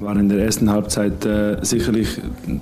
War 0.00 0.16
in 0.16 0.30
der 0.30 0.38
ersten 0.38 0.70
Halbzeit 0.70 1.26
äh, 1.26 1.58
sicherlich 1.60 2.08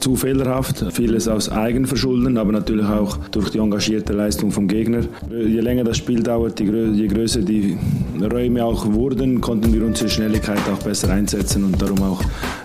zu 0.00 0.16
fehlerhaft, 0.16 0.84
vieles 0.92 1.28
aus 1.28 1.48
Eigenverschulden, 1.48 2.36
aber 2.36 2.50
natürlich 2.50 2.86
auch 2.86 3.16
durch 3.28 3.50
die 3.50 3.58
engagierte 3.58 4.12
Leistung 4.12 4.50
vom 4.50 4.66
Gegner. 4.66 5.02
Je 5.30 5.60
länger 5.60 5.84
das 5.84 5.98
Spiel 5.98 6.20
dauert, 6.20 6.58
je 6.58 7.06
größer 7.06 7.42
die 7.42 7.78
Räume 8.20 8.64
auch 8.64 8.92
wurden, 8.92 9.40
konnten 9.40 9.72
wir 9.72 9.86
unsere 9.86 10.10
Schnelligkeit 10.10 10.58
auch 10.72 10.82
besser 10.82 11.10
einsetzen 11.10 11.62
und 11.62 11.80
darum 11.80 12.02
auch 12.02 12.20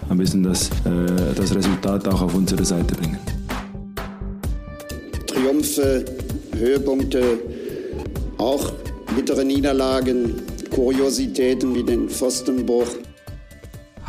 ein 0.09 0.17
bisschen 0.17 0.41
das, 0.41 0.69
äh, 0.69 1.35
das 1.35 1.53
Resultat 1.53 2.07
auch 2.07 2.23
auf 2.23 2.33
unsere 2.33 2.65
Seite 2.65 2.95
bringen. 2.95 3.19
Triumphe, 5.27 6.03
Höhepunkte, 6.57 7.21
auch 8.39 8.71
bittere 9.15 9.45
Niederlagen, 9.45 10.33
Kuriositäten 10.71 11.75
wie 11.75 11.83
den 11.83 12.09
Pfostenbruch. 12.09 12.87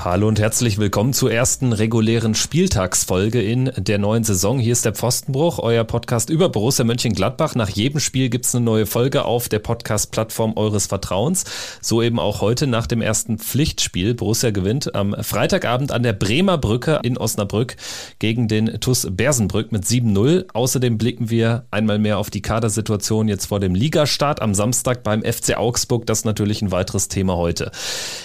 Hallo 0.05 0.29
und 0.29 0.39
herzlich 0.39 0.77
willkommen 0.77 1.15
zur 1.15 1.33
ersten 1.33 1.73
regulären 1.73 2.35
Spieltagsfolge 2.35 3.41
in 3.41 3.73
der 3.75 3.97
neuen 3.97 4.23
Saison. 4.23 4.59
Hier 4.59 4.73
ist 4.73 4.85
der 4.85 4.93
Pfostenbruch, 4.93 5.59
euer 5.59 5.85
Podcast 5.85 6.29
über 6.29 6.51
Borussia 6.51 6.85
Mönchengladbach. 6.85 7.55
Nach 7.55 7.71
jedem 7.71 8.01
Spiel 8.01 8.29
gibt's 8.29 8.55
eine 8.55 8.67
neue 8.67 8.85
Folge 8.85 9.25
auf 9.25 9.49
der 9.49 9.61
Podcast-Plattform 9.61 10.59
eures 10.59 10.89
Vertrauens. 10.89 11.45
So 11.81 12.03
eben 12.03 12.21
auch 12.21 12.43
heute 12.43 12.67
nach 12.67 12.87
dem 12.87 13.01
ersten 13.01 13.39
Pflichtspiel. 13.39 14.13
Borussia 14.13 14.51
gewinnt 14.51 14.95
am 14.95 15.17
Freitagabend 15.23 15.91
an 15.91 16.03
der 16.03 16.13
Bremer 16.13 16.59
Brücke 16.59 17.01
in 17.03 17.17
Osnabrück 17.17 17.77
gegen 18.19 18.47
den 18.47 18.79
TUS 18.81 19.09
Bersenbrück 19.11 19.73
mit 19.73 19.85
7-0. 19.85 20.49
Außerdem 20.53 20.99
blicken 20.99 21.31
wir 21.31 21.65
einmal 21.71 21.99
mehr 21.99 22.19
auf 22.19 22.29
die 22.29 22.43
Kadersituation 22.43 23.27
jetzt 23.27 23.47
vor 23.47 23.59
dem 23.59 23.75
Ligastart 23.75 24.43
am 24.43 24.53
Samstag 24.53 25.03
beim 25.03 25.23
FC 25.23 25.57
Augsburg. 25.57 26.05
Das 26.05 26.19
ist 26.19 26.25
natürlich 26.27 26.61
ein 26.61 26.73
weiteres 26.73 27.09
Thema 27.09 27.37
heute. 27.37 27.71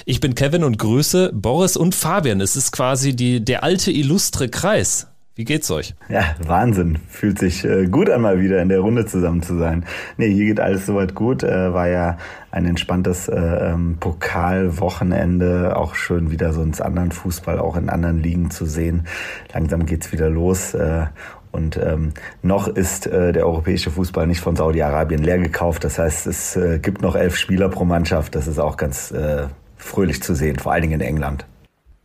Ich 0.05 0.19
bin 0.19 0.35
Kevin 0.35 0.65
und 0.65 0.77
grüße 0.77 1.31
Boris 1.33 1.68
Boris 1.69 1.77
und 1.77 1.93
Fabian. 1.93 2.41
Es 2.41 2.55
ist 2.55 2.71
quasi 2.71 3.15
die, 3.15 3.45
der 3.45 3.63
alte 3.63 3.91
illustre 3.91 4.49
Kreis. 4.49 5.07
Wie 5.35 5.45
geht's 5.45 5.69
euch? 5.69 5.93
Ja, 6.09 6.35
Wahnsinn. 6.43 6.97
Fühlt 7.07 7.37
sich 7.37 7.63
äh, 7.63 7.85
gut 7.85 8.09
an, 8.09 8.21
mal 8.21 8.41
wieder 8.41 8.59
in 8.59 8.69
der 8.69 8.79
Runde 8.79 9.05
zusammen 9.05 9.43
zu 9.43 9.55
sein. 9.57 9.85
Nee, 10.17 10.33
hier 10.33 10.45
geht 10.45 10.59
alles 10.59 10.87
soweit 10.87 11.13
gut. 11.13 11.43
Äh, 11.43 11.71
war 11.71 11.87
ja 11.87 12.17
ein 12.49 12.65
entspanntes 12.65 13.27
äh, 13.27 13.35
ähm, 13.35 13.97
Pokalwochenende. 13.99 15.77
Auch 15.77 15.93
schön 15.93 16.31
wieder 16.31 16.51
so 16.53 16.63
ins 16.63 16.81
anderen 16.81 17.11
Fußball, 17.11 17.59
auch 17.59 17.77
in 17.77 17.89
anderen 17.89 18.23
Ligen 18.23 18.49
zu 18.49 18.65
sehen. 18.65 19.05
Langsam 19.53 19.85
geht's 19.85 20.11
wieder 20.11 20.29
los. 20.29 20.73
Äh, 20.73 21.05
und 21.51 21.77
ähm, 21.77 22.13
noch 22.41 22.67
ist 22.67 23.05
äh, 23.05 23.31
der 23.31 23.45
europäische 23.45 23.91
Fußball 23.91 24.25
nicht 24.25 24.41
von 24.41 24.55
Saudi-Arabien 24.55 25.21
leer 25.21 25.37
gekauft. 25.37 25.83
Das 25.83 25.99
heißt, 25.99 26.25
es 26.25 26.55
äh, 26.55 26.79
gibt 26.79 27.03
noch 27.03 27.15
elf 27.15 27.37
Spieler 27.37 27.69
pro 27.69 27.85
Mannschaft. 27.85 28.33
Das 28.33 28.47
ist 28.47 28.57
auch 28.57 28.75
ganz 28.75 29.11
äh, 29.11 29.45
fröhlich 29.77 30.23
zu 30.23 30.33
sehen, 30.33 30.57
vor 30.57 30.71
allen 30.71 30.81
Dingen 30.81 30.99
in 30.99 31.07
England 31.07 31.45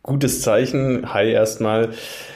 gutes 0.05 0.41
Zeichen. 0.41 1.13
Hi 1.13 1.31
erstmal. 1.31 1.89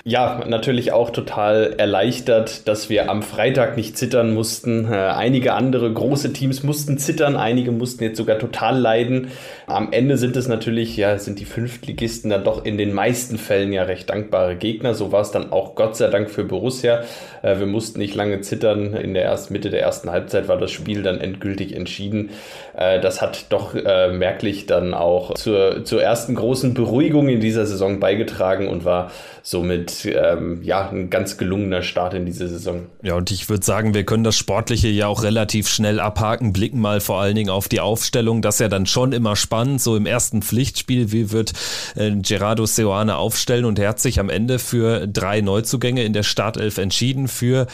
Ja, 0.03 0.43
natürlich 0.47 0.91
auch 0.91 1.11
total 1.11 1.75
erleichtert, 1.77 2.67
dass 2.67 2.89
wir 2.89 3.11
am 3.11 3.21
Freitag 3.21 3.77
nicht 3.77 3.95
zittern 3.95 4.33
mussten. 4.33 4.91
Äh, 4.91 4.95
einige 4.95 5.53
andere 5.53 5.93
große 5.93 6.33
Teams 6.33 6.63
mussten 6.63 6.97
zittern, 6.97 7.35
einige 7.35 7.71
mussten 7.71 8.03
jetzt 8.03 8.17
sogar 8.17 8.39
total 8.39 8.79
leiden. 8.79 9.27
Am 9.67 9.91
Ende 9.91 10.17
sind 10.17 10.35
es 10.35 10.47
natürlich, 10.47 10.97
ja, 10.97 11.19
sind 11.19 11.39
die 11.39 11.45
Fünftligisten 11.45 12.31
dann 12.31 12.43
doch 12.43 12.65
in 12.65 12.79
den 12.79 12.91
meisten 12.91 13.37
Fällen 13.37 13.71
ja 13.71 13.83
recht 13.83 14.09
dankbare 14.09 14.55
Gegner. 14.55 14.95
So 14.95 15.11
war 15.11 15.21
es 15.21 15.29
dann 15.29 15.51
auch 15.51 15.75
Gott 15.75 15.95
sei 15.95 16.07
Dank 16.07 16.31
für 16.31 16.45
Borussia. 16.45 17.03
Äh, 17.43 17.59
wir 17.59 17.67
mussten 17.67 17.99
nicht 17.99 18.15
lange 18.15 18.41
zittern. 18.41 18.95
In 18.95 19.13
der 19.13 19.25
ersten 19.25 19.53
Mitte 19.53 19.69
der 19.69 19.81
ersten 19.83 20.09
Halbzeit 20.09 20.47
war 20.47 20.57
das 20.57 20.71
Spiel 20.71 21.03
dann 21.03 21.21
endgültig 21.21 21.75
entschieden. 21.75 22.31
Äh, 22.75 22.99
das 22.99 23.21
hat 23.21 23.45
doch 23.49 23.73
merklich 23.73 24.65
dann 24.65 24.93
auch 24.93 25.35
zur, 25.35 25.83
zur 25.85 26.01
ersten 26.01 26.33
großen 26.33 26.73
Beruhigung 26.73 27.29
in 27.29 27.39
dieser 27.39 27.58
Saison 27.65 27.99
beigetragen 27.99 28.67
und 28.67 28.85
war 28.85 29.11
somit 29.41 30.05
ähm, 30.05 30.61
ja 30.63 30.89
ein 30.89 31.09
ganz 31.09 31.37
gelungener 31.37 31.81
Start 31.81 32.13
in 32.13 32.25
diese 32.25 32.47
Saison. 32.47 32.87
Ja, 33.01 33.15
und 33.15 33.31
ich 33.31 33.49
würde 33.49 33.65
sagen, 33.65 33.93
wir 33.93 34.03
können 34.03 34.23
das 34.23 34.35
Sportliche 34.35 34.87
ja 34.87 35.07
auch 35.07 35.23
relativ 35.23 35.67
schnell 35.67 35.99
abhaken, 35.99 36.53
blicken 36.53 36.79
mal 36.79 36.99
vor 36.99 37.19
allen 37.21 37.35
Dingen 37.35 37.49
auf 37.49 37.67
die 37.67 37.79
Aufstellung. 37.79 38.41
Das 38.41 38.55
ist 38.55 38.61
ja 38.61 38.67
dann 38.67 38.85
schon 38.85 39.11
immer 39.11 39.35
spannend, 39.35 39.81
so 39.81 39.95
im 39.95 40.05
ersten 40.05 40.41
Pflichtspiel, 40.41 41.11
wie 41.11 41.31
wird 41.31 41.53
äh, 41.95 42.11
Gerardo 42.11 42.65
Seoane 42.65 43.15
aufstellen 43.15 43.65
und 43.65 43.79
er 43.79 43.89
hat 43.89 43.99
sich 43.99 44.19
am 44.19 44.29
Ende 44.29 44.59
für 44.59 45.07
drei 45.07 45.41
Neuzugänge 45.41 46.03
in 46.03 46.13
der 46.13 46.23
Startelf 46.23 46.77
entschieden 46.77 47.27
für 47.27 47.67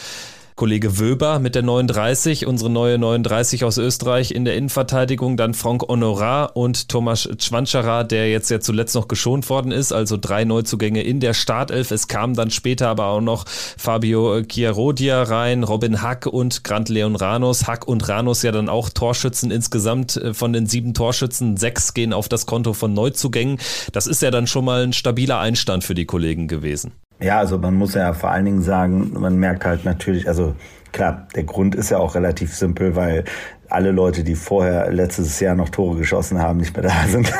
Kollege 0.56 0.98
Wöber 0.98 1.38
mit 1.38 1.54
der 1.54 1.62
39, 1.62 2.46
unsere 2.46 2.70
neue 2.70 2.96
39 2.96 3.62
aus 3.62 3.76
Österreich 3.76 4.30
in 4.30 4.46
der 4.46 4.56
Innenverteidigung, 4.56 5.36
dann 5.36 5.52
Frank 5.52 5.82
Honorat 5.82 6.56
und 6.56 6.88
Thomas 6.88 7.28
Schwanscherer, 7.38 8.04
der 8.04 8.30
jetzt 8.30 8.48
ja 8.48 8.58
zuletzt 8.58 8.94
noch 8.94 9.06
geschont 9.06 9.50
worden 9.50 9.70
ist, 9.70 9.92
also 9.92 10.16
drei 10.16 10.46
Neuzugänge 10.46 11.02
in 11.02 11.20
der 11.20 11.34
Startelf. 11.34 11.90
Es 11.90 12.08
kamen 12.08 12.32
dann 12.32 12.50
später 12.50 12.88
aber 12.88 13.08
auch 13.08 13.20
noch 13.20 13.44
Fabio 13.46 14.42
Chiarodia 14.44 15.24
rein, 15.24 15.62
Robin 15.62 16.00
Hack 16.00 16.24
und 16.24 16.64
Grant 16.64 16.88
Leon 16.88 17.16
Ranos. 17.16 17.66
Hack 17.66 17.86
und 17.86 18.08
Ranos 18.08 18.40
ja 18.42 18.50
dann 18.50 18.70
auch 18.70 18.88
Torschützen 18.88 19.50
insgesamt 19.50 20.16
äh, 20.16 20.32
von 20.32 20.54
den 20.54 20.64
sieben 20.64 20.94
Torschützen. 20.94 21.58
Sechs 21.58 21.92
gehen 21.92 22.14
auf 22.14 22.30
das 22.30 22.46
Konto 22.46 22.72
von 22.72 22.94
Neuzugängen. 22.94 23.58
Das 23.92 24.06
ist 24.06 24.22
ja 24.22 24.30
dann 24.30 24.46
schon 24.46 24.64
mal 24.64 24.84
ein 24.84 24.94
stabiler 24.94 25.38
Einstand 25.38 25.84
für 25.84 25.94
die 25.94 26.06
Kollegen 26.06 26.48
gewesen. 26.48 26.92
Ja, 27.20 27.38
also 27.38 27.58
man 27.58 27.74
muss 27.74 27.94
ja 27.94 28.12
vor 28.12 28.30
allen 28.30 28.44
Dingen 28.44 28.62
sagen, 28.62 29.12
man 29.18 29.38
merkt 29.38 29.64
halt 29.64 29.84
natürlich, 29.84 30.28
also 30.28 30.54
klar, 30.92 31.26
der 31.34 31.44
Grund 31.44 31.74
ist 31.74 31.90
ja 31.90 31.98
auch 31.98 32.14
relativ 32.14 32.54
simpel, 32.54 32.94
weil 32.94 33.24
alle 33.68 33.90
Leute, 33.90 34.22
die 34.22 34.34
vorher 34.34 34.92
letztes 34.92 35.40
Jahr 35.40 35.54
noch 35.54 35.70
Tore 35.70 35.96
geschossen 35.98 36.40
haben, 36.40 36.58
nicht 36.58 36.76
mehr 36.76 36.84
da 36.84 37.06
sind. 37.08 37.32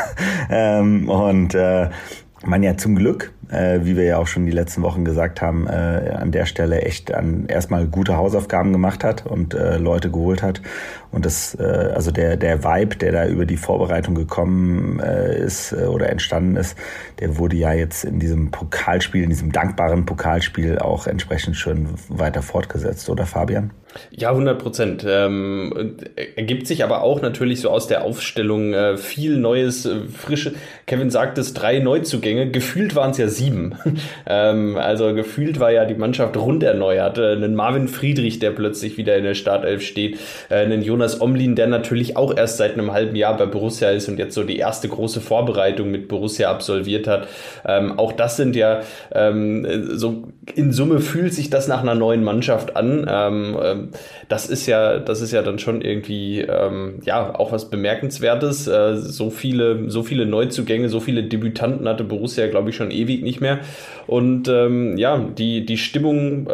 ähm, 0.51 1.09
und 1.09 1.55
äh, 1.55 1.91
man 2.45 2.63
ja 2.63 2.77
zum 2.77 2.97
Glück, 2.97 3.33
äh, 3.49 3.81
wie 3.83 3.97
wir 3.97 4.05
ja 4.05 4.19
auch 4.19 4.27
schon 4.27 4.47
die 4.47 4.53
letzten 4.53 4.83
Wochen 4.83 5.05
gesagt 5.05 5.41
haben, 5.43 5.67
äh, 5.67 6.15
an 6.19 6.33
der 6.33 6.47
Stelle 6.47 6.83
echt 6.83 7.13
an 7.13 7.47
erstmal 7.47 7.87
gute 7.87 8.17
Hausaufgaben 8.17 8.73
gemacht 8.73 9.05
hat 9.05 9.27
und 9.27 9.55
äh, 9.55 9.79
Leute 9.79 10.11
geholt 10.11 10.43
hat. 10.43 10.61
Und 11.17 11.25
das, 11.25 11.57
äh, 11.59 11.63
also 11.63 12.11
der, 12.11 12.37
der 12.37 12.63
Vibe, 12.63 12.97
der 12.97 13.11
da 13.11 13.27
über 13.27 13.47
die 13.47 13.57
Vorbereitung 13.57 14.15
gekommen 14.15 15.01
äh, 15.01 15.39
ist 15.43 15.73
äh, 15.73 15.87
oder 15.87 16.11
entstanden 16.11 16.57
ist, 16.57 16.77
der 17.21 17.39
wurde 17.39 17.57
ja 17.57 17.73
jetzt 17.73 18.05
in 18.05 18.19
diesem 18.19 18.51
Pokalspiel, 18.51 19.23
in 19.23 19.31
diesem 19.31 19.51
dankbaren 19.51 20.05
Pokalspiel 20.05 20.79
auch 20.79 21.07
entsprechend 21.07 21.57
schön 21.57 21.89
weiter 22.11 22.43
fortgesetzt, 22.43 23.09
oder 23.09 23.25
Fabian? 23.25 23.71
Ja, 24.11 24.31
100 24.31 24.59
Prozent. 24.59 25.07
Ähm, 25.09 25.97
ergibt 26.37 26.67
sich 26.67 26.85
aber 26.85 27.03
auch 27.03 27.23
natürlich 27.23 27.61
so 27.61 27.71
aus 27.71 27.87
der 27.87 28.05
Aufstellung 28.05 28.73
äh, 28.73 28.97
viel 28.97 29.37
Neues, 29.37 29.87
äh, 29.87 30.01
frische. 30.13 30.55
Kevin 30.87 31.11
sagt 31.11 31.39
es, 31.39 31.55
drei 31.55 31.79
Neuzugänge. 31.79 32.51
Gefühlt 32.51 32.95
waren 32.95 33.11
es 33.11 33.19
ja 33.19 33.29
sieben. 33.29 33.75
ähm, 34.27 34.77
also 34.77 35.15
gefühlt 35.15 35.61
war 35.61 35.71
ja 35.71 35.85
die 35.85 35.95
Mannschaft 35.95 36.37
rund 36.37 36.63
erneuert. 36.63 37.19
Äh, 37.19 37.33
einen 37.33 37.55
Marvin 37.55 37.89
Friedrich, 37.89 38.39
der 38.39 38.51
plötzlich 38.51 38.97
wieder 38.97 39.17
in 39.17 39.25
der 39.25 39.35
Startelf 39.35 39.83
steht. 39.83 40.19
Äh, 40.49 40.57
einen 40.57 40.83
Jonas 40.83 41.06
Omlin, 41.21 41.55
der 41.55 41.67
natürlich 41.67 42.17
auch 42.17 42.37
erst 42.37 42.57
seit 42.57 42.75
einem 42.75 42.93
halben 42.93 43.17
Jahr 43.17 43.37
bei 43.37 43.47
Borussia 43.47 43.91
ist 43.91 44.09
und 44.09 44.19
jetzt 44.19 44.35
so 44.35 44.45
die 44.45 44.57
erste 44.57 44.89
große 44.89 45.21
Vorbereitung 45.21 45.91
mit 45.91 46.09
Borussia 46.09 46.51
absolviert 46.51 47.07
hat. 47.07 47.29
Ähm, 47.67 47.99
auch 47.99 48.13
das 48.13 48.37
sind 48.37 48.57
ja 48.57 48.81
ähm, 49.13 49.67
so 49.97 50.25
in 50.55 50.73
Summe 50.73 51.01
fühlt 51.01 51.35
sich 51.35 51.51
das 51.51 51.69
nach 51.69 51.83
einer 51.83 51.95
neuen 51.95 52.23
Mannschaft 52.23 52.77
an. 52.77 53.07
Ähm, 53.09 53.57
ähm 53.63 53.89
das 54.29 54.49
ist 54.49 54.67
ja, 54.67 54.99
das 54.99 55.21
ist 55.21 55.33
ja 55.33 55.43
dann 55.43 55.59
schon 55.59 55.83
irgendwie 55.83 56.41
ähm, 56.41 57.01
ja 57.05 57.39
auch 57.39 57.53
was 57.53 57.71
Bemerkenswertes. 57.71 58.67
Äh, 58.67 58.97
so 58.97 59.31
viele, 59.31 59.89
so 59.91 60.03
viele 60.03 60.27
Neuzugänge, 60.27 60.89
so 60.89 61.01
viele 61.01 61.25
Debütanten 61.25 61.89
hatte 61.89 62.05
Borussia, 62.05 62.47
glaube 62.49 62.71
ich, 62.71 62.77
schon 62.77 62.91
ewig 62.91 63.23
nicht 63.23 63.41
mehr. 63.41 63.61
Und 64.07 64.49
ähm, 64.49 64.97
ja, 64.99 65.19
die, 65.19 65.67
die 65.67 65.79
Stimmung 65.79 66.49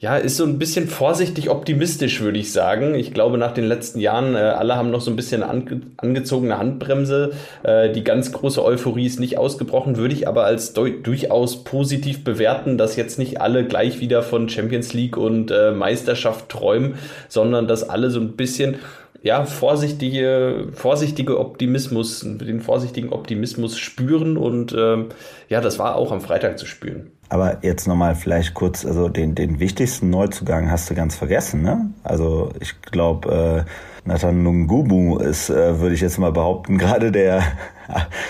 ja, 0.00 0.16
ist 0.16 0.36
so 0.36 0.44
ein 0.44 0.58
bisschen 0.58 0.88
vorsichtig 0.88 1.50
optimistisch, 1.50 2.20
würde 2.20 2.38
ich 2.38 2.52
sagen. 2.52 2.94
Ich 2.94 3.12
glaube, 3.12 3.38
nach 3.38 3.52
den 3.52 3.61
letzten 3.66 4.00
Jahren, 4.00 4.34
äh, 4.34 4.38
alle 4.38 4.76
haben 4.76 4.90
noch 4.90 5.00
so 5.00 5.10
ein 5.10 5.16
bisschen 5.16 5.42
ange 5.42 5.82
angezogene 5.96 6.58
Handbremse. 6.58 7.32
Äh, 7.62 7.92
die 7.92 8.04
ganz 8.04 8.32
große 8.32 8.64
Euphorie 8.64 9.06
ist 9.06 9.20
nicht 9.20 9.38
ausgebrochen, 9.38 9.96
würde 9.96 10.14
ich 10.14 10.28
aber 10.28 10.44
als 10.44 10.72
durchaus 10.72 11.64
positiv 11.64 12.24
bewerten, 12.24 12.78
dass 12.78 12.96
jetzt 12.96 13.18
nicht 13.18 13.40
alle 13.40 13.66
gleich 13.66 14.00
wieder 14.00 14.22
von 14.22 14.48
Champions 14.48 14.92
League 14.92 15.16
und 15.16 15.50
äh, 15.50 15.72
Meisterschaft 15.72 16.48
träumen, 16.48 16.94
sondern 17.28 17.66
dass 17.68 17.88
alle 17.88 18.10
so 18.10 18.20
ein 18.20 18.32
bisschen 18.32 18.76
ja, 19.22 19.44
vorsichtige, 19.44 20.68
vorsichtige 20.74 21.38
Optimismus, 21.38 22.20
den 22.24 22.60
vorsichtigen 22.60 23.10
Optimismus 23.10 23.78
spüren 23.78 24.36
und 24.36 24.74
ähm, 24.76 25.06
ja, 25.48 25.60
das 25.60 25.78
war 25.78 25.94
auch 25.94 26.10
am 26.10 26.20
Freitag 26.20 26.58
zu 26.58 26.66
spüren. 26.66 27.12
Aber 27.28 27.58
jetzt 27.62 27.86
nochmal 27.86 28.14
vielleicht 28.14 28.52
kurz, 28.52 28.84
also 28.84 29.08
den, 29.08 29.34
den 29.34 29.58
wichtigsten 29.60 30.10
Neuzugang 30.10 30.70
hast 30.70 30.90
du 30.90 30.94
ganz 30.94 31.14
vergessen, 31.14 31.62
ne? 31.62 31.90
Also 32.02 32.50
ich 32.60 32.82
glaube, 32.82 33.64
äh, 33.64 33.70
Nathan 34.04 34.42
Nungubu 34.42 35.18
ist, 35.18 35.48
äh, 35.48 35.78
würde 35.80 35.94
ich 35.94 36.00
jetzt 36.00 36.18
mal 36.18 36.32
behaupten, 36.32 36.76
gerade 36.78 37.12
der, 37.12 37.42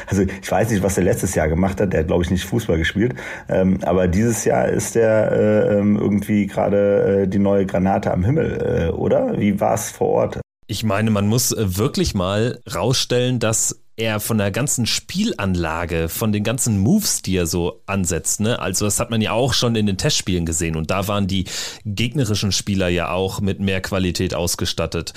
also 0.06 0.22
ich 0.22 0.50
weiß 0.50 0.70
nicht, 0.70 0.82
was 0.82 0.98
er 0.98 1.04
letztes 1.04 1.34
Jahr 1.34 1.48
gemacht 1.48 1.80
hat, 1.80 1.94
der 1.94 2.00
hat 2.00 2.08
glaube 2.08 2.22
ich 2.22 2.30
nicht 2.30 2.44
Fußball 2.44 2.76
gespielt, 2.76 3.14
ähm, 3.48 3.78
aber 3.82 4.08
dieses 4.08 4.44
Jahr 4.44 4.68
ist 4.68 4.94
der 4.94 5.32
äh, 5.32 5.78
ähm, 5.78 5.96
irgendwie 5.96 6.46
gerade 6.46 7.22
äh, 7.22 7.28
die 7.28 7.38
neue 7.38 7.64
Granate 7.64 8.12
am 8.12 8.24
Himmel, 8.24 8.90
äh, 8.90 8.92
oder? 8.92 9.38
Wie 9.38 9.58
war 9.58 9.74
es 9.74 9.90
vor 9.90 10.08
Ort? 10.08 10.41
Ich 10.66 10.84
meine, 10.84 11.10
man 11.10 11.26
muss 11.26 11.52
äh, 11.52 11.76
wirklich 11.76 12.14
mal 12.14 12.60
rausstellen, 12.72 13.40
dass 13.40 13.82
er 13.96 14.20
von 14.20 14.38
der 14.38 14.50
ganzen 14.50 14.86
Spielanlage, 14.86 16.08
von 16.08 16.32
den 16.32 16.44
ganzen 16.44 16.78
Moves, 16.78 17.20
die 17.20 17.36
er 17.36 17.46
so 17.46 17.82
ansetzt, 17.86 18.40
ne? 18.40 18.58
Also 18.58 18.86
das 18.86 18.98
hat 18.98 19.10
man 19.10 19.20
ja 19.20 19.32
auch 19.32 19.52
schon 19.52 19.76
in 19.76 19.86
den 19.86 19.98
Testspielen 19.98 20.46
gesehen 20.46 20.76
und 20.76 20.90
da 20.90 21.08
waren 21.08 21.26
die 21.26 21.44
gegnerischen 21.84 22.52
Spieler 22.52 22.88
ja 22.88 23.10
auch 23.10 23.40
mit 23.40 23.60
mehr 23.60 23.82
Qualität 23.82 24.34
ausgestattet. 24.34 25.12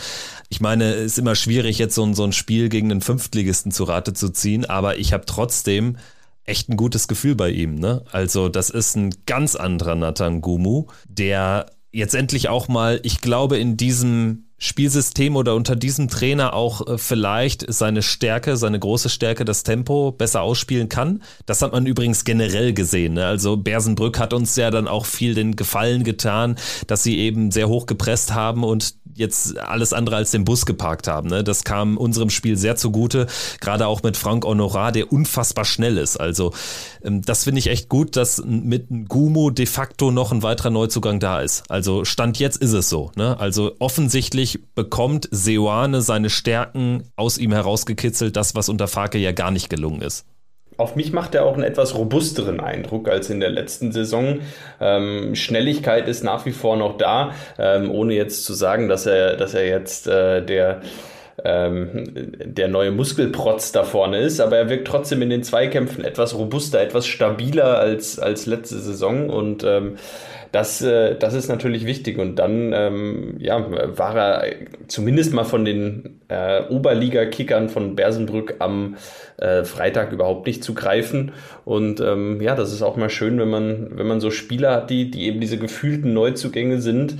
Ich 0.49 0.59
meine, 0.59 0.93
es 0.93 1.13
ist 1.13 1.19
immer 1.19 1.35
schwierig, 1.35 1.77
jetzt 1.77 1.95
so 1.95 2.03
ein, 2.03 2.13
so 2.13 2.25
ein 2.25 2.33
Spiel 2.33 2.67
gegen 2.67 2.91
einen 2.91 3.01
Fünftligisten 3.01 3.71
zu 3.71 3.85
Rate 3.85 4.13
zu 4.13 4.29
ziehen, 4.29 4.65
aber 4.65 4.99
ich 4.99 5.13
habe 5.13 5.25
trotzdem 5.25 5.97
echt 6.43 6.69
ein 6.69 6.77
gutes 6.77 7.07
Gefühl 7.07 7.35
bei 7.35 7.49
ihm. 7.49 7.75
Ne? 7.75 8.03
Also 8.11 8.49
das 8.49 8.69
ist 8.69 8.95
ein 8.95 9.15
ganz 9.25 9.55
anderer 9.55 9.95
Nathan 9.95 10.41
Gumu, 10.41 10.87
der 11.07 11.67
jetzt 11.91 12.13
endlich 12.13 12.49
auch 12.49 12.67
mal, 12.67 12.99
ich 13.03 13.21
glaube, 13.21 13.57
in 13.57 13.77
diesem 13.77 14.44
Spielsystem 14.57 15.35
oder 15.35 15.53
unter 15.53 15.75
diesem 15.75 16.07
Trainer 16.07 16.53
auch 16.53 16.87
äh, 16.87 16.97
vielleicht 16.97 17.65
seine 17.71 18.01
Stärke, 18.01 18.55
seine 18.55 18.79
große 18.79 19.09
Stärke, 19.09 19.43
das 19.43 19.63
Tempo 19.63 20.11
besser 20.11 20.41
ausspielen 20.41 20.87
kann. 20.87 21.21
Das 21.45 21.61
hat 21.61 21.73
man 21.73 21.85
übrigens 21.85 22.23
generell 22.23 22.73
gesehen. 22.73 23.15
Ne? 23.15 23.25
Also 23.25 23.57
Bersenbrück 23.57 24.17
hat 24.17 24.33
uns 24.33 24.55
ja 24.55 24.71
dann 24.71 24.87
auch 24.87 25.05
viel 25.05 25.33
den 25.33 25.55
Gefallen 25.55 26.03
getan, 26.03 26.55
dass 26.87 27.03
sie 27.03 27.17
eben 27.17 27.51
sehr 27.51 27.67
hoch 27.67 27.85
gepresst 27.85 28.33
haben 28.33 28.63
und 28.63 28.95
jetzt 29.15 29.57
alles 29.57 29.93
andere 29.93 30.17
als 30.17 30.31
den 30.31 30.45
Bus 30.45 30.65
geparkt 30.65 31.07
haben. 31.07 31.29
Ne? 31.29 31.43
Das 31.43 31.63
kam 31.63 31.97
unserem 31.97 32.29
Spiel 32.29 32.57
sehr 32.57 32.75
zugute, 32.75 33.27
gerade 33.61 33.87
auch 33.87 34.03
mit 34.03 34.17
Frank 34.17 34.45
Honorat, 34.45 34.95
der 34.95 35.11
unfassbar 35.11 35.65
schnell 35.65 35.97
ist. 35.97 36.17
Also 36.17 36.53
ähm, 37.03 37.21
das 37.21 37.45
finde 37.45 37.59
ich 37.59 37.67
echt 37.67 37.89
gut, 37.89 38.15
dass 38.17 38.43
mit 38.45 38.87
Gumo 39.07 39.49
de 39.49 39.65
facto 39.65 40.11
noch 40.11 40.31
ein 40.31 40.43
weiterer 40.43 40.69
Neuzugang 40.69 41.19
da 41.19 41.41
ist. 41.41 41.63
Also 41.69 42.03
Stand 42.03 42.39
jetzt 42.39 42.57
ist 42.57 42.73
es 42.73 42.89
so. 42.89 43.11
Ne? 43.15 43.39
Also 43.39 43.75
offensichtlich 43.79 44.44
bekommt 44.75 45.27
Seoane 45.31 46.01
seine 46.01 46.29
Stärken 46.29 47.03
aus 47.15 47.37
ihm 47.37 47.51
herausgekitzelt, 47.51 48.35
das, 48.35 48.55
was 48.55 48.69
unter 48.69 48.87
Farke 48.87 49.17
ja 49.17 49.31
gar 49.31 49.51
nicht 49.51 49.69
gelungen 49.69 50.01
ist 50.01 50.25
auf 50.77 50.95
mich 50.95 51.13
macht 51.13 51.35
er 51.35 51.45
auch 51.45 51.53
einen 51.53 51.63
etwas 51.63 51.95
robusteren 51.95 52.59
Eindruck 52.59 53.07
als 53.07 53.29
in 53.29 53.39
der 53.39 53.49
letzten 53.49 53.91
Saison. 53.91 54.39
Ähm, 54.81 55.35
Schnelligkeit 55.35 56.07
ist 56.07 56.23
nach 56.23 56.45
wie 56.45 56.51
vor 56.51 56.75
noch 56.75 56.97
da, 56.97 57.31
ähm, 57.57 57.89
ohne 57.91 58.13
jetzt 58.13 58.45
zu 58.45 58.53
sagen, 58.53 58.89
dass 58.89 59.05
er, 59.05 59.37
dass 59.37 59.53
er 59.53 59.67
jetzt 59.67 60.07
äh, 60.07 60.43
der 60.43 60.81
ähm, 61.43 62.05
der 62.45 62.69
neue 62.69 62.91
Muskelprotz 62.91 63.73
da 63.73 63.83
vorne 63.83 64.19
ist, 64.19 64.39
aber 64.39 64.57
er 64.57 64.69
wirkt 64.69 64.87
trotzdem 64.87 65.21
in 65.21 65.29
den 65.29 65.43
Zweikämpfen 65.43 66.05
etwas 66.05 66.33
robuster, 66.33 66.81
etwas 66.81 67.07
stabiler 67.07 67.77
als, 67.77 68.19
als 68.19 68.45
letzte 68.45 68.79
Saison 68.79 69.29
und 69.29 69.65
ähm, 69.65 69.97
das, 70.55 70.81
äh, 70.81 71.17
das 71.17 71.33
ist 71.33 71.49
natürlich 71.49 71.85
wichtig. 71.85 72.17
Und 72.17 72.37
dann 72.37 72.71
ähm, 72.73 73.35
ja, 73.39 73.97
war 73.97 74.15
er 74.15 74.53
zumindest 74.87 75.33
mal 75.33 75.43
von 75.43 75.65
den 75.65 76.21
äh, 76.29 76.61
Oberliga-Kickern 76.69 77.67
von 77.67 77.97
Bersenbrück 77.97 78.55
am 78.59 78.95
äh, 79.35 79.65
Freitag 79.65 80.13
überhaupt 80.13 80.47
nicht 80.47 80.63
zu 80.63 80.73
greifen. 80.73 81.33
Und 81.65 81.99
ähm, 81.99 82.41
ja, 82.41 82.55
das 82.55 82.71
ist 82.71 82.83
auch 82.83 82.95
mal 82.95 83.09
schön, 83.09 83.37
wenn 83.37 83.49
man, 83.49 83.97
wenn 83.97 84.07
man 84.07 84.21
so 84.21 84.31
Spieler 84.31 84.71
hat, 84.71 84.89
die, 84.89 85.11
die 85.11 85.25
eben 85.25 85.41
diese 85.41 85.57
gefühlten 85.57 86.13
Neuzugänge 86.13 86.79
sind 86.79 87.15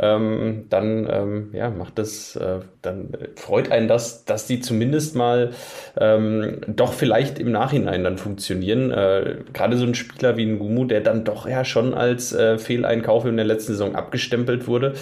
ähm, 0.00 0.66
dann 0.70 1.06
ähm, 1.10 1.50
ja, 1.52 1.70
macht 1.70 1.98
das, 1.98 2.34
äh, 2.36 2.60
dann 2.82 3.12
freut 3.36 3.70
einen 3.70 3.86
das, 3.86 4.24
dass 4.24 4.46
die 4.46 4.60
zumindest 4.60 5.14
mal 5.14 5.50
ähm, 5.98 6.60
doch 6.66 6.92
vielleicht 6.92 7.38
im 7.38 7.52
Nachhinein 7.52 8.04
dann 8.04 8.18
funktionieren. 8.18 8.90
Äh, 8.90 9.36
Gerade 9.52 9.76
so 9.76 9.84
ein 9.84 9.94
Spieler 9.94 10.36
wie 10.36 10.46
ein 10.46 10.58
Gumu, 10.58 10.84
der 10.86 11.00
dann 11.02 11.24
doch 11.24 11.46
ja 11.46 11.64
schon 11.64 11.94
als 11.94 12.32
äh, 12.32 12.58
Fehleinkauf 12.58 13.26
in 13.26 13.36
der 13.36 13.46
letzten 13.46 13.72
Saison 13.72 13.94
abgestempelt 13.94 14.66
wurde. 14.66 14.94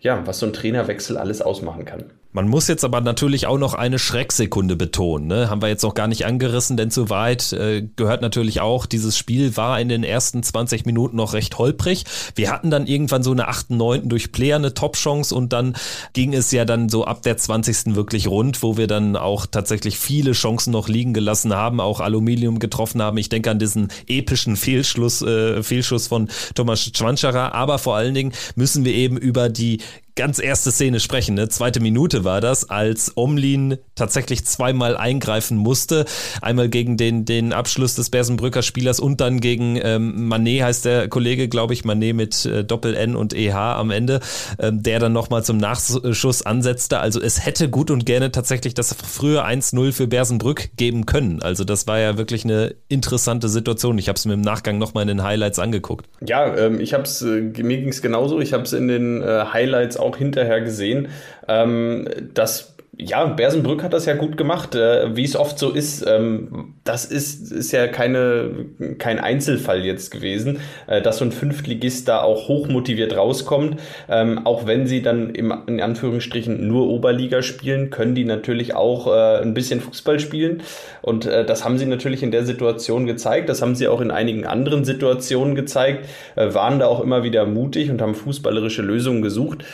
Ja, 0.00 0.26
was 0.26 0.38
so 0.38 0.46
ein 0.46 0.52
Trainerwechsel 0.52 1.16
alles 1.16 1.40
ausmachen 1.40 1.86
kann. 1.86 2.04
Man 2.34 2.48
muss 2.48 2.66
jetzt 2.66 2.84
aber 2.84 3.00
natürlich 3.00 3.46
auch 3.46 3.58
noch 3.58 3.74
eine 3.74 4.00
Schrecksekunde 4.00 4.74
betonen. 4.74 5.28
Ne? 5.28 5.50
Haben 5.50 5.62
wir 5.62 5.68
jetzt 5.68 5.84
noch 5.84 5.94
gar 5.94 6.08
nicht 6.08 6.26
angerissen, 6.26 6.76
denn 6.76 6.90
zu 6.90 7.08
weit 7.08 7.52
äh, 7.52 7.86
gehört 7.94 8.22
natürlich 8.22 8.60
auch, 8.60 8.86
dieses 8.86 9.16
Spiel 9.16 9.56
war 9.56 9.80
in 9.80 9.88
den 9.88 10.02
ersten 10.02 10.42
20 10.42 10.84
Minuten 10.84 11.14
noch 11.14 11.32
recht 11.32 11.58
holprig. 11.58 12.04
Wir 12.34 12.50
hatten 12.50 12.72
dann 12.72 12.88
irgendwann 12.88 13.22
so 13.22 13.30
eine 13.30 13.46
8., 13.46 13.70
9. 13.70 14.08
durch 14.08 14.32
Player 14.32 14.56
eine 14.56 14.74
Top-Chance 14.74 15.32
und 15.32 15.52
dann 15.52 15.76
ging 16.12 16.34
es 16.34 16.50
ja 16.50 16.64
dann 16.64 16.88
so 16.88 17.04
ab 17.04 17.22
der 17.22 17.36
20. 17.36 17.94
wirklich 17.94 18.26
rund, 18.26 18.64
wo 18.64 18.76
wir 18.76 18.88
dann 18.88 19.14
auch 19.14 19.46
tatsächlich 19.46 19.96
viele 19.96 20.32
Chancen 20.32 20.72
noch 20.72 20.88
liegen 20.88 21.14
gelassen 21.14 21.54
haben, 21.54 21.78
auch 21.78 22.00
Aluminium 22.00 22.58
getroffen 22.58 23.00
haben. 23.00 23.16
Ich 23.16 23.28
denke 23.28 23.52
an 23.52 23.60
diesen 23.60 23.92
epischen 24.08 24.56
Fehlschluss, 24.56 25.22
äh, 25.22 25.62
Fehlschuss 25.62 26.08
von 26.08 26.28
Thomas 26.56 26.90
Schwanscherer, 26.92 27.54
aber 27.54 27.78
vor 27.78 27.94
allen 27.94 28.14
Dingen 28.14 28.32
müssen 28.56 28.84
wir 28.84 28.92
eben 28.92 29.16
über 29.16 29.48
die 29.48 29.78
ganz 30.16 30.38
erste 30.38 30.70
Szene 30.70 31.00
sprechen. 31.00 31.34
Ne? 31.34 31.48
Zweite 31.48 31.80
Minute 31.80 32.24
war 32.24 32.40
das, 32.40 32.70
als 32.70 33.12
Omlin 33.16 33.78
tatsächlich 33.94 34.44
zweimal 34.44 34.96
eingreifen 34.96 35.56
musste. 35.56 36.04
Einmal 36.40 36.68
gegen 36.68 36.96
den, 36.96 37.24
den 37.24 37.52
Abschluss 37.52 37.94
des 37.94 38.10
Bersenbrücker 38.10 38.62
Spielers 38.62 39.00
und 39.00 39.20
dann 39.20 39.40
gegen 39.40 39.78
ähm, 39.82 40.28
Manet 40.28 40.62
heißt 40.62 40.84
der 40.84 41.08
Kollege, 41.08 41.48
glaube 41.48 41.74
ich, 41.74 41.84
Manet 41.84 42.14
mit 42.14 42.46
äh, 42.46 42.64
Doppel-N 42.64 43.16
und 43.16 43.34
EH 43.34 43.54
am 43.54 43.90
Ende, 43.90 44.20
ähm, 44.58 44.82
der 44.82 45.00
dann 45.00 45.12
nochmal 45.12 45.42
zum 45.42 45.56
Nachschuss 45.56 46.42
ansetzte. 46.42 47.00
Also 47.00 47.20
es 47.20 47.44
hätte 47.44 47.68
gut 47.68 47.90
und 47.90 48.06
gerne 48.06 48.30
tatsächlich 48.30 48.74
das 48.74 48.94
frühe 48.94 49.44
1-0 49.44 49.92
für 49.92 50.06
Bersenbrück 50.06 50.76
geben 50.76 51.06
können. 51.06 51.42
Also 51.42 51.64
das 51.64 51.86
war 51.86 51.98
ja 51.98 52.16
wirklich 52.16 52.44
eine 52.44 52.74
interessante 52.88 53.48
Situation. 53.48 53.98
Ich 53.98 54.08
habe 54.08 54.16
es 54.16 54.24
mir 54.26 54.34
im 54.34 54.42
Nachgang 54.42 54.78
nochmal 54.78 55.02
in 55.02 55.08
den 55.08 55.22
Highlights 55.24 55.58
angeguckt. 55.58 56.06
Ja, 56.24 56.56
ähm, 56.56 56.78
ich 56.78 56.94
habe 56.94 57.02
es, 57.02 57.20
äh, 57.22 57.40
mir 57.40 57.78
ging 57.78 57.88
es 57.88 58.00
genauso. 58.00 58.40
Ich 58.40 58.52
habe 58.52 58.62
es 58.62 58.72
in 58.72 58.86
den 58.86 59.22
äh, 59.22 59.44
Highlights 59.52 59.96
auch 59.96 60.03
hinterher 60.12 60.60
gesehen, 60.60 61.08
ähm, 61.48 62.06
dass 62.34 62.74
ja, 62.98 63.24
Bersenbrück 63.24 63.82
hat 63.82 63.92
das 63.92 64.06
ja 64.06 64.14
gut 64.14 64.36
gemacht, 64.36 64.74
äh, 64.74 65.16
wie 65.16 65.24
es 65.24 65.36
oft 65.36 65.58
so 65.58 65.70
ist. 65.70 66.04
Ähm, 66.06 66.74
das 66.84 67.04
ist, 67.04 67.50
ist 67.50 67.72
ja 67.72 67.86
keine, 67.86 68.66
kein 68.98 69.18
Einzelfall 69.18 69.84
jetzt 69.84 70.10
gewesen, 70.10 70.60
äh, 70.86 71.02
dass 71.02 71.18
so 71.18 71.24
ein 71.24 71.32
Fünftligist 71.32 72.08
da 72.08 72.22
auch 72.22 72.48
hochmotiviert 72.48 73.16
rauskommt. 73.16 73.80
Ähm, 74.08 74.46
auch 74.46 74.66
wenn 74.66 74.86
sie 74.86 75.02
dann 75.02 75.30
im, 75.30 75.52
in 75.66 75.80
Anführungsstrichen 75.80 76.66
nur 76.66 76.88
Oberliga 76.88 77.42
spielen, 77.42 77.90
können 77.90 78.14
die 78.14 78.24
natürlich 78.24 78.74
auch 78.74 79.06
äh, 79.06 79.42
ein 79.42 79.54
bisschen 79.54 79.80
Fußball 79.80 80.20
spielen. 80.20 80.62
Und 81.02 81.26
äh, 81.26 81.44
das 81.44 81.64
haben 81.64 81.78
sie 81.78 81.86
natürlich 81.86 82.22
in 82.22 82.30
der 82.30 82.44
Situation 82.44 83.06
gezeigt. 83.06 83.48
Das 83.48 83.62
haben 83.62 83.74
sie 83.74 83.88
auch 83.88 84.00
in 84.00 84.10
einigen 84.10 84.46
anderen 84.46 84.84
Situationen 84.84 85.54
gezeigt, 85.54 86.06
äh, 86.36 86.54
waren 86.54 86.78
da 86.78 86.86
auch 86.86 87.00
immer 87.00 87.22
wieder 87.22 87.46
mutig 87.46 87.90
und 87.90 88.00
haben 88.00 88.14
fußballerische 88.14 88.82
Lösungen 88.82 89.22
gesucht. 89.22 89.64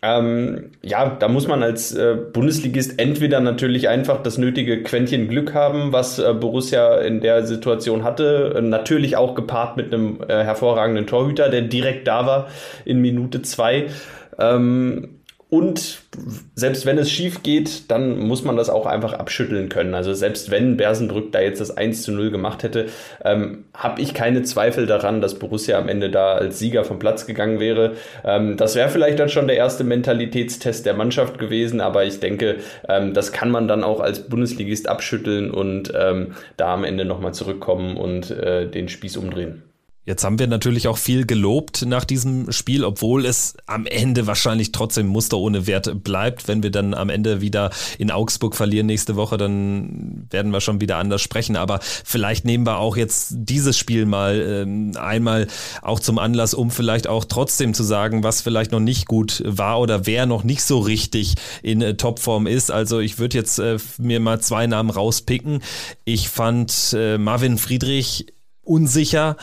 Ähm, 0.00 0.70
ja, 0.82 1.16
da 1.18 1.26
muss 1.26 1.48
man 1.48 1.62
als 1.62 1.92
äh, 1.92 2.16
Bundesligist 2.32 3.00
entweder 3.00 3.40
natürlich 3.40 3.88
einfach 3.88 4.22
das 4.22 4.38
nötige 4.38 4.82
Quäntchen 4.84 5.28
Glück 5.28 5.54
haben, 5.54 5.92
was 5.92 6.20
äh, 6.20 6.34
Borussia 6.34 6.98
in 6.98 7.20
der 7.20 7.44
Situation 7.44 8.04
hatte. 8.04 8.54
Äh, 8.56 8.62
natürlich 8.62 9.16
auch 9.16 9.34
gepaart 9.34 9.76
mit 9.76 9.92
einem 9.92 10.20
äh, 10.28 10.44
hervorragenden 10.44 11.06
Torhüter, 11.06 11.48
der 11.48 11.62
direkt 11.62 12.06
da 12.06 12.26
war 12.26 12.48
in 12.84 13.00
Minute 13.00 13.42
zwei. 13.42 13.86
Ähm, 14.38 15.17
und 15.50 16.00
selbst 16.54 16.84
wenn 16.84 16.98
es 16.98 17.10
schief 17.10 17.42
geht, 17.42 17.90
dann 17.90 18.18
muss 18.18 18.44
man 18.44 18.58
das 18.58 18.68
auch 18.68 18.84
einfach 18.84 19.14
abschütteln 19.14 19.70
können. 19.70 19.94
Also 19.94 20.12
selbst 20.12 20.50
wenn 20.50 20.76
Bersenbrück 20.76 21.32
da 21.32 21.40
jetzt 21.40 21.60
das 21.62 21.74
1 21.74 22.02
zu 22.02 22.12
0 22.12 22.30
gemacht 22.30 22.62
hätte, 22.62 22.86
ähm, 23.24 23.64
habe 23.72 24.02
ich 24.02 24.12
keine 24.12 24.42
Zweifel 24.42 24.86
daran, 24.86 25.22
dass 25.22 25.38
Borussia 25.38 25.78
am 25.78 25.88
Ende 25.88 26.10
da 26.10 26.34
als 26.34 26.58
Sieger 26.58 26.84
vom 26.84 26.98
Platz 26.98 27.24
gegangen 27.24 27.60
wäre. 27.60 27.94
Ähm, 28.24 28.58
das 28.58 28.74
wäre 28.74 28.90
vielleicht 28.90 29.20
dann 29.20 29.30
schon 29.30 29.46
der 29.46 29.56
erste 29.56 29.84
Mentalitätstest 29.84 30.84
der 30.84 30.94
Mannschaft 30.94 31.38
gewesen, 31.38 31.80
aber 31.80 32.04
ich 32.04 32.20
denke, 32.20 32.56
ähm, 32.86 33.14
das 33.14 33.32
kann 33.32 33.50
man 33.50 33.68
dann 33.68 33.84
auch 33.84 34.00
als 34.00 34.28
Bundesligist 34.28 34.86
abschütteln 34.86 35.50
und 35.50 35.90
ähm, 35.98 36.34
da 36.58 36.74
am 36.74 36.84
Ende 36.84 37.06
nochmal 37.06 37.32
zurückkommen 37.32 37.96
und 37.96 38.30
äh, 38.30 38.68
den 38.68 38.90
Spieß 38.90 39.16
umdrehen. 39.16 39.62
Jetzt 40.08 40.24
haben 40.24 40.38
wir 40.38 40.46
natürlich 40.46 40.88
auch 40.88 40.96
viel 40.96 41.26
gelobt 41.26 41.84
nach 41.84 42.06
diesem 42.06 42.50
Spiel, 42.50 42.82
obwohl 42.82 43.26
es 43.26 43.58
am 43.66 43.84
Ende 43.84 44.26
wahrscheinlich 44.26 44.72
trotzdem 44.72 45.06
Muster 45.06 45.36
ohne 45.36 45.66
Wert 45.66 46.02
bleibt. 46.02 46.48
Wenn 46.48 46.62
wir 46.62 46.70
dann 46.70 46.94
am 46.94 47.10
Ende 47.10 47.42
wieder 47.42 47.68
in 47.98 48.10
Augsburg 48.10 48.56
verlieren 48.56 48.86
nächste 48.86 49.16
Woche, 49.16 49.36
dann 49.36 50.26
werden 50.30 50.50
wir 50.50 50.62
schon 50.62 50.80
wieder 50.80 50.96
anders 50.96 51.20
sprechen. 51.20 51.56
Aber 51.56 51.80
vielleicht 51.82 52.46
nehmen 52.46 52.64
wir 52.64 52.78
auch 52.78 52.96
jetzt 52.96 53.34
dieses 53.36 53.76
Spiel 53.76 54.06
mal 54.06 54.40
ähm, 54.40 54.92
einmal 54.98 55.46
auch 55.82 56.00
zum 56.00 56.18
Anlass, 56.18 56.54
um 56.54 56.70
vielleicht 56.70 57.06
auch 57.06 57.26
trotzdem 57.26 57.74
zu 57.74 57.82
sagen, 57.82 58.22
was 58.22 58.40
vielleicht 58.40 58.72
noch 58.72 58.80
nicht 58.80 59.08
gut 59.08 59.42
war 59.44 59.78
oder 59.78 60.06
wer 60.06 60.24
noch 60.24 60.42
nicht 60.42 60.62
so 60.62 60.78
richtig 60.78 61.34
in 61.62 61.82
äh, 61.82 61.98
Topform 61.98 62.46
ist. 62.46 62.70
Also 62.70 63.00
ich 63.00 63.18
würde 63.18 63.36
jetzt 63.36 63.58
äh, 63.58 63.76
mir 63.98 64.20
mal 64.20 64.40
zwei 64.40 64.66
Namen 64.68 64.88
rauspicken. 64.88 65.62
Ich 66.06 66.30
fand 66.30 66.96
äh, 66.96 67.18
Marvin 67.18 67.58
Friedrich 67.58 68.24
unsicher. 68.62 69.36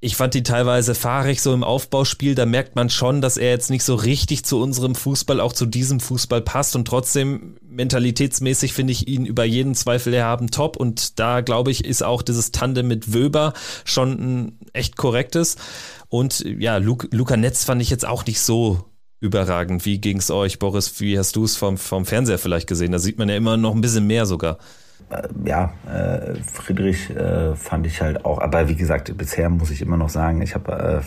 Ich 0.00 0.16
fand 0.16 0.34
die 0.34 0.42
teilweise 0.42 0.94
fahrig 0.94 1.40
so 1.40 1.54
im 1.54 1.64
Aufbauspiel. 1.64 2.34
Da 2.34 2.44
merkt 2.46 2.76
man 2.76 2.90
schon, 2.90 3.20
dass 3.20 3.36
er 3.36 3.50
jetzt 3.50 3.70
nicht 3.70 3.84
so 3.84 3.94
richtig 3.94 4.44
zu 4.44 4.60
unserem 4.60 4.94
Fußball, 4.94 5.40
auch 5.40 5.52
zu 5.52 5.66
diesem 5.66 6.00
Fußball 6.00 6.42
passt. 6.42 6.76
Und 6.76 6.86
trotzdem 6.86 7.56
mentalitätsmäßig 7.62 8.72
finde 8.72 8.92
ich 8.92 9.08
ihn 9.08 9.24
über 9.24 9.44
jeden 9.44 9.74
Zweifel 9.74 10.12
erhaben 10.12 10.50
top. 10.50 10.76
Und 10.76 11.18
da 11.18 11.40
glaube 11.40 11.70
ich, 11.70 11.84
ist 11.84 12.02
auch 12.02 12.22
dieses 12.22 12.52
Tandem 12.52 12.88
mit 12.88 13.14
Wöber 13.14 13.54
schon 13.84 14.10
ein 14.12 14.58
echt 14.72 14.96
korrektes. 14.96 15.56
Und 16.08 16.40
ja, 16.40 16.76
Luke, 16.76 17.08
Luca 17.10 17.36
Netz 17.36 17.64
fand 17.64 17.80
ich 17.80 17.90
jetzt 17.90 18.06
auch 18.06 18.26
nicht 18.26 18.40
so 18.40 18.84
überragend. 19.20 19.86
Wie 19.86 19.98
ging 19.98 20.18
es 20.18 20.30
euch, 20.30 20.58
Boris? 20.58 21.00
Wie 21.00 21.18
hast 21.18 21.36
du 21.36 21.44
es 21.44 21.56
vom, 21.56 21.78
vom 21.78 22.04
Fernseher 22.04 22.38
vielleicht 22.38 22.66
gesehen? 22.66 22.92
Da 22.92 22.98
sieht 22.98 23.18
man 23.18 23.28
ja 23.28 23.36
immer 23.36 23.56
noch 23.56 23.74
ein 23.74 23.80
bisschen 23.80 24.06
mehr 24.06 24.26
sogar. 24.26 24.58
Äh, 25.08 25.28
ja, 25.44 25.72
äh, 25.88 26.34
Friedrich 26.42 27.10
äh, 27.10 27.54
fand 27.54 27.86
ich 27.86 28.02
halt 28.02 28.24
auch, 28.24 28.40
aber 28.40 28.68
wie 28.68 28.74
gesagt, 28.74 29.16
bisher 29.16 29.48
muss 29.48 29.70
ich 29.70 29.80
immer 29.80 29.96
noch 29.96 30.08
sagen, 30.08 30.42
ich 30.42 30.54
habe 30.54 31.02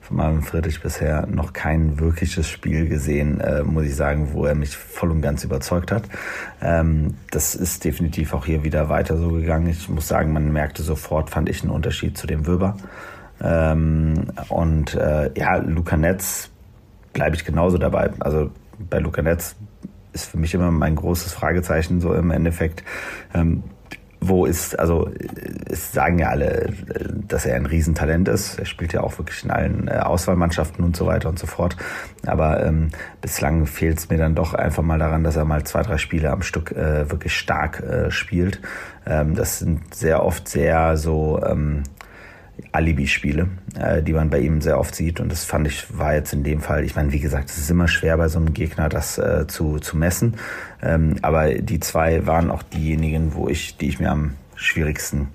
von 0.00 0.16
meinem 0.16 0.42
Friedrich 0.42 0.80
bisher 0.80 1.26
noch 1.26 1.52
kein 1.52 1.98
wirkliches 1.98 2.48
Spiel 2.48 2.88
gesehen, 2.88 3.42
muss 3.64 3.84
ich 3.84 3.96
sagen, 3.96 4.32
wo 4.32 4.44
er 4.44 4.54
mich 4.54 4.76
voll 4.76 5.10
und 5.10 5.22
ganz 5.22 5.44
überzeugt 5.44 5.90
hat. 5.90 6.04
Ähm, 6.60 7.14
das 7.30 7.54
ist 7.54 7.84
definitiv 7.84 8.34
auch 8.34 8.46
hier 8.46 8.64
wieder 8.64 8.88
weiter 8.88 9.16
so 9.16 9.30
gegangen. 9.30 9.68
Ich 9.68 9.88
muss 9.88 10.08
sagen, 10.08 10.32
man 10.32 10.52
merkte 10.52 10.82
sofort, 10.82 11.30
fand 11.30 11.48
ich 11.48 11.62
einen 11.62 11.70
Unterschied 11.70 12.16
zu 12.18 12.26
dem 12.26 12.46
Würber. 12.46 12.76
Ähm, 13.42 14.26
und 14.48 14.94
ja, 14.94 15.56
Luca 15.56 15.96
Netz 15.96 16.50
bleibe 17.12 17.36
ich 17.36 17.44
genauso 17.44 17.78
dabei. 17.78 18.10
Also 18.20 18.50
bei 18.90 18.98
Luca 18.98 19.22
Netz 19.22 19.56
ist 20.12 20.26
für 20.26 20.38
mich 20.38 20.54
immer 20.54 20.70
mein 20.70 20.96
großes 20.96 21.32
Fragezeichen 21.32 22.00
so 22.00 22.12
im 22.14 22.30
Endeffekt. 22.30 22.84
Ähm, 23.34 23.62
wo 24.24 24.46
ist, 24.46 24.78
also 24.78 25.10
es 25.66 25.92
sagen 25.92 26.20
ja 26.20 26.28
alle, 26.28 26.72
dass 27.26 27.44
er 27.44 27.56
ein 27.56 27.66
Riesentalent 27.66 28.28
ist. 28.28 28.56
Er 28.58 28.66
spielt 28.66 28.92
ja 28.92 29.00
auch 29.00 29.18
wirklich 29.18 29.42
in 29.42 29.50
allen 29.50 29.88
äh, 29.88 29.98
Auswahlmannschaften 29.98 30.84
und 30.84 30.96
so 30.96 31.06
weiter 31.06 31.28
und 31.28 31.40
so 31.40 31.48
fort. 31.48 31.76
Aber 32.24 32.64
ähm, 32.64 32.90
bislang 33.20 33.66
fehlt 33.66 33.98
es 33.98 34.10
mir 34.10 34.18
dann 34.18 34.36
doch 34.36 34.54
einfach 34.54 34.84
mal 34.84 34.98
daran, 34.98 35.24
dass 35.24 35.34
er 35.34 35.44
mal 35.44 35.64
zwei, 35.64 35.82
drei 35.82 35.98
Spiele 35.98 36.30
am 36.30 36.42
Stück 36.42 36.70
äh, 36.70 37.10
wirklich 37.10 37.36
stark 37.36 37.80
äh, 37.80 38.10
spielt. 38.12 38.60
Ähm, 39.06 39.34
das 39.34 39.58
sind 39.58 39.92
sehr 39.92 40.24
oft 40.24 40.48
sehr 40.48 40.96
so 40.96 41.40
ähm, 41.44 41.82
Alibi-Spiele, 42.72 43.48
äh, 43.78 44.02
die 44.02 44.12
man 44.12 44.30
bei 44.30 44.40
ihm 44.40 44.60
sehr 44.60 44.78
oft 44.78 44.94
sieht. 44.94 45.20
Und 45.20 45.30
das 45.30 45.44
fand 45.44 45.66
ich, 45.66 45.86
war 45.96 46.14
jetzt 46.14 46.32
in 46.32 46.42
dem 46.42 46.60
Fall, 46.60 46.84
ich 46.84 46.96
meine, 46.96 47.12
wie 47.12 47.20
gesagt, 47.20 47.50
es 47.50 47.58
ist 47.58 47.70
immer 47.70 47.88
schwer 47.88 48.16
bei 48.16 48.28
so 48.28 48.38
einem 48.38 48.52
Gegner, 48.52 48.88
das 48.88 49.18
äh, 49.18 49.46
zu, 49.46 49.78
zu 49.78 49.96
messen. 49.96 50.36
Ähm, 50.82 51.16
aber 51.22 51.54
die 51.54 51.80
zwei 51.80 52.26
waren 52.26 52.50
auch 52.50 52.62
diejenigen, 52.62 53.34
wo 53.34 53.48
ich, 53.48 53.76
die 53.76 53.88
ich 53.88 54.00
mir 54.00 54.10
am 54.10 54.34
schwierigsten 54.54 55.28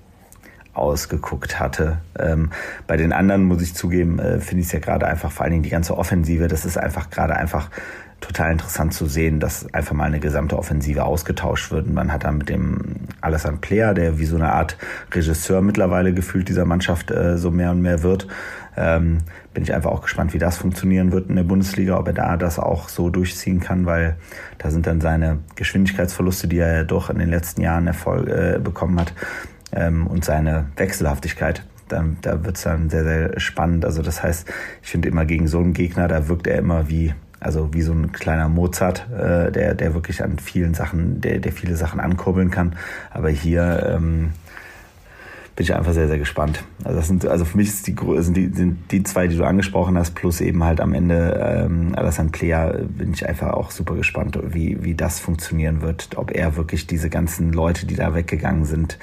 ausgeguckt 0.74 1.58
hatte. 1.58 1.98
Ähm, 2.18 2.50
bei 2.86 2.96
den 2.96 3.12
anderen 3.12 3.44
muss 3.44 3.62
ich 3.62 3.74
zugeben, 3.74 4.18
äh, 4.18 4.40
finde 4.40 4.60
ich 4.60 4.66
es 4.66 4.72
ja 4.72 4.78
gerade 4.78 5.06
einfach, 5.06 5.30
vor 5.30 5.44
allen 5.44 5.52
Dingen 5.52 5.64
die 5.64 5.70
ganze 5.70 5.96
Offensive, 5.96 6.48
das 6.48 6.64
ist 6.64 6.78
einfach 6.78 7.10
gerade 7.10 7.36
einfach 7.36 7.70
total 8.20 8.52
interessant 8.52 8.94
zu 8.94 9.06
sehen, 9.06 9.38
dass 9.40 9.72
einfach 9.72 9.94
mal 9.94 10.04
eine 10.04 10.20
gesamte 10.20 10.58
Offensive 10.58 11.04
ausgetauscht 11.04 11.70
wird. 11.70 11.86
Und 11.86 11.94
man 11.94 12.12
hat 12.12 12.24
da 12.24 12.32
mit 12.32 12.48
dem 12.48 12.96
Alassane 13.20 13.58
Player, 13.58 13.94
der 13.94 14.18
wie 14.18 14.24
so 14.24 14.36
eine 14.36 14.52
Art 14.52 14.76
Regisseur 15.12 15.62
mittlerweile 15.62 16.12
gefühlt 16.12 16.48
dieser 16.48 16.64
Mannschaft 16.64 17.10
äh, 17.10 17.38
so 17.38 17.50
mehr 17.50 17.70
und 17.70 17.80
mehr 17.80 18.02
wird, 18.02 18.26
ähm, 18.76 19.18
bin 19.54 19.62
ich 19.62 19.72
einfach 19.72 19.90
auch 19.90 20.02
gespannt, 20.02 20.34
wie 20.34 20.38
das 20.38 20.56
funktionieren 20.56 21.12
wird 21.12 21.28
in 21.28 21.36
der 21.36 21.42
Bundesliga, 21.44 21.98
ob 21.98 22.06
er 22.08 22.12
da 22.12 22.36
das 22.36 22.58
auch 22.58 22.88
so 22.88 23.10
durchziehen 23.10 23.60
kann, 23.60 23.86
weil 23.86 24.16
da 24.58 24.70
sind 24.70 24.86
dann 24.86 25.00
seine 25.00 25.38
Geschwindigkeitsverluste, 25.56 26.48
die 26.48 26.58
er 26.58 26.76
ja 26.76 26.84
doch 26.84 27.10
in 27.10 27.18
den 27.18 27.30
letzten 27.30 27.62
Jahren 27.62 27.86
Erfolg 27.86 28.28
äh, 28.28 28.58
bekommen 28.62 29.00
hat, 29.00 29.12
ähm, 29.72 30.06
und 30.06 30.24
seine 30.24 30.66
Wechselhaftigkeit. 30.76 31.62
Dann, 31.88 32.18
da 32.20 32.44
wird 32.44 32.56
es 32.56 32.62
dann 32.62 32.90
sehr, 32.90 33.04
sehr 33.04 33.40
spannend. 33.40 33.84
Also 33.84 34.02
das 34.02 34.22
heißt, 34.22 34.48
ich 34.82 34.90
finde 34.90 35.08
immer 35.08 35.24
gegen 35.24 35.48
so 35.48 35.58
einen 35.58 35.72
Gegner, 35.72 36.06
da 36.08 36.28
wirkt 36.28 36.46
er 36.46 36.58
immer 36.58 36.88
wie 36.88 37.14
also 37.40 37.72
wie 37.72 37.82
so 37.82 37.92
ein 37.92 38.12
kleiner 38.12 38.48
Mozart, 38.48 39.06
äh, 39.10 39.50
der, 39.52 39.74
der 39.74 39.94
wirklich 39.94 40.22
an 40.22 40.38
vielen 40.38 40.74
Sachen, 40.74 41.20
der, 41.20 41.38
der 41.38 41.52
viele 41.52 41.76
Sachen 41.76 42.00
ankurbeln 42.00 42.50
kann. 42.50 42.74
Aber 43.10 43.28
hier 43.30 43.94
ähm, 43.94 44.30
bin 45.58 45.64
ich 45.64 45.74
einfach 45.74 45.92
sehr, 45.92 46.06
sehr 46.06 46.18
gespannt. 46.18 46.62
Also 46.84 46.98
das 46.98 47.08
sind, 47.08 47.26
also 47.26 47.44
für 47.44 47.56
mich 47.56 47.68
ist 47.68 47.86
die, 47.86 47.96
sind 48.18 48.36
die, 48.36 48.48
sind 48.48 48.92
die 48.92 49.02
zwei, 49.02 49.26
die 49.26 49.36
du 49.36 49.44
angesprochen 49.44 49.98
hast, 49.98 50.14
plus 50.14 50.40
eben 50.40 50.62
halt 50.62 50.80
am 50.80 50.94
Ende 50.94 51.66
ähm, 51.66 51.94
Alassane 51.96 52.30
Plea, 52.30 52.74
bin 52.88 53.12
ich 53.12 53.28
einfach 53.28 53.54
auch 53.54 53.72
super 53.72 53.96
gespannt, 53.96 54.38
wie, 54.40 54.84
wie 54.84 54.94
das 54.94 55.18
funktionieren 55.18 55.82
wird. 55.82 56.10
Ob 56.16 56.30
er 56.30 56.56
wirklich 56.56 56.86
diese 56.86 57.10
ganzen 57.10 57.52
Leute, 57.52 57.86
die 57.86 57.96
da 57.96 58.14
weggegangen 58.14 58.66
sind, 58.66 58.98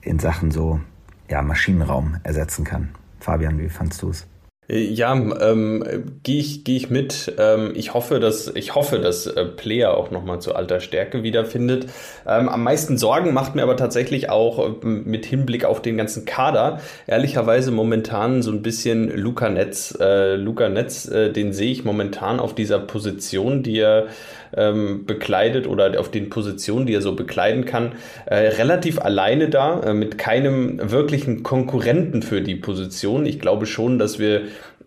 in 0.00 0.18
Sachen 0.18 0.50
so 0.50 0.80
ja, 1.28 1.42
Maschinenraum 1.42 2.16
ersetzen 2.22 2.64
kann. 2.64 2.88
Fabian, 3.20 3.58
wie 3.58 3.68
fandst 3.68 4.00
du 4.02 4.10
es? 4.10 4.26
Ja, 4.68 5.12
ähm, 5.12 6.14
gehe 6.22 6.38
ich, 6.38 6.62
geh 6.64 6.76
ich 6.76 6.88
mit. 6.88 7.34
Ähm, 7.36 7.72
ich 7.74 7.94
hoffe, 7.94 8.20
dass, 8.20 8.46
ich 8.54 8.74
hoffe, 8.76 9.00
dass 9.00 9.26
äh, 9.26 9.44
Player 9.44 9.94
auch 9.94 10.10
nochmal 10.12 10.40
zu 10.40 10.54
alter 10.54 10.80
Stärke 10.80 11.24
wiederfindet. 11.24 11.86
Ähm, 12.26 12.48
am 12.48 12.62
meisten 12.62 12.96
Sorgen 12.96 13.34
macht 13.34 13.56
mir 13.56 13.64
aber 13.64 13.76
tatsächlich 13.76 14.30
auch 14.30 14.60
äh, 14.82 14.86
mit 14.86 15.26
Hinblick 15.26 15.64
auf 15.64 15.82
den 15.82 15.96
ganzen 15.96 16.24
Kader. 16.24 16.80
Ehrlicherweise 17.08 17.72
momentan 17.72 18.40
so 18.40 18.52
ein 18.52 18.62
bisschen 18.62 19.10
Luca 19.10 19.50
Netz. 19.50 19.98
Äh, 20.00 20.36
Luca 20.36 20.68
Netz, 20.68 21.06
äh, 21.08 21.32
den 21.32 21.52
sehe 21.52 21.72
ich 21.72 21.84
momentan 21.84 22.38
auf 22.38 22.54
dieser 22.54 22.78
Position, 22.78 23.64
die 23.64 23.80
er 23.80 24.06
ähm, 24.56 25.04
bekleidet 25.06 25.66
oder 25.66 25.98
auf 25.98 26.10
den 26.10 26.30
Positionen, 26.30 26.86
die 26.86 26.94
er 26.94 27.02
so 27.02 27.14
bekleiden 27.14 27.64
kann, 27.64 27.92
äh, 28.26 28.34
relativ 28.34 29.00
alleine 29.00 29.48
da, 29.48 29.80
äh, 29.80 29.94
mit 29.94 30.18
keinem 30.18 30.90
wirklichen 30.90 31.42
Konkurrenten 31.42 32.22
für 32.22 32.40
die 32.40 32.56
Position. 32.56 33.26
Ich 33.26 33.40
glaube 33.40 33.66
schon, 33.66 33.98
dass 33.98 34.18
wir 34.18 34.42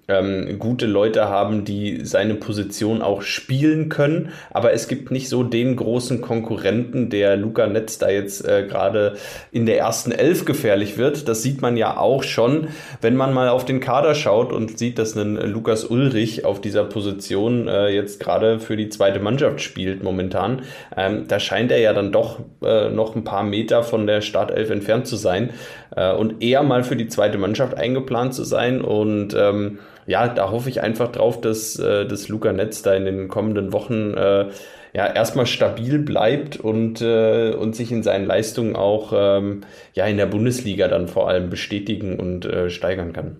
ähm, 0.08 0.60
gute 0.60 0.86
Leute 0.86 1.30
haben, 1.30 1.66
die 1.66 2.06
seine 2.06 2.36
Position 2.36 3.02
auch 3.02 3.22
spielen 3.22 3.90
können. 3.90 4.30
Aber 4.52 4.74
es 4.74 4.88
gibt 4.88 5.12
nicht 5.12 5.30
so 5.30 5.44
den 5.44 5.76
großen 5.76 6.22
Konkurrenten, 6.22 7.10
der 7.10 7.38
Luca 7.38 7.68
Netz 7.68 7.98
da 7.98 8.10
jetzt 8.10 8.48
äh, 8.48 8.66
gerade 8.68 9.16
in 9.52 9.66
der 9.66 9.78
ersten 9.78 10.12
Elf 10.12 10.46
gefährlich 10.46 10.98
wird. 10.98 11.28
Das 11.28 11.42
sieht 11.42 11.62
man 11.62 11.78
ja 11.78 11.98
auch 11.98 12.24
schon, 12.24 12.68
wenn 13.02 13.16
man 13.16 13.34
mal 13.34 13.50
auf 13.50 13.66
den 13.66 13.80
Kader 13.80 14.16
schaut 14.16 14.54
und 14.54 14.78
sieht, 14.78 15.00
dass 15.00 15.16
ein 15.16 15.36
Lukas 15.36 15.86
Ulrich 15.86 16.46
auf 16.46 16.62
dieser 16.62 16.84
Position 16.84 17.68
äh, 17.68 17.90
jetzt 17.90 18.20
gerade 18.20 18.60
für 18.60 18.78
die 18.78 18.90
zweite 18.90 19.20
Mannschaft 19.20 19.62
spielt 19.62 20.04
momentan. 20.04 20.62
Ähm, 20.96 21.28
da 21.28 21.40
scheint 21.40 21.72
er 21.72 21.80
ja 21.80 21.94
dann 21.94 22.12
doch 22.12 22.40
äh, 22.64 22.90
noch 22.90 23.16
ein 23.16 23.24
paar 23.24 23.44
Meter 23.44 23.84
von 23.84 24.06
der 24.06 24.22
Startelf 24.22 24.70
entfernt 24.70 25.08
zu 25.08 25.16
sein 25.16 25.52
und 25.96 26.44
eher 26.44 26.64
mal 26.64 26.84
für 26.84 26.96
die 26.96 27.08
zweite 27.08 27.38
Mannschaft 27.38 27.76
eingeplant 27.76 28.34
zu 28.34 28.44
sein 28.44 28.82
und 28.82 29.34
ähm, 29.34 29.80
ja, 30.08 30.28
da 30.28 30.52
hoffe 30.52 30.70
ich 30.70 30.82
einfach 30.82 31.12
drauf, 31.12 31.42
dass, 31.42 31.80
äh, 31.80 32.06
dass 32.06 32.30
Luca 32.30 32.54
Netz 32.54 32.82
da 32.82 32.94
in 32.94 33.06
den 33.06 33.28
kommenden 33.28 33.74
Wochen 33.74 34.14
äh, 34.14 34.50
ja 34.94 35.14
erstmal 35.14 35.46
stabil 35.46 36.00
bleibt 36.00 36.58
und, 36.58 37.02
äh, 37.02 37.52
und 37.52 37.76
sich 37.76 37.92
in 37.92 38.04
seinen 38.04 38.26
Leistungen 38.26 38.76
auch 38.76 39.14
ähm, 39.16 39.62
ja 39.94 40.06
in 40.06 40.18
der 40.18 40.28
Bundesliga 40.28 40.88
dann 40.88 41.08
vor 41.08 41.28
allem 41.28 41.50
bestätigen 41.50 42.20
und 42.20 42.46
äh, 42.46 42.70
steigern 42.70 43.14
kann. 43.14 43.38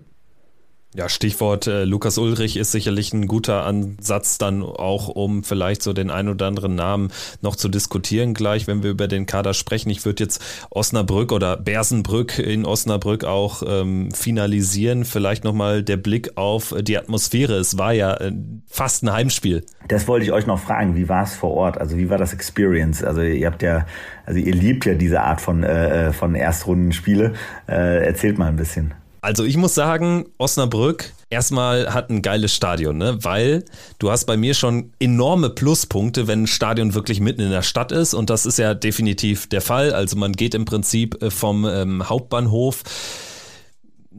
Ja, 0.96 1.10
Stichwort 1.10 1.66
äh, 1.66 1.84
Lukas 1.84 2.16
Ulrich 2.16 2.56
ist 2.56 2.72
sicherlich 2.72 3.12
ein 3.12 3.26
guter 3.26 3.66
Ansatz 3.66 4.38
dann 4.38 4.62
auch, 4.62 5.08
um 5.08 5.44
vielleicht 5.44 5.82
so 5.82 5.92
den 5.92 6.08
ein 6.08 6.26
oder 6.26 6.46
anderen 6.46 6.74
Namen 6.74 7.10
noch 7.42 7.54
zu 7.54 7.68
diskutieren 7.68 8.32
gleich, 8.32 8.66
wenn 8.66 8.82
wir 8.82 8.92
über 8.92 9.06
den 9.06 9.26
Kader 9.26 9.52
sprechen. 9.52 9.90
Ich 9.90 10.06
würde 10.06 10.24
jetzt 10.24 10.42
Osnabrück 10.70 11.32
oder 11.32 11.58
Bersenbrück 11.58 12.38
in 12.38 12.64
Osnabrück 12.64 13.24
auch 13.24 13.62
ähm, 13.66 14.10
finalisieren. 14.10 15.04
Vielleicht 15.04 15.44
nochmal 15.44 15.82
der 15.82 15.98
Blick 15.98 16.38
auf 16.38 16.74
die 16.80 16.96
Atmosphäre. 16.96 17.56
Es 17.56 17.76
war 17.76 17.92
ja 17.92 18.14
äh, 18.14 18.32
fast 18.66 19.02
ein 19.02 19.12
Heimspiel. 19.12 19.66
Das 19.88 20.08
wollte 20.08 20.24
ich 20.24 20.32
euch 20.32 20.46
noch 20.46 20.60
fragen. 20.60 20.96
Wie 20.96 21.10
war 21.10 21.24
es 21.24 21.34
vor 21.34 21.50
Ort? 21.50 21.76
Also 21.76 21.98
wie 21.98 22.08
war 22.08 22.16
das 22.16 22.32
Experience? 22.32 23.04
Also 23.04 23.20
ihr 23.20 23.46
habt 23.46 23.62
ja, 23.62 23.84
also 24.24 24.40
ihr 24.40 24.54
liebt 24.54 24.86
ja 24.86 24.94
diese 24.94 25.20
Art 25.20 25.42
von, 25.42 25.62
äh, 25.62 26.08
äh 26.08 26.12
von 26.14 26.34
Erstrundenspiele. 26.34 27.34
Äh, 27.68 28.06
erzählt 28.06 28.38
mal 28.38 28.48
ein 28.48 28.56
bisschen. 28.56 28.94
Also 29.20 29.44
ich 29.44 29.56
muss 29.56 29.74
sagen, 29.74 30.26
Osnabrück 30.38 31.12
erstmal 31.30 31.92
hat 31.92 32.10
ein 32.10 32.22
geiles 32.22 32.54
Stadion, 32.54 32.98
ne? 32.98 33.18
weil 33.22 33.64
du 33.98 34.10
hast 34.10 34.26
bei 34.26 34.36
mir 34.36 34.54
schon 34.54 34.92
enorme 35.00 35.50
Pluspunkte, 35.50 36.26
wenn 36.26 36.44
ein 36.44 36.46
Stadion 36.46 36.94
wirklich 36.94 37.20
mitten 37.20 37.40
in 37.40 37.50
der 37.50 37.62
Stadt 37.62 37.92
ist 37.92 38.14
und 38.14 38.30
das 38.30 38.46
ist 38.46 38.58
ja 38.58 38.74
definitiv 38.74 39.48
der 39.48 39.60
Fall. 39.60 39.92
Also 39.92 40.16
man 40.16 40.32
geht 40.32 40.54
im 40.54 40.64
Prinzip 40.64 41.22
äh, 41.22 41.30
vom 41.30 41.64
ähm, 41.64 42.08
Hauptbahnhof 42.08 42.82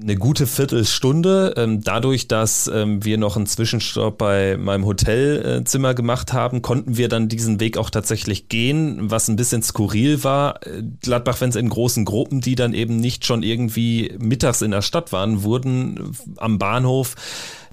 eine 0.01 0.15
gute 0.15 0.47
Viertelstunde. 0.47 1.53
Ähm, 1.57 1.83
dadurch, 1.83 2.27
dass 2.27 2.67
ähm, 2.67 3.03
wir 3.03 3.17
noch 3.17 3.35
einen 3.35 3.47
Zwischenstopp 3.47 4.17
bei 4.17 4.57
meinem 4.57 4.85
Hotelzimmer 4.85 5.93
gemacht 5.93 6.33
haben, 6.33 6.61
konnten 6.61 6.97
wir 6.97 7.09
dann 7.09 7.29
diesen 7.29 7.59
Weg 7.59 7.77
auch 7.77 7.89
tatsächlich 7.89 8.49
gehen, 8.49 9.09
was 9.09 9.27
ein 9.27 9.35
bisschen 9.35 9.63
skurril 9.63 10.23
war. 10.23 10.65
Äh, 10.65 10.83
Gladbach-Fans 11.01 11.55
in 11.55 11.69
großen 11.69 12.05
Gruppen, 12.05 12.41
die 12.41 12.55
dann 12.55 12.73
eben 12.73 12.97
nicht 12.97 13.25
schon 13.25 13.43
irgendwie 13.43 14.15
mittags 14.19 14.61
in 14.61 14.71
der 14.71 14.81
Stadt 14.81 15.11
waren, 15.11 15.43
wurden 15.43 16.15
am 16.37 16.59
Bahnhof 16.59 17.15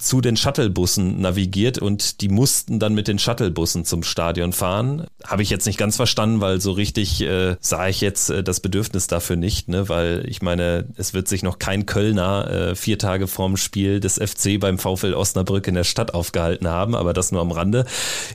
zu 0.05 0.21
den 0.21 0.37
Shuttlebussen 0.37 1.19
navigiert 1.19 1.79
und 1.79 2.21
die 2.21 2.29
mussten 2.29 2.79
dann 2.79 2.93
mit 2.93 3.07
den 3.07 3.17
Shuttlebussen 3.17 3.85
zum 3.85 4.03
Stadion 4.03 4.53
fahren. 4.53 5.07
Habe 5.25 5.41
ich 5.41 5.49
jetzt 5.49 5.65
nicht 5.65 5.79
ganz 5.79 5.95
verstanden, 5.95 6.41
weil 6.41 6.61
so 6.61 6.71
richtig 6.71 7.21
äh, 7.21 7.55
sah 7.59 7.87
ich 7.87 8.01
jetzt 8.01 8.29
äh, 8.29 8.43
das 8.43 8.59
Bedürfnis 8.59 9.07
dafür 9.07 9.35
nicht, 9.35 9.67
ne? 9.67 9.89
weil 9.89 10.23
ich 10.27 10.43
meine, 10.43 10.85
es 10.95 11.15
wird 11.15 11.27
sich 11.27 11.41
noch 11.41 11.57
kein 11.57 11.87
Kölner 11.87 12.49
äh, 12.49 12.75
vier 12.75 12.99
Tage 12.99 13.27
vorm 13.27 13.57
Spiel 13.57 13.99
des 13.99 14.15
FC 14.15 14.59
beim 14.59 14.77
VfL 14.77 15.15
Osnabrück 15.15 15.67
in 15.67 15.73
der 15.73 15.83
Stadt 15.83 16.13
aufgehalten 16.13 16.67
haben, 16.67 16.93
aber 16.93 17.13
das 17.13 17.31
nur 17.31 17.41
am 17.41 17.51
Rande. 17.51 17.85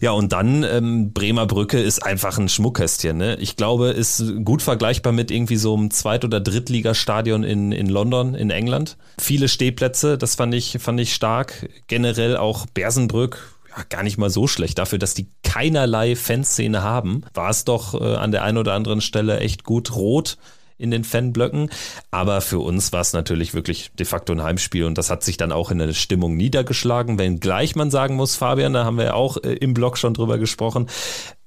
Ja, 0.00 0.10
und 0.10 0.32
dann 0.32 0.64
ähm, 0.64 1.12
Bremer 1.12 1.46
Brücke 1.46 1.80
ist 1.80 2.04
einfach 2.04 2.36
ein 2.36 2.48
Schmuckkästchen. 2.48 3.16
Ne? 3.16 3.36
Ich 3.36 3.54
glaube, 3.54 3.90
ist 3.90 4.24
gut 4.44 4.62
vergleichbar 4.62 5.12
mit 5.12 5.30
irgendwie 5.30 5.56
so 5.56 5.76
einem 5.76 5.92
Zweit- 5.92 6.24
oder 6.24 6.40
Drittligastadion 6.40 7.44
in, 7.44 7.70
in 7.70 7.88
London, 7.88 8.34
in 8.34 8.50
England. 8.50 8.96
Viele 9.18 9.48
Stehplätze, 9.48 10.18
das 10.18 10.34
fand 10.34 10.52
ich, 10.54 10.78
fand 10.80 10.98
ich 10.98 11.14
stark. 11.14 11.59
Generell 11.86 12.36
auch 12.36 12.66
Bersenbrück, 12.66 13.56
ja, 13.76 13.84
gar 13.88 14.02
nicht 14.02 14.18
mal 14.18 14.30
so 14.30 14.46
schlecht. 14.46 14.78
Dafür, 14.78 14.98
dass 14.98 15.14
die 15.14 15.28
keinerlei 15.42 16.16
Fanszene 16.16 16.82
haben, 16.82 17.22
war 17.34 17.50
es 17.50 17.64
doch 17.64 18.00
äh, 18.00 18.16
an 18.16 18.32
der 18.32 18.42
einen 18.42 18.58
oder 18.58 18.74
anderen 18.74 19.00
Stelle 19.00 19.40
echt 19.40 19.64
gut 19.64 19.94
rot 19.94 20.38
in 20.80 20.90
den 20.90 21.04
Fanblöcken. 21.04 21.70
Aber 22.10 22.40
für 22.40 22.58
uns 22.58 22.92
war 22.92 23.02
es 23.02 23.12
natürlich 23.12 23.54
wirklich 23.54 23.90
de 23.98 24.06
facto 24.06 24.32
ein 24.32 24.42
Heimspiel 24.42 24.84
und 24.84 24.96
das 24.96 25.10
hat 25.10 25.22
sich 25.22 25.36
dann 25.36 25.52
auch 25.52 25.70
in 25.70 25.78
der 25.78 25.92
Stimmung 25.92 26.36
niedergeschlagen. 26.36 27.18
Wenngleich 27.18 27.76
man 27.76 27.90
sagen 27.90 28.16
muss, 28.16 28.36
Fabian, 28.36 28.72
da 28.72 28.84
haben 28.84 28.96
wir 28.96 29.04
ja 29.04 29.14
auch 29.14 29.36
äh, 29.36 29.52
im 29.54 29.74
Blog 29.74 29.98
schon 29.98 30.14
drüber 30.14 30.38
gesprochen, 30.38 30.88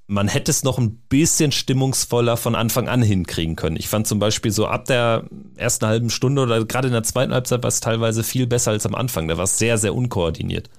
man 0.07 0.27
hätte 0.27 0.51
es 0.51 0.63
noch 0.63 0.77
ein 0.77 0.98
bisschen 1.10 1.51
stimmungsvoller 1.51 2.38
von 2.38 2.55
Anfang 2.55 2.88
an 2.88 3.01
hinkriegen 3.01 3.55
können. 3.55 3.77
Ich 3.77 3.88
fand 3.88 4.05
zum 4.05 4.19
Beispiel 4.19 4.51
so 4.51 4.67
ab 4.67 4.86
der 4.86 5.24
ersten 5.55 5.88
halben 5.88 6.10
Stunde 6.10 6.41
oder 6.41 6.63
gerade 6.65 6.88
in 6.88 6.93
der 6.93 7.03
zweiten 7.03 7.33
Halbzeit 7.33 7.63
war 7.63 7.69
es 7.69 7.79
teilweise 7.79 8.24
viel 8.24 8.45
besser 8.48 8.72
als 8.72 8.86
am 8.86 8.95
Anfang. 8.95 9.27
Da 9.27 9.38
war 9.38 9.45
es 9.45 9.57
sehr, 9.57 9.77
sehr 9.77 9.95
unkoordiniert. 9.95 10.69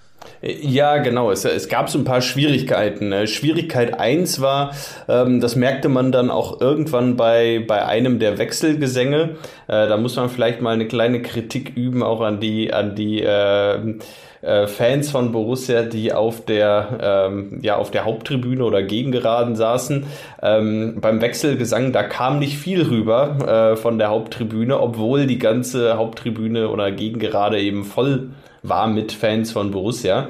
Ja, 0.43 0.99
genau. 0.99 1.31
Es, 1.31 1.45
es 1.45 1.69
gab 1.69 1.88
so 1.88 1.99
ein 1.99 2.04
paar 2.04 2.21
Schwierigkeiten. 2.21 3.09
Ne? 3.09 3.26
Schwierigkeit 3.26 3.99
eins 3.99 4.40
war, 4.40 4.75
ähm, 5.09 5.40
das 5.40 5.57
merkte 5.57 5.88
man 5.88 6.12
dann 6.12 6.31
auch 6.31 6.61
irgendwann 6.61 7.16
bei, 7.16 7.64
bei 7.66 7.85
einem 7.85 8.19
der 8.19 8.38
Wechselgesänge. 8.38 9.37
Äh, 9.69 9.88
da 9.88 9.97
muss 9.97 10.16
man 10.16 10.28
vielleicht 10.28 10.61
mal 10.61 10.75
eine 10.75 10.87
kleine 10.87 11.23
Kritik 11.23 11.76
üben, 11.76 12.02
auch 12.02 12.21
an 12.21 12.40
die, 12.40 12.73
an 12.73 12.95
die 12.95 13.23
äh, 13.23 13.99
äh, 14.44 14.66
Fans 14.66 15.10
von 15.10 15.32
Borussia, 15.32 15.82
die 15.82 16.12
auf 16.12 16.44
der, 16.44 17.28
ähm, 17.28 17.58
ja, 17.62 17.76
auf 17.76 17.90
der 17.90 18.04
Haupttribüne 18.04 18.64
oder 18.64 18.82
Gegengeraden 18.82 19.56
saßen. 19.56 20.06
Ähm, 20.42 20.98
beim 21.00 21.20
Wechselgesang, 21.20 21.92
da 21.92 22.02
kam 22.02 22.38
nicht 22.38 22.56
viel 22.56 22.82
rüber 22.82 23.72
äh, 23.72 23.76
von 23.76 23.98
der 23.98 24.08
Haupttribüne, 24.08 24.80
obwohl 24.80 25.26
die 25.26 25.38
ganze 25.38 25.96
Haupttribüne 25.96 26.68
oder 26.68 26.90
Gegengerade 26.92 27.60
eben 27.60 27.84
voll 27.84 28.30
war 28.62 28.86
mit 28.86 29.12
Fans 29.12 29.52
von 29.52 29.70
Borussia. 29.70 30.28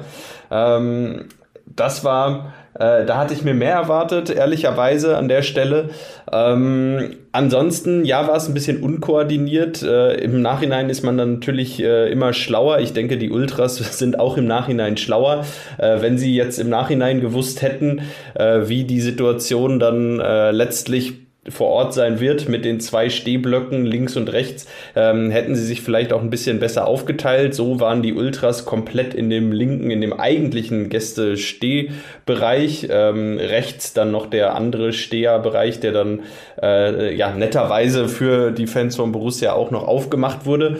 Ähm, 0.51 1.25
das 1.65 2.03
war, 2.03 2.53
äh, 2.75 3.05
da 3.05 3.17
hatte 3.17 3.33
ich 3.33 3.43
mir 3.43 3.53
mehr 3.53 3.73
erwartet, 3.73 4.29
ehrlicherweise 4.29 5.17
an 5.17 5.29
der 5.29 5.43
Stelle. 5.43 5.89
Ähm, 6.31 7.15
ansonsten, 7.31 8.03
ja, 8.03 8.27
war 8.27 8.35
es 8.35 8.47
ein 8.47 8.53
bisschen 8.53 8.83
unkoordiniert. 8.83 9.81
Äh, 9.81 10.15
Im 10.15 10.41
Nachhinein 10.41 10.89
ist 10.89 11.01
man 11.01 11.17
dann 11.17 11.35
natürlich 11.35 11.81
äh, 11.81 12.11
immer 12.11 12.33
schlauer. 12.33 12.79
Ich 12.79 12.91
denke, 12.91 13.17
die 13.17 13.31
Ultras 13.31 13.77
sind 13.97 14.19
auch 14.19 14.37
im 14.37 14.45
Nachhinein 14.45 14.97
schlauer. 14.97 15.45
Äh, 15.77 16.01
wenn 16.01 16.17
sie 16.17 16.35
jetzt 16.35 16.59
im 16.59 16.69
Nachhinein 16.69 17.21
gewusst 17.21 17.61
hätten, 17.61 18.01
äh, 18.33 18.61
wie 18.65 18.83
die 18.83 18.99
Situation 18.99 19.79
dann 19.79 20.19
äh, 20.19 20.51
letztlich 20.51 21.24
vor 21.47 21.67
Ort 21.67 21.93
sein 21.93 22.19
wird 22.19 22.49
mit 22.49 22.65
den 22.65 22.79
zwei 22.79 23.09
Stehblöcken 23.09 23.85
links 23.85 24.17
und 24.17 24.31
rechts, 24.31 24.67
ähm, 24.95 25.29
hätten 25.29 25.55
sie 25.55 25.65
sich 25.65 25.81
vielleicht 25.81 26.11
auch 26.11 26.21
ein 26.21 26.31
bisschen 26.31 26.59
besser 26.59 26.87
aufgeteilt. 26.87 27.53
So 27.53 27.79
waren 27.79 28.01
die 28.01 28.13
Ultras 28.13 28.65
komplett 28.65 29.13
in 29.13 29.29
dem 29.29 29.51
linken, 29.51 29.91
in 29.91 30.01
dem 30.01 30.13
eigentlichen 30.13 30.89
Gäste-Stehbereich. 30.89 32.87
Ähm, 32.89 33.37
rechts 33.37 33.93
dann 33.93 34.11
noch 34.11 34.25
der 34.25 34.55
andere 34.55 34.91
Steherbereich, 34.91 35.79
der 35.79 35.91
dann 35.91 36.21
äh, 36.61 37.15
ja 37.15 37.31
netterweise 37.31 38.07
für 38.07 38.51
die 38.51 38.67
Fans 38.67 38.95
von 38.95 39.11
Borussia 39.11 39.53
auch 39.53 39.69
noch 39.69 39.87
aufgemacht 39.87 40.45
wurde. 40.47 40.79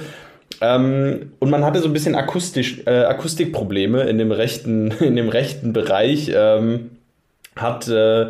Ähm, 0.62 1.34
und 1.40 1.50
man 1.50 1.64
hatte 1.64 1.80
so 1.80 1.88
ein 1.88 1.94
bisschen 1.94 2.16
akustisch, 2.16 2.82
äh, 2.86 3.04
Akustikprobleme 3.04 4.04
in 4.04 4.18
dem 4.18 4.32
rechten, 4.32 4.92
in 5.00 5.16
dem 5.16 5.30
rechten 5.30 5.74
Bereich. 5.74 6.32
Ähm, 6.34 6.92
hat 7.56 7.88
äh, 7.88 8.28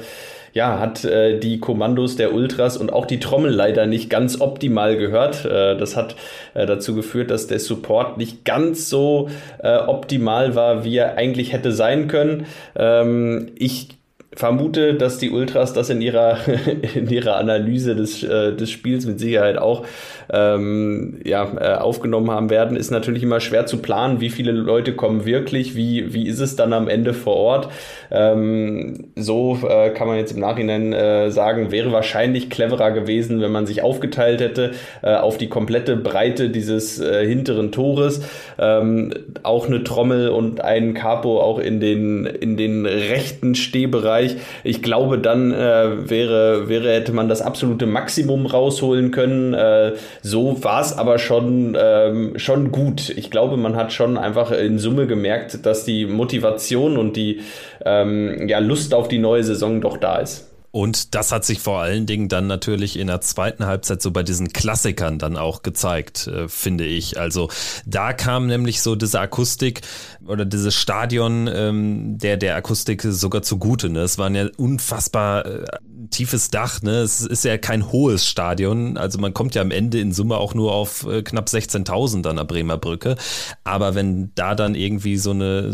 ja, 0.56 0.80
hat 0.80 1.04
äh, 1.04 1.38
die 1.38 1.60
Kommandos 1.60 2.16
der 2.16 2.34
Ultras 2.34 2.78
und 2.78 2.92
auch 2.92 3.06
die 3.06 3.20
Trommel 3.20 3.52
leider 3.52 3.88
nicht 3.88 4.10
ganz 4.10 4.40
optimal 4.40 4.96
gehört. 4.96 5.44
Äh, 5.44 5.76
das 5.76 5.98
hat 5.98 6.16
äh, 6.54 6.66
dazu 6.66 6.96
geführt, 6.96 7.30
dass 7.30 7.48
der 7.48 7.60
Support 7.60 8.18
nicht 8.18 8.46
ganz 8.46 8.90
so 8.90 9.30
äh, 9.62 9.76
optimal 9.76 10.56
war, 10.56 10.86
wie 10.86 10.96
er 10.96 11.18
eigentlich 11.18 11.52
hätte 11.52 11.74
sein 11.74 12.08
können. 12.08 12.46
Ähm, 12.78 13.52
ich 13.58 13.98
vermute, 14.36 14.94
dass 14.96 15.18
die 15.18 15.32
Ultras 15.32 15.74
das 15.74 15.90
in 15.90 16.02
ihrer, 16.02 16.38
in 16.96 17.10
ihrer 17.10 17.38
Analyse 17.38 17.96
des, 17.96 18.24
äh, 18.24 18.54
des 18.54 18.70
Spiels 18.70 19.06
mit 19.06 19.20
Sicherheit 19.20 19.58
auch 19.58 19.86
ähm, 20.32 21.20
ja, 21.24 21.52
äh, 21.60 21.76
aufgenommen 21.76 22.32
haben 22.32 22.50
werden, 22.50 22.78
ist 22.78 22.92
natürlich 22.92 23.24
immer 23.24 23.40
schwer 23.40 23.66
zu 23.66 23.78
planen, 23.78 24.22
wie 24.22 24.30
viele 24.30 24.52
Leute 24.52 24.94
kommen 24.94 25.26
wirklich, 25.26 25.76
wie, 25.76 26.14
wie 26.14 26.28
ist 26.28 26.40
es 26.40 26.56
dann 26.56 26.74
am 26.74 26.88
Ende 26.88 27.14
vor 27.14 27.36
Ort. 27.36 27.70
Ähm, 28.12 29.12
so 29.16 29.60
äh, 29.68 29.92
kann 29.92 30.08
man 30.08 30.18
jetzt 30.18 30.34
im 30.34 30.40
Nachhinein 30.40 30.94
äh, 30.94 31.32
sagen, 31.32 31.72
wäre 31.72 31.92
wahrscheinlich 31.92 32.50
cleverer 32.50 32.92
gewesen, 32.92 33.42
wenn 33.42 33.52
man 33.52 33.66
sich 33.66 33.82
aufgeteilt 33.82 34.42
hätte 34.42 34.72
äh, 35.02 35.16
auf 35.16 35.38
die 35.38 35.48
komplette 35.48 35.96
Breite 35.96 36.50
dieses 36.50 37.00
äh, 37.00 37.26
hinteren 37.26 37.72
Tores. 37.72 38.22
Ähm, 38.58 39.14
auch 39.44 39.68
eine 39.68 39.84
Trommel 39.84 40.30
und 40.30 40.62
ein 40.62 40.94
Capo 40.94 41.40
auch 41.40 41.60
in 41.60 41.80
den, 41.80 42.26
in 42.26 42.58
den 42.58 42.86
rechten 42.86 43.56
Stehbereich. 43.56 44.25
Ich 44.64 44.82
glaube, 44.82 45.18
dann 45.18 45.52
äh, 45.52 46.10
wäre, 46.10 46.70
wäre, 46.70 46.92
hätte 46.92 47.12
man 47.12 47.30
das 47.30 47.42
absolute 47.42 47.86
Maximum 47.86 48.46
rausholen 48.46 49.12
können. 49.12 49.54
Äh, 49.54 49.94
so 50.22 50.64
war 50.64 50.82
es 50.82 50.98
aber 50.98 51.18
schon, 51.20 51.78
ähm, 51.80 52.34
schon 52.38 52.72
gut. 52.72 53.10
Ich 53.10 53.32
glaube, 53.32 53.58
man 53.58 53.76
hat 53.76 53.94
schon 53.94 54.18
einfach 54.18 54.52
in 54.52 54.80
Summe 54.80 55.08
gemerkt, 55.08 55.66
dass 55.66 55.86
die 55.86 56.06
Motivation 56.06 56.98
und 56.98 57.16
die 57.16 57.42
ähm, 57.86 58.48
ja, 58.48 58.60
Lust 58.60 58.94
auf 58.94 59.08
die 59.08 59.20
neue 59.20 59.44
Saison 59.44 59.82
doch 59.82 59.98
da 59.98 60.18
ist. 60.18 60.55
Und 60.76 61.16
das 61.16 61.32
hat 61.32 61.46
sich 61.46 61.62
vor 61.62 61.80
allen 61.80 62.06
Dingen 62.06 62.28
dann 62.28 62.48
natürlich 62.48 63.00
in 63.00 63.08
der 63.08 63.22
zweiten 63.22 63.66
Halbzeit 63.66 64.02
so 64.02 64.12
bei 64.12 64.24
diesen 64.24 64.52
Klassikern 64.52 65.18
dann 65.18 65.38
auch 65.38 65.62
gezeigt, 65.62 66.28
äh, 66.28 66.50
finde 66.50 66.84
ich. 66.84 67.18
Also 67.18 67.48
da 67.86 68.12
kam 68.12 68.48
nämlich 68.48 68.82
so 68.82 68.98
diese 68.98 69.22
Akustik 69.22 69.84
oder 70.28 70.44
dieses 70.44 70.76
Stadion 70.76 71.48
ähm, 71.48 72.18
der, 72.18 72.36
der 72.36 72.58
Akustik 72.58 73.04
sogar 73.04 73.42
zugute. 73.42 73.88
Ne? 73.90 74.02
Es 74.02 74.18
waren 74.18 74.36
ja 74.36 74.48
unfassbar 74.58 75.46
äh, 75.46 75.66
tiefes 76.10 76.50
Dach. 76.50 76.82
Ne? 76.82 76.98
Es 76.98 77.22
ist 77.22 77.46
ja 77.46 77.58
kein 77.58 77.94
hohes 77.94 78.28
Stadion. 78.28 78.98
Also 78.98 79.18
man 79.18 79.34
kommt 79.34 79.56
ja 79.56 79.62
am 79.62 79.72
Ende 79.72 80.02
in 80.02 80.12
Summe 80.12 80.36
auch 80.36 80.56
nur 80.56 80.74
auf 80.74 81.08
äh, 81.08 81.24
knapp 81.24 81.48
16.000 81.48 82.28
an 82.28 82.36
der 82.36 82.44
Bremer 82.44 82.78
Brücke. 82.78 83.16
Aber 83.64 83.96
wenn 83.96 84.32
da 84.36 84.56
dann 84.56 84.76
irgendwie 84.76 85.16
so 85.16 85.32
eine 85.32 85.74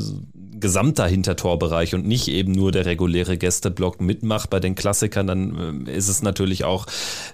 gesamter 0.61 1.07
Hintertorbereich 1.07 1.93
und 1.95 2.07
nicht 2.07 2.27
eben 2.27 2.51
nur 2.51 2.71
der 2.71 2.85
reguläre 2.85 3.37
Gästeblock 3.37 3.99
mitmacht 3.99 4.49
bei 4.49 4.59
den 4.59 4.75
Klassikern, 4.75 5.27
dann 5.27 5.87
äh, 5.87 5.91
ist 5.91 6.07
es 6.07 6.21
natürlich 6.21 6.63
auch 6.63 6.85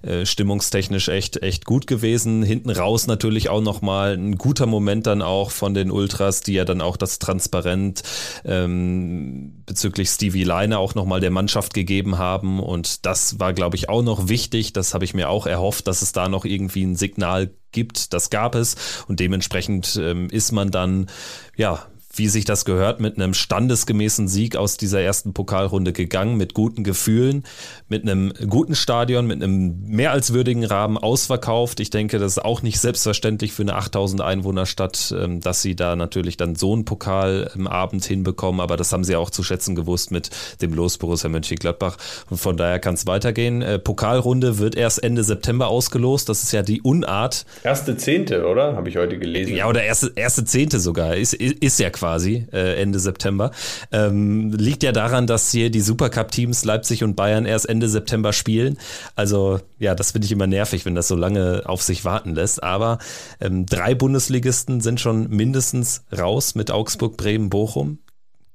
äh, 0.01 0.25
stimmungstechnisch 0.25 1.09
echt, 1.09 1.43
echt 1.43 1.65
gut 1.65 1.85
gewesen. 1.87 2.43
Hinten 2.43 2.69
raus 2.69 3.07
natürlich 3.07 3.49
auch 3.49 3.61
nochmal 3.61 4.13
ein 4.13 4.37
guter 4.37 4.65
Moment 4.65 5.07
dann 5.07 5.21
auch 5.21 5.51
von 5.51 5.73
den 5.73 5.91
Ultras, 5.91 6.41
die 6.41 6.53
ja 6.53 6.65
dann 6.65 6.81
auch 6.81 6.97
das 6.97 7.19
Transparent 7.19 8.03
ähm, 8.45 9.63
bezüglich 9.65 10.09
Stevie 10.09 10.43
Leine 10.43 10.79
auch 10.79 10.95
nochmal 10.95 11.19
der 11.19 11.31
Mannschaft 11.31 11.73
gegeben 11.73 12.17
haben. 12.17 12.59
Und 12.59 13.05
das 13.05 13.39
war, 13.39 13.53
glaube 13.53 13.75
ich, 13.75 13.89
auch 13.89 14.01
noch 14.01 14.29
wichtig. 14.29 14.73
Das 14.73 14.93
habe 14.93 15.05
ich 15.05 15.13
mir 15.13 15.29
auch 15.29 15.45
erhofft, 15.45 15.87
dass 15.87 16.01
es 16.01 16.13
da 16.13 16.29
noch 16.29 16.45
irgendwie 16.45 16.83
ein 16.83 16.95
Signal 16.95 17.51
gibt. 17.71 18.13
Das 18.13 18.29
gab 18.29 18.55
es. 18.55 18.75
Und 19.07 19.19
dementsprechend 19.19 19.99
ähm, 20.01 20.29
ist 20.29 20.51
man 20.51 20.71
dann, 20.71 21.07
ja, 21.55 21.85
wie 22.17 22.27
sich 22.27 22.45
das 22.45 22.65
gehört, 22.65 22.99
mit 22.99 23.15
einem 23.15 23.33
standesgemäßen 23.33 24.27
Sieg 24.27 24.55
aus 24.55 24.77
dieser 24.77 25.01
ersten 25.01 25.33
Pokalrunde 25.33 25.93
gegangen, 25.93 26.37
mit 26.37 26.53
guten 26.53 26.83
Gefühlen, 26.83 27.43
mit 27.87 28.03
einem 28.03 28.33
guten 28.49 28.75
Stadion, 28.75 29.27
mit 29.27 29.41
einem 29.41 29.79
mehr 29.87 30.11
als 30.11 30.33
würdigen 30.33 30.63
Rahmen 30.63 30.97
ausverkauft. 30.97 31.79
Ich 31.79 31.89
denke, 31.89 32.19
das 32.19 32.33
ist 32.33 32.43
auch 32.43 32.61
nicht 32.61 32.79
selbstverständlich 32.79 33.53
für 33.53 33.61
eine 33.61 33.75
8000 33.75 34.21
Einwohnerstadt, 34.21 35.13
ähm, 35.17 35.41
dass 35.41 35.61
sie 35.61 35.75
da 35.75 35.95
natürlich 35.95 36.37
dann 36.37 36.55
so 36.55 36.73
einen 36.73 36.85
Pokal 36.85 37.51
im 37.55 37.67
Abend 37.67 38.03
hinbekommen, 38.05 38.61
aber 38.61 38.77
das 38.77 38.91
haben 38.91 39.03
sie 39.03 39.15
auch 39.15 39.29
zu 39.29 39.43
schätzen 39.43 39.75
gewusst 39.75 40.11
mit 40.11 40.29
dem 40.61 40.73
Los 40.73 40.97
Borussia 40.97 41.29
Mönchengladbach 41.29 41.97
und 42.29 42.37
von 42.37 42.57
daher 42.57 42.79
kann 42.79 42.95
es 42.95 43.05
weitergehen. 43.05 43.61
Äh, 43.61 43.79
Pokalrunde 43.79 44.57
wird 44.57 44.75
erst 44.75 45.03
Ende 45.03 45.23
September 45.23 45.67
ausgelost, 45.67 46.29
das 46.29 46.43
ist 46.43 46.51
ja 46.51 46.63
die 46.63 46.81
Unart. 46.81 47.45
Erste 47.63 47.97
Zehnte, 47.97 48.47
oder? 48.47 48.75
Habe 48.75 48.89
ich 48.89 48.97
heute 48.97 49.17
gelesen. 49.19 49.55
Ja, 49.55 49.67
oder 49.67 49.83
erste, 49.83 50.11
erste 50.15 50.45
Zehnte 50.45 50.79
sogar, 50.79 51.15
ist, 51.15 51.33
ist 51.33 51.79
ja 51.79 51.89
quasi 51.89 52.06
quasi, 52.07 52.47
äh, 52.53 52.81
Ende 52.81 52.99
September. 52.99 53.51
Ähm, 53.91 54.53
liegt 54.53 54.81
ja 54.81 54.93
daran, 54.93 55.27
dass 55.27 55.51
hier 55.51 55.69
die 55.69 55.81
Supercup-Teams 55.81 56.63
Leipzig 56.63 57.03
und 57.03 57.15
Bayern 57.15 57.45
erst 57.45 57.67
Ende 57.67 57.89
September 57.89 58.31
spielen. 58.31 58.77
Also 59.17 59.59
ja, 59.77 59.93
das 59.93 60.11
finde 60.11 60.25
ich 60.25 60.31
immer 60.31 60.47
nervig, 60.47 60.85
wenn 60.85 60.95
das 60.95 61.09
so 61.09 61.15
lange 61.15 61.63
auf 61.65 61.81
sich 61.81 62.05
warten 62.05 62.33
lässt. 62.33 62.63
Aber 62.63 62.99
ähm, 63.41 63.65
drei 63.65 63.93
Bundesligisten 63.93 64.79
sind 64.79 65.01
schon 65.01 65.29
mindestens 65.29 66.05
raus 66.17 66.55
mit 66.55 66.71
Augsburg, 66.71 67.17
Bremen, 67.17 67.49
Bochum 67.49 67.99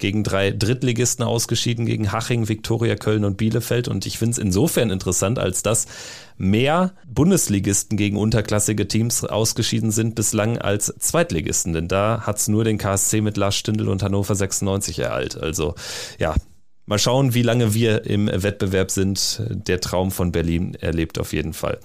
gegen 0.03 0.25
drei 0.25 0.51
Drittligisten 0.51 1.25
ausgeschieden, 1.25 1.87
gegen 1.87 2.11
Haching, 2.11 2.49
Viktoria 2.49 2.97
Köln 2.97 3.25
und 3.25 3.37
Bielefeld. 3.37 3.87
Und 3.87 4.05
ich 4.05 4.19
finde 4.19 4.33
es 4.33 4.38
insofern 4.38 4.91
interessant, 4.91 5.38
als 5.38 5.62
dass 5.62 5.87
mehr 6.37 6.93
Bundesligisten 7.07 7.97
gegen 7.97 8.17
unterklassige 8.17 8.88
Teams 8.88 9.25
ausgeschieden 9.25 9.93
sind 9.93 10.17
bislang 10.17 10.59
als 10.59 10.93
Zweitligisten. 10.99 11.73
Denn 11.73 11.87
da 11.87 12.23
hat 12.27 12.38
es 12.38 12.49
nur 12.49 12.65
den 12.65 12.79
KSC 12.79 13.21
mit 13.21 13.37
Lars 13.37 13.55
Stindl 13.55 13.88
und 13.88 14.03
Hannover 14.03 14.35
96 14.35 14.99
ereilt. 14.99 15.41
Also 15.41 15.77
ja, 16.19 16.35
Mal 16.85 16.99
schauen, 16.99 17.33
wie 17.33 17.42
lange 17.42 17.75
wir 17.75 18.07
im 18.07 18.27
Wettbewerb 18.27 18.90
sind. 18.90 19.40
Der 19.49 19.81
Traum 19.81 20.11
von 20.11 20.33
Berlin 20.33 20.75
erlebt 20.75 21.21
auf 21.21 21.33
jeden 21.33 21.53
Fall. 21.53 21.79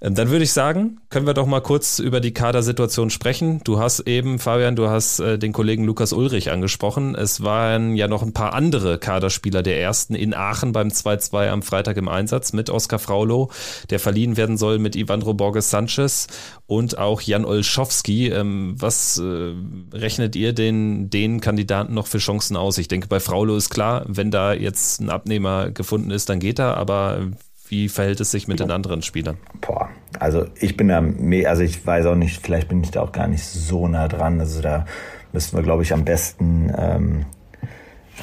Ähm, 0.00 0.14
dann 0.14 0.30
würde 0.30 0.44
ich 0.44 0.52
sagen, 0.52 1.00
können 1.10 1.26
wir 1.26 1.34
doch 1.34 1.46
mal 1.46 1.60
kurz 1.60 1.98
über 1.98 2.20
die 2.20 2.32
Kadersituation 2.32 3.10
sprechen. 3.10 3.60
Du 3.64 3.78
hast 3.78 4.00
eben, 4.00 4.38
Fabian, 4.38 4.74
du 4.74 4.88
hast 4.88 5.20
äh, 5.20 5.38
den 5.38 5.52
Kollegen 5.52 5.84
Lukas 5.84 6.14
Ulrich 6.14 6.50
angesprochen. 6.50 7.14
Es 7.14 7.42
waren 7.42 7.94
ja 7.94 8.08
noch 8.08 8.22
ein 8.22 8.32
paar 8.32 8.54
andere 8.54 8.98
Kaderspieler 8.98 9.62
der 9.62 9.82
ersten 9.82 10.14
in 10.14 10.32
Aachen 10.32 10.72
beim 10.72 10.88
2-2 10.88 11.50
am 11.50 11.62
Freitag 11.62 11.98
im 11.98 12.08
Einsatz 12.08 12.54
mit 12.54 12.70
Oskar 12.70 12.98
Fraulo, 12.98 13.50
der 13.90 14.00
verliehen 14.00 14.38
werden 14.38 14.56
soll 14.56 14.78
mit 14.78 14.96
Ivandro 14.96 15.34
Borges 15.34 15.68
Sanchez 15.68 16.26
und 16.66 16.96
auch 16.96 17.20
Jan 17.20 17.44
Olschowski. 17.44 18.28
Ähm, 18.28 18.76
was 18.78 19.18
äh, 19.18 19.52
rechnet 19.92 20.36
ihr 20.36 20.54
den, 20.54 21.10
den 21.10 21.42
Kandidaten 21.42 21.92
noch 21.92 22.06
für 22.06 22.18
Chancen 22.18 22.56
aus? 22.56 22.78
Ich 22.78 22.88
denke, 22.88 23.08
bei 23.08 23.20
Fraulo 23.20 23.54
ist 23.54 23.68
klar, 23.68 24.04
wenn 24.06 24.30
da 24.30 24.47
jetzt 24.54 25.00
ein 25.00 25.10
Abnehmer 25.10 25.70
gefunden 25.70 26.10
ist, 26.10 26.28
dann 26.28 26.40
geht 26.40 26.58
er, 26.58 26.76
aber 26.76 27.28
wie 27.68 27.88
verhält 27.88 28.20
es 28.20 28.30
sich 28.30 28.48
mit 28.48 28.60
den 28.60 28.70
anderen 28.70 29.02
Spielern? 29.02 29.36
Boah, 29.60 29.88
also 30.18 30.46
ich 30.58 30.76
bin 30.76 30.88
da, 30.88 31.02
also 31.48 31.62
ich 31.62 31.86
weiß 31.86 32.06
auch 32.06 32.14
nicht, 32.14 32.40
vielleicht 32.42 32.68
bin 32.68 32.82
ich 32.82 32.90
da 32.90 33.02
auch 33.02 33.12
gar 33.12 33.28
nicht 33.28 33.44
so 33.44 33.88
nah 33.88 34.08
dran. 34.08 34.40
Also 34.40 34.62
da 34.62 34.86
müssten 35.32 35.56
wir, 35.56 35.62
glaube 35.62 35.82
ich, 35.82 35.92
am 35.92 36.04
besten 36.04 36.72
ähm, 36.76 37.26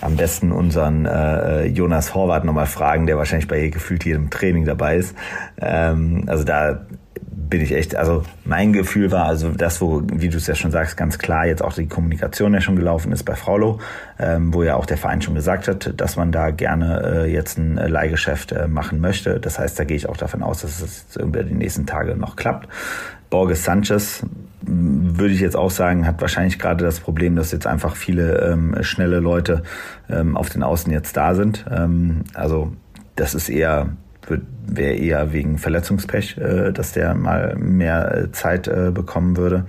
am 0.02 0.16
besten 0.16 0.52
unseren 0.52 1.06
äh, 1.06 1.66
Jonas 1.66 2.14
Horvath 2.14 2.44
nochmal 2.44 2.66
fragen, 2.66 3.08
der 3.08 3.18
wahrscheinlich 3.18 3.48
bei 3.48 3.68
gefühlt 3.70 4.04
jedem 4.06 4.30
Training 4.30 4.66
dabei 4.66 4.98
ist. 4.98 5.16
Ähm, 5.58 6.24
also 6.28 6.44
da 6.44 6.86
bin 7.50 7.62
ich 7.62 7.74
echt, 7.74 7.96
also 7.96 8.24
mein 8.44 8.74
Gefühl 8.74 9.12
war, 9.12 9.26
also 9.26 9.50
das, 9.50 9.82
wo, 9.82 10.02
wie 10.06 10.30
du 10.30 10.38
es 10.38 10.48
ja 10.48 10.56
schon 10.56 10.72
sagst, 10.72 10.98
ganz 10.98 11.18
klar 11.18 11.46
jetzt 11.46 11.62
auch 11.62 11.74
die 11.74 11.88
Kommunikation 11.88 12.54
ja 12.54 12.62
schon 12.62 12.76
gelaufen 12.76 13.12
ist 13.12 13.24
bei 13.24 13.36
Fraulo, 13.36 13.80
ähm, 14.20 14.54
wo 14.54 14.64
ja 14.64 14.76
auch 14.76 14.86
der 14.86 14.98
Verein 14.98 15.22
schon 15.22 15.36
gesagt 15.36 15.68
hat, 15.68 15.94
dass 15.98 16.16
man 16.16 16.32
da 16.32 16.52
gerne 16.52 17.02
äh, 17.26 17.32
jetzt 17.32 17.58
ein 17.58 17.78
äh, 17.78 17.88
Leihgeschäft 17.88 18.52
äh, 18.52 18.68
machen 18.68 19.00
möchte. 19.00 19.40
Das 19.40 19.60
heißt, 19.60 19.78
da 19.80 19.84
gehe 19.84 19.98
ich 19.98 20.10
auch 20.10 20.18
davon 20.18 20.44
aus, 20.44 20.62
dass 20.62 20.82
es 20.82 21.16
über 21.18 21.44
die 21.44 21.54
nächsten 21.54 21.86
Tage 21.86 22.16
noch 22.16 22.36
klappt. 22.36 22.68
Borges 23.30 23.64
Sanchez 23.64 24.24
würde 24.68 25.34
ich 25.34 25.42
jetzt 25.42 25.56
auch 25.56 25.72
sagen, 25.72 26.08
hat 26.08 26.22
wahrscheinlich 26.22 26.58
gerade 26.58 26.84
das 26.84 27.00
Problem, 27.00 27.36
dass 27.36 27.52
jetzt 27.52 27.68
einfach 27.68 27.96
viele 27.96 28.40
ähm, 28.40 28.76
schnelle 28.82 29.20
Leute 29.20 29.64
ähm, 30.10 30.36
auf 30.36 30.50
den 30.50 30.64
Außen 30.64 30.92
jetzt 30.92 31.16
da 31.18 31.36
sind. 31.36 31.66
Ähm, 31.70 32.24
also 32.34 32.74
das 33.16 33.36
ist 33.36 33.50
eher 33.50 33.90
wäre 34.66 34.94
eher 34.94 35.34
wegen 35.34 35.58
Verletzungspech, 35.58 36.38
äh, 36.38 36.72
dass 36.72 36.94
der 36.94 37.14
mal 37.14 37.56
mehr 37.56 38.16
äh, 38.16 38.32
Zeit 38.32 38.68
äh, 38.68 38.92
bekommen 38.92 39.38
würde. 39.38 39.66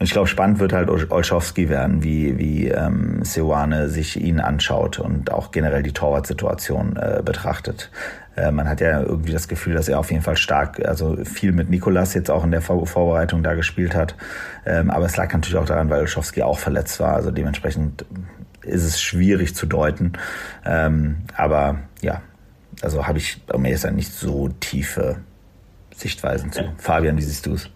Und 0.00 0.06
ich 0.06 0.12
glaube, 0.12 0.28
spannend 0.28 0.60
wird 0.60 0.72
halt 0.72 0.88
Olschowski 0.88 1.68
werden, 1.68 2.02
wie, 2.02 2.38
wie 2.38 2.68
ähm, 2.68 3.22
Seoane 3.22 3.90
sich 3.90 4.18
ihn 4.18 4.40
anschaut 4.40 4.98
und 4.98 5.30
auch 5.30 5.50
generell 5.50 5.82
die 5.82 5.92
Torwartsituation 5.92 6.96
äh, 6.96 7.20
betrachtet. 7.22 7.90
Äh, 8.34 8.50
man 8.50 8.66
hat 8.66 8.80
ja 8.80 9.02
irgendwie 9.02 9.32
das 9.32 9.46
Gefühl, 9.46 9.74
dass 9.74 9.88
er 9.88 9.98
auf 9.98 10.10
jeden 10.10 10.22
Fall 10.22 10.38
stark, 10.38 10.82
also 10.86 11.18
viel 11.24 11.52
mit 11.52 11.68
Nikolas 11.68 12.14
jetzt 12.14 12.30
auch 12.30 12.44
in 12.44 12.50
der 12.50 12.62
Vor 12.62 12.86
Vorbereitung 12.86 13.42
da 13.42 13.52
gespielt 13.52 13.94
hat. 13.94 14.14
Ähm, 14.64 14.90
aber 14.90 15.04
es 15.04 15.18
lag 15.18 15.30
natürlich 15.34 15.58
auch 15.58 15.66
daran, 15.66 15.90
weil 15.90 16.00
Olschowski 16.00 16.42
auch 16.42 16.58
verletzt 16.58 16.98
war. 16.98 17.14
Also 17.14 17.30
dementsprechend 17.30 18.06
ist 18.62 18.84
es 18.84 19.02
schwierig 19.02 19.54
zu 19.54 19.66
deuten. 19.66 20.14
Ähm, 20.64 21.18
aber 21.36 21.80
ja, 22.00 22.22
also 22.82 23.06
habe 23.06 23.18
ich 23.18 23.40
mir 23.56 23.70
jetzt 23.70 23.90
nicht 23.90 24.12
so 24.12 24.48
tiefe 24.60 25.18
Sichtweisen 25.94 26.52
zu. 26.52 26.72
Fabian, 26.78 27.16
wie 27.18 27.22
siehst 27.22 27.46
du 27.46 27.54
es? 27.54 27.68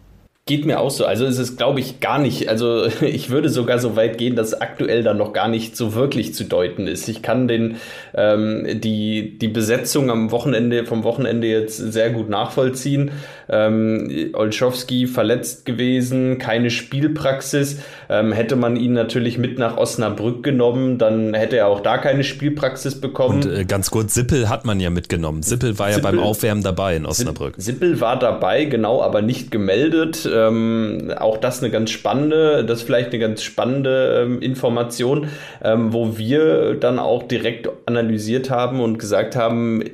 Geht 0.47 0.67
mir 0.67 0.79
auch 0.79 0.91
so. 0.91 1.07
Also 1.07 1.25
es 1.25 1.39
ist, 1.39 1.57
glaube 1.57 1.81
ich, 1.81 2.01
gar 2.01 2.19
nicht. 2.19 2.51
Also 2.51 2.85
ich 3.01 3.31
würde 3.31 3.49
sogar 3.49 3.79
so 3.79 3.97
weit 3.97 4.19
gehen, 4.19 4.37
dass 4.37 4.53
aktuell 4.53 5.03
dann 5.03 5.17
noch 5.17 5.33
gar 5.33 5.49
nicht 5.49 5.75
so 5.75 5.95
wirklich 5.95 6.35
zu 6.35 6.45
deuten 6.45 6.87
ist. 6.87 7.09
Ich 7.09 7.23
kann 7.23 7.49
den 7.49 7.77
ähm, 8.15 8.67
die 8.81 9.39
die 9.39 9.49
Besetzung 9.49 10.11
am 10.11 10.31
Wochenende 10.33 10.85
vom 10.85 11.03
Wochenende 11.03 11.47
jetzt 11.47 11.79
sehr 11.79 12.11
gut 12.11 12.29
nachvollziehen. 12.29 13.13
Ähm, 13.49 14.31
Olschowski 14.35 15.07
verletzt 15.07 15.65
gewesen, 15.65 16.37
keine 16.37 16.71
Spielpraxis. 16.71 17.81
Ähm, 18.11 18.33
hätte 18.33 18.57
man 18.57 18.77
ihn 18.77 18.93
natürlich 18.93 19.39
mit 19.39 19.59
nach 19.59 19.79
Osnabrück 19.79 20.43
genommen, 20.43 20.99
dann 20.99 21.33
hätte 21.33 21.57
er 21.57 21.69
auch 21.69 21.81
da 21.81 21.97
keine 21.97 22.23
Spielpraxis 22.23 23.01
bekommen. 23.01 23.43
Und 23.45 23.51
äh, 23.51 23.65
ganz 23.65 23.91
kurz, 23.91 24.13
Sippel 24.13 24.51
hat 24.51 24.67
man 24.67 24.79
ja 24.79 24.91
mitgenommen. 24.91 25.43
Sippel 25.43 25.79
war 25.79 25.91
Sippel, 25.91 26.05
ja 26.05 26.11
beim 26.11 26.21
Aufwärmen 26.21 26.63
dabei 26.63 26.97
in 26.97 27.07
Osnabrück. 27.07 27.55
Sippel 27.57 28.01
war 28.03 28.19
dabei, 28.19 28.67
genau, 28.67 29.03
aber 29.03 29.23
nicht 29.23 29.51
gemeldet 29.51 30.27
ähm, 30.35 31.13
auch 31.17 31.39
das 31.39 31.63
eine 31.63 31.71
ganz 31.71 31.91
spannende, 31.91 32.65
das 32.65 32.83
vielleicht 32.83 33.11
eine 33.11 33.19
ganz 33.19 33.43
spannende 33.43 34.23
ähm, 34.23 34.43
Information, 34.43 35.29
ähm, 35.63 35.93
wo 35.93 36.19
wir 36.19 36.75
dann 36.75 36.99
auch 36.99 37.23
direkt 37.23 37.69
analysiert 37.87 38.51
haben 38.51 38.81
und 38.81 38.99
gesagt 38.99 39.37
haben, 39.37 39.85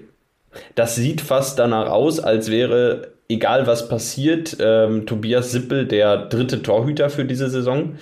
das 0.74 0.96
sieht 0.96 1.20
fast 1.20 1.58
danach 1.58 1.88
aus, 1.90 2.18
als 2.18 2.50
wäre, 2.50 3.12
egal 3.28 3.66
was 3.66 3.88
passiert, 3.88 4.56
ähm, 4.60 5.06
Tobias 5.06 5.52
Sippel 5.52 5.86
der 5.86 6.16
dritte 6.16 6.62
Torhüter 6.62 7.10
für 7.10 7.24
diese 7.24 7.48
Saison. 7.48 7.96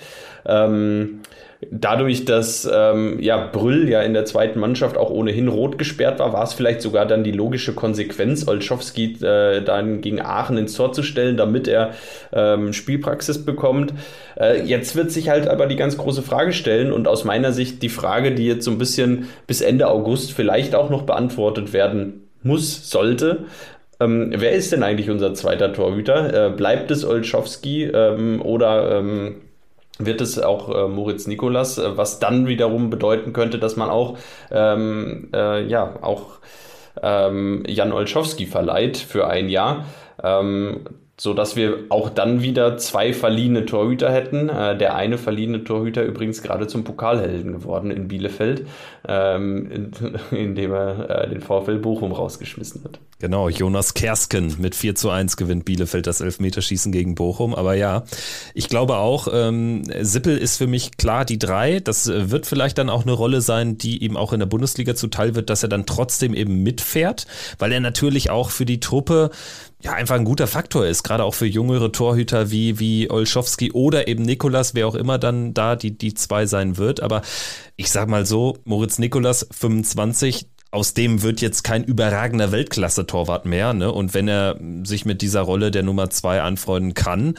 Ähm, 0.45 1.21
dadurch, 1.71 2.23
dass 2.23 2.69
ähm, 2.71 3.19
ja, 3.19 3.47
Brüll 3.47 3.89
ja 3.89 4.01
in 4.01 4.13
der 4.13 4.23
zweiten 4.23 4.59
Mannschaft 4.59 4.97
auch 4.97 5.09
ohnehin 5.09 5.49
rot 5.49 5.77
gesperrt 5.77 6.19
war, 6.19 6.31
war 6.31 6.43
es 6.43 6.53
vielleicht 6.53 6.81
sogar 6.81 7.05
dann 7.05 7.23
die 7.23 7.33
logische 7.33 7.73
Konsequenz, 7.73 8.47
Olschowski 8.47 9.17
äh, 9.21 9.61
dann 9.61 9.99
gegen 9.99 10.21
Aachen 10.21 10.57
ins 10.57 10.73
Tor 10.73 10.93
zu 10.93 11.03
stellen, 11.03 11.35
damit 11.35 11.67
er 11.67 11.91
ähm, 12.31 12.71
Spielpraxis 12.71 13.43
bekommt. 13.43 13.93
Äh, 14.39 14.63
jetzt 14.63 14.95
wird 14.95 15.11
sich 15.11 15.29
halt 15.29 15.49
aber 15.49 15.67
die 15.67 15.75
ganz 15.75 15.97
große 15.97 16.21
Frage 16.21 16.53
stellen 16.53 16.93
und 16.93 17.09
aus 17.09 17.25
meiner 17.25 17.51
Sicht 17.51 17.83
die 17.83 17.89
Frage, 17.89 18.33
die 18.33 18.47
jetzt 18.47 18.63
so 18.63 18.71
ein 18.71 18.77
bisschen 18.77 19.27
bis 19.45 19.59
Ende 19.59 19.89
August 19.89 20.31
vielleicht 20.31 20.75
auch 20.75 20.89
noch 20.89 21.03
beantwortet 21.03 21.73
werden 21.73 22.29
muss, 22.41 22.89
sollte. 22.89 23.45
Ähm, 23.99 24.31
wer 24.33 24.53
ist 24.53 24.71
denn 24.71 24.83
eigentlich 24.83 25.09
unser 25.09 25.33
zweiter 25.33 25.73
Torhüter? 25.73 26.47
Äh, 26.47 26.49
bleibt 26.51 26.89
es 26.89 27.03
Olschowski 27.03 27.83
ähm, 27.83 28.41
oder 28.41 28.97
ähm, 28.97 29.41
wird 29.99 30.21
es 30.21 30.39
auch 30.39 30.73
äh, 30.73 30.87
Moritz 30.87 31.27
Nikolas, 31.27 31.77
äh, 31.77 31.97
was 31.97 32.19
dann 32.19 32.47
wiederum 32.47 32.89
bedeuten 32.89 33.33
könnte, 33.33 33.59
dass 33.59 33.75
man 33.75 33.89
auch, 33.89 34.17
ähm, 34.49 35.29
äh, 35.33 35.65
ja, 35.65 35.95
auch 36.01 36.39
ähm, 37.01 37.63
Jan 37.67 37.91
Olschowski 37.91 38.45
verleiht 38.45 38.97
für 38.97 39.27
ein 39.27 39.49
Jahr. 39.49 39.85
Ähm, 40.23 40.85
so 41.19 41.33
dass 41.33 41.55
wir 41.55 41.85
auch 41.89 42.09
dann 42.09 42.41
wieder 42.41 42.77
zwei 42.77 43.13
verliehene 43.13 43.65
Torhüter 43.65 44.11
hätten. 44.11 44.49
Äh, 44.49 44.77
der 44.77 44.95
eine 44.95 45.17
verliehene 45.17 45.63
Torhüter 45.63 46.03
übrigens 46.03 46.41
gerade 46.41 46.67
zum 46.67 46.83
Pokalhelden 46.83 47.51
geworden 47.51 47.91
in 47.91 48.07
Bielefeld, 48.07 48.65
ähm, 49.07 49.91
indem 50.31 50.71
er 50.73 51.09
äh, 51.09 51.29
den 51.29 51.41
VfL 51.41 51.77
Bochum 51.77 52.13
rausgeschmissen 52.13 52.83
hat. 52.85 52.99
Genau, 53.19 53.49
Jonas 53.49 53.93
Kersken 53.93 54.55
mit 54.59 54.75
4 54.75 54.95
zu 54.95 55.09
1 55.09 55.35
gewinnt 55.35 55.65
Bielefeld 55.65 56.07
das 56.07 56.21
Elfmeterschießen 56.21 56.93
gegen 56.93 57.15
Bochum. 57.15 57.53
Aber 57.53 57.73
ja, 57.73 58.05
ich 58.53 58.69
glaube 58.69 58.95
auch, 58.95 59.27
ähm, 59.33 59.83
Sippel 59.99 60.37
ist 60.37 60.55
für 60.55 60.67
mich 60.67 60.95
klar 60.95 61.25
die 61.25 61.37
drei. 61.37 61.81
Das 61.81 62.07
äh, 62.07 62.31
wird 62.31 62.45
vielleicht 62.45 62.77
dann 62.77 62.89
auch 62.89 63.03
eine 63.03 63.11
Rolle 63.11 63.41
sein, 63.41 63.77
die 63.77 63.97
ihm 63.97 64.15
auch 64.15 64.31
in 64.31 64.39
der 64.39 64.47
Bundesliga 64.47 64.95
zuteil 64.95 65.35
wird, 65.35 65.49
dass 65.49 65.63
er 65.63 65.69
dann 65.69 65.85
trotzdem 65.85 66.33
eben 66.33 66.63
mitfährt, 66.63 67.27
weil 67.57 67.73
er 67.73 67.81
natürlich 67.81 68.29
auch 68.29 68.51
für 68.51 68.65
die 68.65 68.79
Truppe 68.79 69.31
ja 69.81 69.93
einfach 69.93 70.15
ein 70.15 70.25
guter 70.25 70.47
Faktor 70.47 70.85
ist, 70.85 71.03
gerade 71.03 71.23
auch 71.23 71.33
für 71.33 71.45
jüngere 71.45 71.91
Torhüter 71.91 72.51
wie, 72.51 72.79
wie 72.79 73.09
Olschowski 73.09 73.71
oder 73.71 74.07
eben 74.07 74.23
Nikolas, 74.23 74.75
wer 74.75 74.87
auch 74.87 74.95
immer 74.95 75.17
dann 75.17 75.53
da 75.53 75.75
die, 75.75 75.97
die 75.97 76.13
zwei 76.13 76.45
sein 76.45 76.77
wird. 76.77 77.01
Aber 77.01 77.21
ich 77.77 77.89
sag 77.89 78.09
mal 78.09 78.25
so, 78.25 78.57
Moritz 78.65 78.99
Nikolas, 78.99 79.47
25, 79.51 80.47
aus 80.71 80.93
dem 80.93 81.21
wird 81.23 81.41
jetzt 81.41 81.63
kein 81.63 81.83
überragender 81.83 82.51
Weltklasse-Torwart 82.51 83.45
mehr. 83.45 83.73
Ne? 83.73 83.91
Und 83.91 84.13
wenn 84.13 84.27
er 84.27 84.59
sich 84.83 85.05
mit 85.05 85.21
dieser 85.21 85.41
Rolle 85.41 85.71
der 85.71 85.83
Nummer 85.83 86.09
zwei 86.09 86.41
anfreunden 86.41 86.93
kann, 86.93 87.35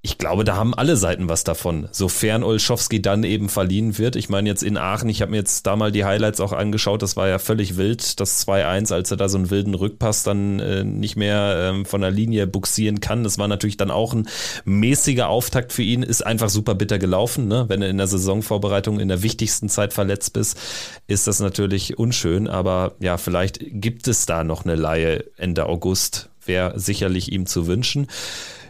ich 0.00 0.16
glaube, 0.16 0.44
da 0.44 0.54
haben 0.54 0.74
alle 0.74 0.96
Seiten 0.96 1.28
was 1.28 1.42
davon, 1.42 1.88
sofern 1.90 2.44
Olschowski 2.44 3.02
dann 3.02 3.24
eben 3.24 3.48
verliehen 3.48 3.98
wird. 3.98 4.14
Ich 4.14 4.28
meine 4.28 4.48
jetzt 4.48 4.62
in 4.62 4.76
Aachen, 4.76 5.08
ich 5.08 5.22
habe 5.22 5.32
mir 5.32 5.38
jetzt 5.38 5.66
da 5.66 5.74
mal 5.74 5.90
die 5.90 6.04
Highlights 6.04 6.40
auch 6.40 6.52
angeschaut, 6.52 7.02
das 7.02 7.16
war 7.16 7.26
ja 7.26 7.40
völlig 7.40 7.76
wild, 7.76 8.20
das 8.20 8.46
2-1, 8.46 8.94
als 8.94 9.10
er 9.10 9.16
da 9.16 9.28
so 9.28 9.38
einen 9.38 9.50
wilden 9.50 9.74
Rückpass 9.74 10.22
dann 10.22 10.60
äh, 10.60 10.84
nicht 10.84 11.16
mehr 11.16 11.70
ähm, 11.70 11.84
von 11.84 12.00
der 12.00 12.12
Linie 12.12 12.46
buxieren 12.46 13.00
kann. 13.00 13.24
Das 13.24 13.38
war 13.38 13.48
natürlich 13.48 13.76
dann 13.76 13.90
auch 13.90 14.14
ein 14.14 14.28
mäßiger 14.64 15.28
Auftakt 15.28 15.72
für 15.72 15.82
ihn, 15.82 16.04
ist 16.04 16.24
einfach 16.24 16.48
super 16.48 16.76
bitter 16.76 17.00
gelaufen. 17.00 17.48
Ne? 17.48 17.64
Wenn 17.66 17.80
du 17.80 17.88
in 17.88 17.98
der 17.98 18.06
Saisonvorbereitung 18.06 19.00
in 19.00 19.08
der 19.08 19.24
wichtigsten 19.24 19.68
Zeit 19.68 19.92
verletzt 19.92 20.32
bist, 20.32 20.60
ist 21.08 21.26
das 21.26 21.40
natürlich 21.40 21.98
unschön, 21.98 22.46
aber 22.46 22.94
ja, 23.00 23.16
vielleicht 23.16 23.58
gibt 23.62 24.06
es 24.06 24.26
da 24.26 24.44
noch 24.44 24.64
eine 24.64 24.76
Laie 24.76 25.24
Ende 25.36 25.66
August, 25.66 26.30
wäre 26.44 26.78
sicherlich 26.78 27.32
ihm 27.32 27.46
zu 27.46 27.66
wünschen. 27.66 28.06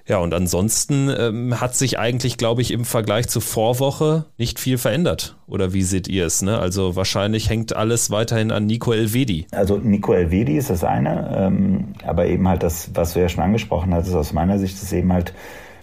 Ja, 0.08 0.18
und 0.18 0.32
ansonsten 0.32 1.10
ähm, 1.16 1.60
hat 1.60 1.76
sich 1.76 1.98
eigentlich, 1.98 2.38
glaube 2.38 2.62
ich, 2.62 2.70
im 2.70 2.86
Vergleich 2.86 3.28
zur 3.28 3.42
Vorwoche 3.42 4.24
nicht 4.38 4.58
viel 4.58 4.78
verändert. 4.78 5.36
Oder 5.46 5.74
wie 5.74 5.82
seht 5.82 6.08
ihr 6.08 6.24
es? 6.24 6.40
Ne? 6.40 6.58
Also 6.58 6.96
wahrscheinlich 6.96 7.50
hängt 7.50 7.76
alles 7.76 8.10
weiterhin 8.10 8.50
an 8.50 8.64
Nico 8.64 8.92
Elvedi. 8.92 9.46
Also 9.52 9.76
Nico 9.76 10.14
Elvedi 10.14 10.56
ist 10.56 10.70
das 10.70 10.82
eine, 10.82 11.36
ähm, 11.36 11.88
aber 12.06 12.24
eben 12.24 12.48
halt 12.48 12.62
das, 12.62 12.90
was 12.94 13.12
du 13.12 13.20
ja 13.20 13.28
schon 13.28 13.44
angesprochen 13.44 13.92
hattest, 13.92 14.14
aus 14.14 14.32
meiner 14.32 14.58
Sicht 14.58 14.82
ist 14.82 14.92
eben 14.92 15.12
halt 15.12 15.34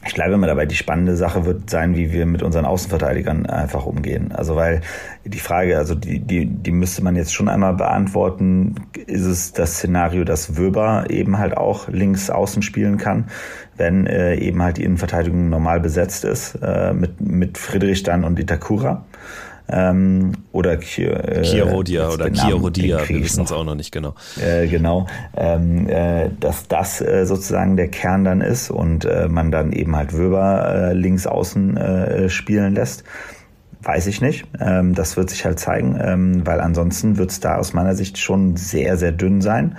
ich 0.07 0.13
bleibe 0.13 0.35
immer 0.35 0.45
dabei, 0.45 0.67
die 0.67 0.75
spannende 0.75 1.15
Sache 1.15 1.45
wird 1.45 1.69
sein, 1.69 1.95
wie 1.95 2.11
wir 2.11 2.27
mit 2.27 2.43
unseren 2.43 2.65
Außenverteidigern 2.65 3.47
einfach 3.47 3.87
umgehen. 3.87 4.31
Also 4.31 4.55
weil 4.55 4.81
die 5.23 5.39
Frage, 5.39 5.77
also 5.77 5.95
die, 5.95 6.19
die, 6.19 6.45
die 6.45 6.71
müsste 6.71 7.03
man 7.03 7.15
jetzt 7.15 7.33
schon 7.33 7.49
einmal 7.49 7.73
beantworten, 7.73 8.75
ist 9.07 9.25
es 9.25 9.53
das 9.53 9.77
Szenario, 9.77 10.23
dass 10.23 10.57
Wöber 10.57 11.05
eben 11.09 11.39
halt 11.39 11.57
auch 11.57 11.87
links 11.87 12.29
außen 12.29 12.61
spielen 12.61 12.97
kann, 12.97 13.25
wenn 13.77 14.05
äh, 14.05 14.35
eben 14.35 14.61
halt 14.61 14.77
die 14.77 14.83
Innenverteidigung 14.83 15.49
normal 15.49 15.79
besetzt 15.79 16.23
ist, 16.23 16.59
äh, 16.61 16.93
mit, 16.93 17.19
mit 17.19 17.57
Friedrich 17.57 18.03
dann 18.03 18.23
und 18.23 18.39
Itakura 18.39 19.05
ähm, 19.67 20.33
oder 20.51 20.73
äh, 20.73 20.77
Kierodia 20.77 22.09
oder 22.09 22.29
Kierodia, 22.29 23.07
wir 23.07 23.23
wissen 23.23 23.43
es 23.43 23.51
auch 23.51 23.63
noch 23.63 23.75
nicht 23.75 23.91
genau. 23.91 24.13
Äh, 24.39 24.67
genau, 24.67 25.07
ähm, 25.35 25.89
äh, 25.89 26.29
dass 26.39 26.67
das 26.67 27.01
äh, 27.01 27.25
sozusagen 27.25 27.75
der 27.77 27.87
Kern 27.87 28.23
dann 28.23 28.41
ist 28.41 28.69
und 28.69 29.05
äh, 29.05 29.27
man 29.27 29.51
dann 29.51 29.71
eben 29.71 29.95
halt 29.95 30.13
Wöber 30.13 30.73
äh, 30.73 30.93
links 30.93 31.25
außen 31.25 31.77
äh, 31.77 32.29
spielen 32.29 32.75
lässt. 32.75 33.03
Weiß 33.81 34.07
ich 34.07 34.19
nicht. 34.19 34.45
Ähm, 34.59 34.95
das 34.95 35.15
wird 35.15 35.29
sich 35.29 35.45
halt 35.45 35.59
zeigen, 35.59 35.99
ähm, 36.01 36.45
weil 36.45 36.59
ansonsten 36.59 37.17
wird 37.17 37.29
es 37.31 37.39
da 37.39 37.57
aus 37.57 37.73
meiner 37.73 37.95
Sicht 37.95 38.17
schon 38.17 38.57
sehr, 38.57 38.97
sehr 38.97 39.11
dünn 39.11 39.41
sein. 39.41 39.77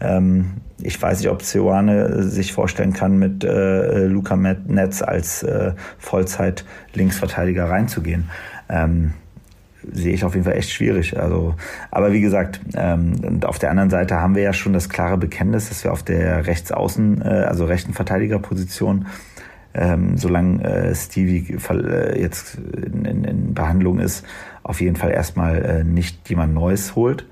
Ähm, 0.00 0.52
ich 0.80 1.00
weiß 1.00 1.18
nicht, 1.18 1.28
ob 1.28 1.42
Ceoane 1.42 2.22
sich 2.22 2.52
vorstellen 2.52 2.92
kann, 2.92 3.18
mit 3.18 3.42
äh, 3.42 4.06
Luca 4.06 4.36
Netz 4.36 5.02
als 5.02 5.42
äh, 5.42 5.72
Vollzeit-Linksverteidiger 5.98 7.68
reinzugehen. 7.68 8.30
Ähm, 8.68 9.14
sehe 9.92 10.12
ich 10.12 10.24
auf 10.24 10.34
jeden 10.34 10.44
Fall 10.44 10.56
echt 10.56 10.70
schwierig. 10.70 11.18
Also, 11.18 11.54
aber 11.90 12.12
wie 12.12 12.20
gesagt, 12.20 12.60
ähm, 12.74 13.20
und 13.24 13.46
auf 13.46 13.58
der 13.58 13.70
anderen 13.70 13.90
Seite 13.90 14.16
haben 14.16 14.34
wir 14.34 14.42
ja 14.42 14.52
schon 14.52 14.72
das 14.72 14.88
klare 14.88 15.16
Bekenntnis, 15.16 15.68
dass 15.68 15.84
wir 15.84 15.92
auf 15.92 16.02
der 16.02 16.46
Rechtsaußen, 16.46 17.22
äh, 17.22 17.24
also 17.24 17.64
rechten 17.64 17.94
Verteidigerposition, 17.94 19.06
ähm, 19.74 20.16
solange 20.16 20.64
äh, 20.64 20.94
Stevie 20.94 21.56
äh, 21.70 22.20
jetzt 22.20 22.56
in, 22.56 23.04
in, 23.04 23.24
in, 23.24 23.54
Behandlung 23.54 24.00
ist, 24.00 24.24
auf 24.62 24.80
jeden 24.80 24.96
Fall 24.96 25.10
erstmal 25.10 25.64
äh, 25.64 25.84
nicht 25.84 26.28
jemand 26.28 26.54
Neues 26.54 26.96
holt. 26.96 27.26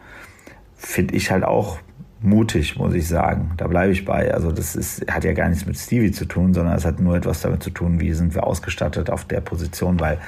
Finde 0.76 1.14
ich 1.14 1.30
halt 1.30 1.44
auch 1.44 1.78
mutig, 2.20 2.76
muss 2.76 2.94
ich 2.94 3.08
sagen. 3.08 3.52
Da 3.56 3.66
bleibe 3.66 3.92
ich 3.92 4.04
bei. 4.04 4.32
Also 4.32 4.52
das 4.52 4.76
ist, 4.76 5.10
hat 5.10 5.24
ja 5.24 5.32
gar 5.32 5.48
nichts 5.48 5.66
mit 5.66 5.76
Stevie 5.76 6.12
zu 6.12 6.24
tun, 6.26 6.54
sondern 6.54 6.74
es 6.76 6.84
hat 6.84 7.00
nur 7.00 7.16
etwas 7.16 7.40
damit 7.40 7.62
zu 7.62 7.70
tun, 7.70 8.00
wie 8.00 8.12
sind 8.12 8.34
wir 8.34 8.44
ausgestattet 8.44 9.10
auf 9.10 9.24
der 9.24 9.40
Position, 9.40 9.98
weil 10.00 10.18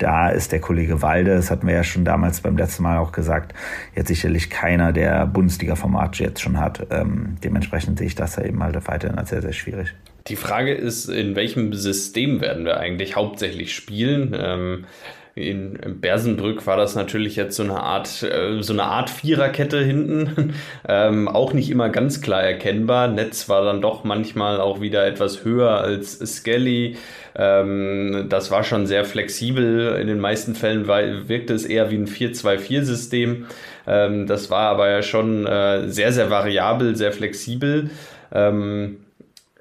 da 0.00 0.30
ist 0.30 0.50
der 0.50 0.60
Kollege 0.60 1.02
Walde, 1.02 1.36
das 1.36 1.50
hatten 1.50 1.66
wir 1.66 1.74
ja 1.74 1.84
schon 1.84 2.04
damals 2.04 2.40
beim 2.40 2.56
letzten 2.56 2.82
Mal 2.82 2.98
auch 2.98 3.12
gesagt, 3.12 3.54
jetzt 3.94 4.08
sicherlich 4.08 4.50
keiner, 4.50 4.92
der 4.92 5.26
Bundesliga-Format 5.26 6.18
jetzt 6.18 6.40
schon 6.40 6.58
hat. 6.58 6.86
Ähm, 6.90 7.36
dementsprechend 7.44 7.98
sehe 7.98 8.06
ich 8.06 8.14
das 8.14 8.36
ja 8.36 8.44
eben 8.44 8.62
halt 8.62 8.76
weiterhin 8.88 9.18
als 9.18 9.30
sehr, 9.30 9.42
sehr 9.42 9.52
schwierig. 9.52 9.94
Die 10.28 10.36
Frage 10.36 10.72
ist, 10.72 11.08
in 11.08 11.36
welchem 11.36 11.72
System 11.74 12.40
werden 12.40 12.64
wir 12.64 12.78
eigentlich 12.78 13.14
hauptsächlich 13.14 13.74
spielen? 13.74 14.34
Ähm, 14.38 14.86
in 15.34 16.00
Bersenbrück 16.00 16.66
war 16.66 16.76
das 16.76 16.94
natürlich 16.94 17.36
jetzt 17.36 17.56
so 17.56 17.62
eine 17.62 17.80
Art, 17.80 18.22
äh, 18.22 18.62
so 18.62 18.72
eine 18.72 18.84
Art 18.84 19.10
Viererkette 19.10 19.82
hinten. 19.82 20.54
ähm, 20.88 21.28
auch 21.28 21.52
nicht 21.52 21.70
immer 21.70 21.88
ganz 21.88 22.20
klar 22.20 22.42
erkennbar. 22.42 23.08
Netz 23.08 23.48
war 23.48 23.64
dann 23.64 23.80
doch 23.80 24.04
manchmal 24.04 24.60
auch 24.60 24.80
wieder 24.80 25.06
etwas 25.06 25.44
höher 25.44 25.78
als 25.78 26.18
Skelly. 26.18 26.96
Ähm, 27.36 28.26
das 28.28 28.50
war 28.50 28.64
schon 28.64 28.86
sehr 28.86 29.04
flexibel. 29.04 29.96
In 30.00 30.06
den 30.06 30.20
meisten 30.20 30.54
Fällen 30.54 30.86
war, 30.86 31.28
wirkte 31.28 31.54
es 31.54 31.64
eher 31.64 31.90
wie 31.90 31.96
ein 31.96 32.06
4-2-4-System. 32.06 33.46
Ähm, 33.86 34.26
das 34.26 34.50
war 34.50 34.70
aber 34.70 34.90
ja 34.90 35.02
schon 35.02 35.46
äh, 35.46 35.88
sehr, 35.88 36.12
sehr 36.12 36.30
variabel, 36.30 36.96
sehr 36.96 37.12
flexibel. 37.12 37.90
Ähm, 38.32 38.98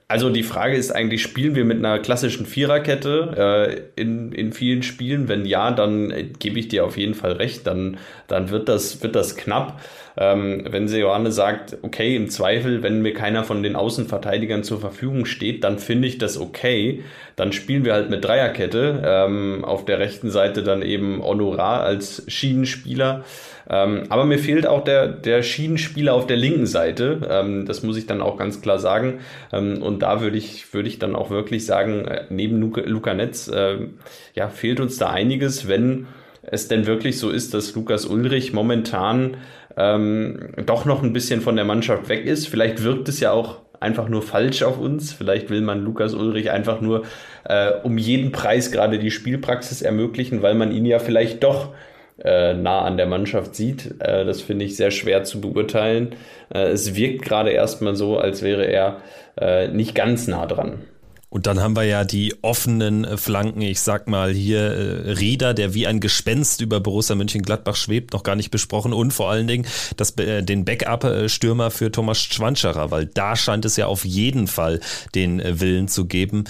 also 0.10 0.32
die 0.32 0.42
Frage 0.42 0.76
ist 0.76 0.90
eigentlich, 0.90 1.22
spielen 1.22 1.54
wir 1.54 1.66
mit 1.66 1.78
einer 1.78 2.00
klassischen 2.00 2.48
Viererkette 2.48 3.86
äh, 3.96 4.02
in, 4.02 4.32
in 4.32 4.54
vielen 4.54 4.82
Spielen? 4.82 5.28
Wenn 5.28 5.46
ja, 5.46 5.70
dann 5.70 6.10
äh, 6.10 6.24
gebe 6.24 6.60
ich 6.60 6.68
dir 6.68 6.84
auf 6.84 6.98
jeden 6.98 7.14
Fall 7.14 7.34
recht, 7.34 7.68
dann, 7.68 7.98
dann 8.28 8.50
wird, 8.50 8.70
das, 8.70 9.04
wird 9.04 9.16
das 9.16 9.36
knapp. 9.36 9.80
Ähm, 10.22 10.66
wenn 10.70 10.90
Seoane 10.90 11.32
sagt, 11.32 11.78
okay, 11.82 12.18
im 12.18 12.30
Zweifel, 12.30 12.84
wenn 12.84 13.02
mir 13.02 13.14
keiner 13.14 13.46
von 13.46 13.64
den 13.64 13.78
Außenverteidigern 13.78 14.66
zur 14.66 14.82
Verfügung 14.82 15.26
steht, 15.26 15.64
dann 15.64 15.80
finde 15.80 16.10
ich 16.10 16.18
das 16.18 16.38
okay. 16.38 17.06
Dann 17.38 17.54
spielen 17.54 17.86
wir 17.86 17.94
halt 17.94 18.10
mit 18.10 18.26
Dreierkette. 18.26 19.02
Ähm, 19.06 19.64
auf 19.64 19.86
der 19.86 20.00
rechten 20.00 20.30
Seite 20.30 20.62
dann 20.62 20.82
eben 20.82 21.24
Honorar 21.24 21.84
als 21.84 22.26
Schienenspieler. 22.28 23.24
Ähm, 23.70 24.04
aber 24.10 24.26
mir 24.26 24.40
fehlt 24.40 24.68
auch 24.68 24.84
der, 24.84 25.08
der 25.08 25.42
Schienenspieler 25.42 26.14
auf 26.14 26.28
der 26.28 26.36
linken 26.36 26.66
Seite. 26.66 27.22
Ähm, 27.30 27.66
das 27.66 27.84
muss 27.84 27.96
ich 27.96 28.06
dann 28.06 28.22
auch 28.22 28.36
ganz 28.36 28.62
klar 28.62 28.78
sagen. 28.78 29.20
Ähm, 29.54 29.82
und 29.82 30.00
da 30.02 30.20
würde 30.20 30.38
ich, 30.38 30.74
würde 30.74 30.90
ich 30.90 31.00
dann 31.00 31.16
auch 31.16 31.30
wirklich 31.30 31.66
sagen, 31.66 32.04
äh, 32.04 32.26
neben 32.30 32.60
Luca, 32.60 32.82
Luca 32.82 33.14
Netz, 33.14 33.48
äh, 33.48 33.78
ja, 34.34 34.50
fehlt 34.50 34.82
uns 34.82 34.98
da 34.98 35.12
einiges, 35.12 35.70
wenn 35.70 36.08
es 36.42 36.68
denn 36.68 36.88
wirklich 36.88 37.20
so 37.20 37.30
ist, 37.30 37.54
dass 37.54 37.76
Lukas 37.76 38.06
Ulrich 38.06 38.54
momentan 38.54 39.38
ähm, 39.80 40.50
doch 40.66 40.84
noch 40.84 41.02
ein 41.02 41.14
bisschen 41.14 41.40
von 41.40 41.56
der 41.56 41.64
Mannschaft 41.64 42.10
weg 42.10 42.26
ist. 42.26 42.48
Vielleicht 42.48 42.84
wirkt 42.84 43.08
es 43.08 43.22
ja 43.22 43.32
auch 43.32 43.62
einfach 43.80 44.10
nur 44.10 44.22
falsch 44.22 44.62
auf 44.62 44.78
uns. 44.78 45.14
Vielleicht 45.14 45.50
will 45.50 45.62
man 45.62 45.84
Lukas 45.84 46.14
Ulrich 46.14 46.52
einfach 46.52 46.82
nur 46.82 47.04
äh, 47.46 47.72
um 47.84 47.98
jeden 47.98 48.34
Preis 48.34 48.72
gerade 48.72 49.00
die 49.00 49.10
Spielpraxis 49.10 49.82
ermöglichen, 49.82 50.42
weil 50.42 50.54
man 50.54 50.74
ihn 50.74 50.86
ja 50.86 51.00
vielleicht 51.00 51.44
doch 51.44 51.70
äh, 52.22 52.54
nah 52.54 52.82
an 52.82 52.98
der 52.98 53.06
Mannschaft 53.06 53.56
sieht. 53.56 53.96
Äh, 54.00 54.26
das 54.26 54.42
finde 54.42 54.66
ich 54.66 54.76
sehr 54.76 54.92
schwer 54.92 55.24
zu 55.24 55.40
beurteilen. 55.40 56.16
Äh, 56.54 56.72
es 56.72 56.96
wirkt 56.96 57.22
gerade 57.22 57.52
erstmal 57.52 57.96
so, 57.96 58.18
als 58.18 58.42
wäre 58.42 58.66
er 58.66 59.02
nicht 59.72 59.96
ganz 59.96 60.28
nah 60.28 60.46
dran. 60.46 60.82
Und 61.30 61.46
dann 61.46 61.60
haben 61.60 61.76
wir 61.76 61.84
ja 61.84 62.04
die 62.04 62.36
offenen 62.42 63.06
äh, 63.06 63.18
Flanken, 63.18 63.62
ich 63.62 63.82
sag 63.82 64.08
mal 64.08 64.34
hier 64.34 64.62
äh, 64.62 65.12
Rieder, 65.12 65.54
der 65.54 65.76
wie 65.76 65.86
ein 65.86 66.00
Gespenst 66.00 66.62
über 66.62 66.80
Borussia 66.80 67.16
Mönchengladbach 67.16 67.76
schwebt, 67.76 68.14
noch 68.14 68.24
gar 68.24 68.36
nicht 68.36 68.50
besprochen. 68.50 68.94
Und 68.94 69.12
vor 69.12 69.30
allen 69.30 69.48
Dingen 69.48 69.68
das, 69.96 70.12
äh, 70.18 70.42
den 70.42 70.66
Backup-Stürmer 70.66 71.70
für 71.70 71.92
Thomas 71.92 72.20
Schwanscherer, 72.20 72.90
weil 72.90 73.06
da 73.06 73.36
scheint 73.36 73.66
es 73.66 73.76
ja 73.76 73.86
auf 73.86 74.06
jeden 74.06 74.48
Fall 74.48 74.80
den 75.14 75.40
äh, 75.40 75.60
Willen 75.60 75.88
zu 75.88 76.06
geben, 76.06 76.46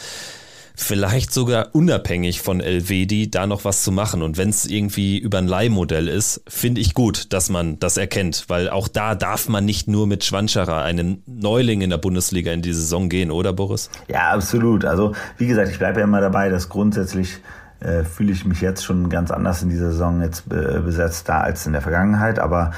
vielleicht 0.79 1.33
sogar 1.33 1.69
unabhängig 1.73 2.41
von 2.41 2.61
Elvedi 2.61 3.29
da 3.29 3.47
noch 3.47 3.65
was 3.65 3.83
zu 3.83 3.91
machen. 3.91 4.21
Und 4.21 4.37
wenn 4.37 4.49
es 4.49 4.65
irgendwie 4.65 5.17
über 5.17 5.37
ein 5.37 5.47
Leihmodell 5.47 6.07
ist, 6.07 6.41
finde 6.47 6.81
ich 6.81 6.93
gut, 6.93 7.33
dass 7.33 7.49
man 7.49 7.79
das 7.79 7.97
erkennt, 7.97 8.45
weil 8.47 8.69
auch 8.69 8.87
da 8.87 9.15
darf 9.15 9.49
man 9.49 9.65
nicht 9.65 9.87
nur 9.87 10.07
mit 10.07 10.23
Schwanscherer, 10.23 10.81
einem 10.81 11.21
Neuling 11.25 11.81
in 11.81 11.89
der 11.89 11.97
Bundesliga, 11.97 12.51
in 12.51 12.61
die 12.61 12.73
Saison 12.73 13.09
gehen, 13.09 13.31
oder 13.31 13.53
Boris? 13.53 13.89
Ja, 14.07 14.31
absolut. 14.31 14.85
Also 14.85 15.13
wie 15.37 15.47
gesagt, 15.47 15.69
ich 15.69 15.77
bleibe 15.77 15.99
ja 15.99 16.05
immer 16.05 16.21
dabei, 16.21 16.49
dass 16.49 16.69
grundsätzlich 16.69 17.39
äh, 17.79 18.03
fühle 18.03 18.31
ich 18.31 18.45
mich 18.45 18.61
jetzt 18.61 18.83
schon 18.83 19.09
ganz 19.09 19.31
anders 19.31 19.63
in 19.63 19.69
dieser 19.69 19.91
Saison 19.91 20.21
jetzt 20.21 20.51
äh, 20.51 20.79
besetzt 20.79 21.29
da 21.29 21.41
als 21.41 21.65
in 21.65 21.73
der 21.73 21.81
Vergangenheit. 21.81 22.39
Aber 22.39 22.71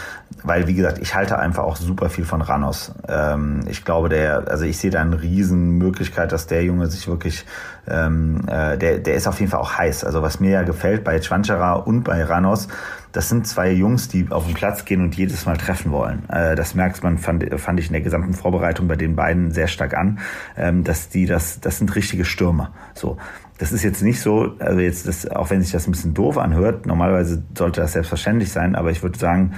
weil, 0.44 0.68
wie 0.68 0.74
gesagt, 0.74 1.00
ich 1.00 1.16
halte 1.16 1.38
einfach 1.40 1.64
auch 1.64 1.76
super 1.76 2.10
viel 2.10 2.26
von 2.26 2.42
Ranos. 2.42 2.94
Ähm, 3.08 3.62
ich 3.68 3.86
glaube, 3.86 4.10
der, 4.10 4.48
also 4.48 4.66
ich 4.66 4.78
sehe 4.78 4.92
da 4.92 5.02
eine 5.02 5.22
riesen 5.22 5.78
Möglichkeit, 5.78 6.32
dass 6.32 6.48
der 6.48 6.64
Junge 6.64 6.88
sich 6.88 7.08
wirklich, 7.08 7.46
ähm, 7.88 8.42
äh, 8.48 8.78
der, 8.78 9.00
der 9.00 9.16
ist 9.16 9.28
auf 9.28 9.40
jeden 9.40 9.52
Fall 9.52 9.60
auch 9.60 9.78
heiß. 9.78 10.04
Also 10.04 10.22
was 10.22 10.40
mir 10.40 10.52
ja 10.52 10.64
gefällt 10.64 11.04
bei 11.04 11.20
Chwanchara 11.20 11.74
und 11.74 12.04
bei 12.04 12.24
Ranos, 12.24 12.68
das 13.12 13.28
sind 13.28 13.46
zwei 13.46 13.72
Jungs, 13.72 14.08
die 14.08 14.28
auf 14.30 14.46
den 14.46 14.54
Platz 14.54 14.86
gehen 14.86 15.02
und 15.02 15.16
jedes 15.16 15.46
Mal 15.46 15.58
treffen 15.58 15.92
wollen. 15.92 16.28
Äh, 16.30 16.56
das 16.56 16.76
merkt 16.76 17.04
man, 17.04 17.18
fand, 17.18 17.44
fand 17.60 17.80
ich 17.80 17.88
in 17.88 17.94
der 17.94 18.02
gesamten 18.02 18.34
Vorbereitung 18.34 18.88
bei 18.88 18.96
den 18.96 19.16
beiden 19.16 19.52
sehr 19.52 19.68
stark 19.68 19.96
an, 19.96 20.20
ähm, 20.58 20.84
dass 20.84 21.10
die 21.10 21.26
das, 21.26 21.60
das 21.60 21.78
sind 21.78 21.96
richtige 21.96 22.26
Stürmer. 22.26 22.72
So. 22.94 23.18
Das 23.62 23.72
ist 23.72 23.84
jetzt 23.84 24.02
nicht 24.02 24.20
so, 24.20 24.56
also 24.58 24.80
jetzt, 24.80 25.08
das, 25.08 25.28
auch 25.28 25.52
wenn 25.52 25.62
sich 25.62 25.72
das 25.72 25.88
ein 25.88 25.92
bisschen 25.92 26.16
doof 26.16 26.40
anhört, 26.40 26.88
normalerweise 26.88 27.44
sollte 27.56 27.82
das 27.82 27.94
selbstverständlich 27.94 28.52
sein, 28.52 28.76
aber 28.76 28.90
ich 28.90 29.04
würde 29.04 29.20
sagen, 29.20 29.54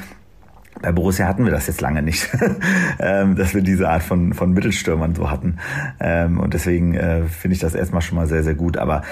bei 0.82 0.92
Borussia 0.92 1.26
hatten 1.26 1.46
wir 1.46 1.54
das 1.54 1.68
jetzt 1.68 1.80
lange 1.80 2.02
nicht, 2.02 2.30
ähm, 3.00 3.38
dass 3.38 3.56
wir 3.56 3.62
diese 3.62 3.88
Art 3.88 4.04
von, 4.04 4.34
von 4.34 4.52
Mittelstürmern 4.52 5.16
so 5.16 5.32
hatten. 5.32 5.56
Ähm, 6.02 6.38
und 6.38 6.54
deswegen 6.54 6.96
äh, 6.96 7.24
finde 7.28 7.56
ich 7.56 7.62
das 7.62 7.76
erstmal 7.76 8.02
schon 8.02 8.18
mal 8.18 8.28
sehr, 8.28 8.44
sehr 8.44 8.56
gut. 8.56 8.76
Aber 8.76 9.04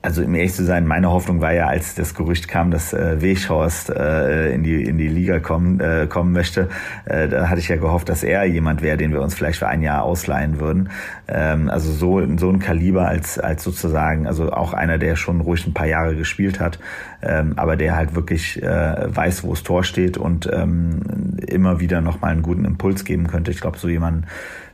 also 0.00 0.22
im 0.22 0.34
ehrlich 0.34 0.54
zu 0.54 0.64
sein, 0.64 0.86
meine 0.86 1.10
Hoffnung 1.10 1.40
war 1.40 1.52
ja, 1.52 1.66
als 1.66 1.96
das 1.96 2.14
Gerücht 2.14 2.46
kam, 2.46 2.70
dass 2.70 2.92
äh, 2.92 3.20
Weghorst 3.20 3.90
äh, 3.90 4.52
in 4.52 4.62
die 4.62 4.84
in 4.84 4.96
die 4.96 5.08
Liga 5.08 5.40
kommen 5.40 5.80
äh, 5.80 6.06
kommen 6.08 6.32
möchte, 6.32 6.68
äh, 7.04 7.28
da 7.28 7.48
hatte 7.48 7.60
ich 7.60 7.68
ja 7.68 7.76
gehofft, 7.76 8.08
dass 8.08 8.22
er 8.22 8.44
jemand 8.44 8.80
wäre, 8.80 8.96
den 8.96 9.12
wir 9.12 9.20
uns 9.20 9.34
vielleicht 9.34 9.58
für 9.58 9.66
ein 9.66 9.82
Jahr 9.82 10.04
ausleihen 10.04 10.60
würden. 10.60 10.90
Ähm, 11.26 11.68
also 11.68 11.90
so 11.90 12.22
so 12.36 12.48
ein 12.48 12.60
Kaliber 12.60 13.08
als 13.08 13.40
als 13.40 13.64
sozusagen, 13.64 14.28
also 14.28 14.52
auch 14.52 14.72
einer, 14.72 14.98
der 14.98 15.16
schon 15.16 15.40
ruhig 15.40 15.66
ein 15.66 15.74
paar 15.74 15.88
Jahre 15.88 16.14
gespielt 16.14 16.60
hat, 16.60 16.78
ähm, 17.20 17.54
aber 17.56 17.76
der 17.76 17.96
halt 17.96 18.14
wirklich 18.14 18.62
äh, 18.62 19.14
weiß, 19.14 19.42
wo 19.42 19.50
das 19.50 19.64
Tor 19.64 19.82
steht 19.82 20.16
und 20.16 20.48
ähm, 20.52 21.36
immer 21.44 21.80
wieder 21.80 22.00
noch 22.00 22.20
mal 22.20 22.28
einen 22.28 22.42
guten 22.42 22.64
Impuls 22.64 23.04
geben 23.04 23.26
könnte. 23.26 23.50
Ich 23.50 23.60
glaube, 23.60 23.78
so 23.78 23.88
jemand 23.88 24.26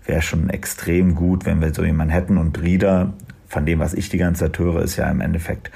wäre 0.04 0.20
schon 0.20 0.50
extrem 0.50 1.14
gut, 1.14 1.46
wenn 1.46 1.62
wir 1.62 1.72
so 1.72 1.82
jemanden 1.82 2.12
hätten 2.12 2.36
und 2.36 2.60
Rieder 2.60 3.14
von 3.54 3.64
dem, 3.64 3.78
was 3.78 3.94
ich 3.94 4.08
die 4.08 4.18
ganze 4.18 4.46
Zeit 4.46 4.58
höre, 4.58 4.82
ist 4.82 4.96
ja 4.96 5.08
im 5.08 5.20
Endeffekt 5.20 5.70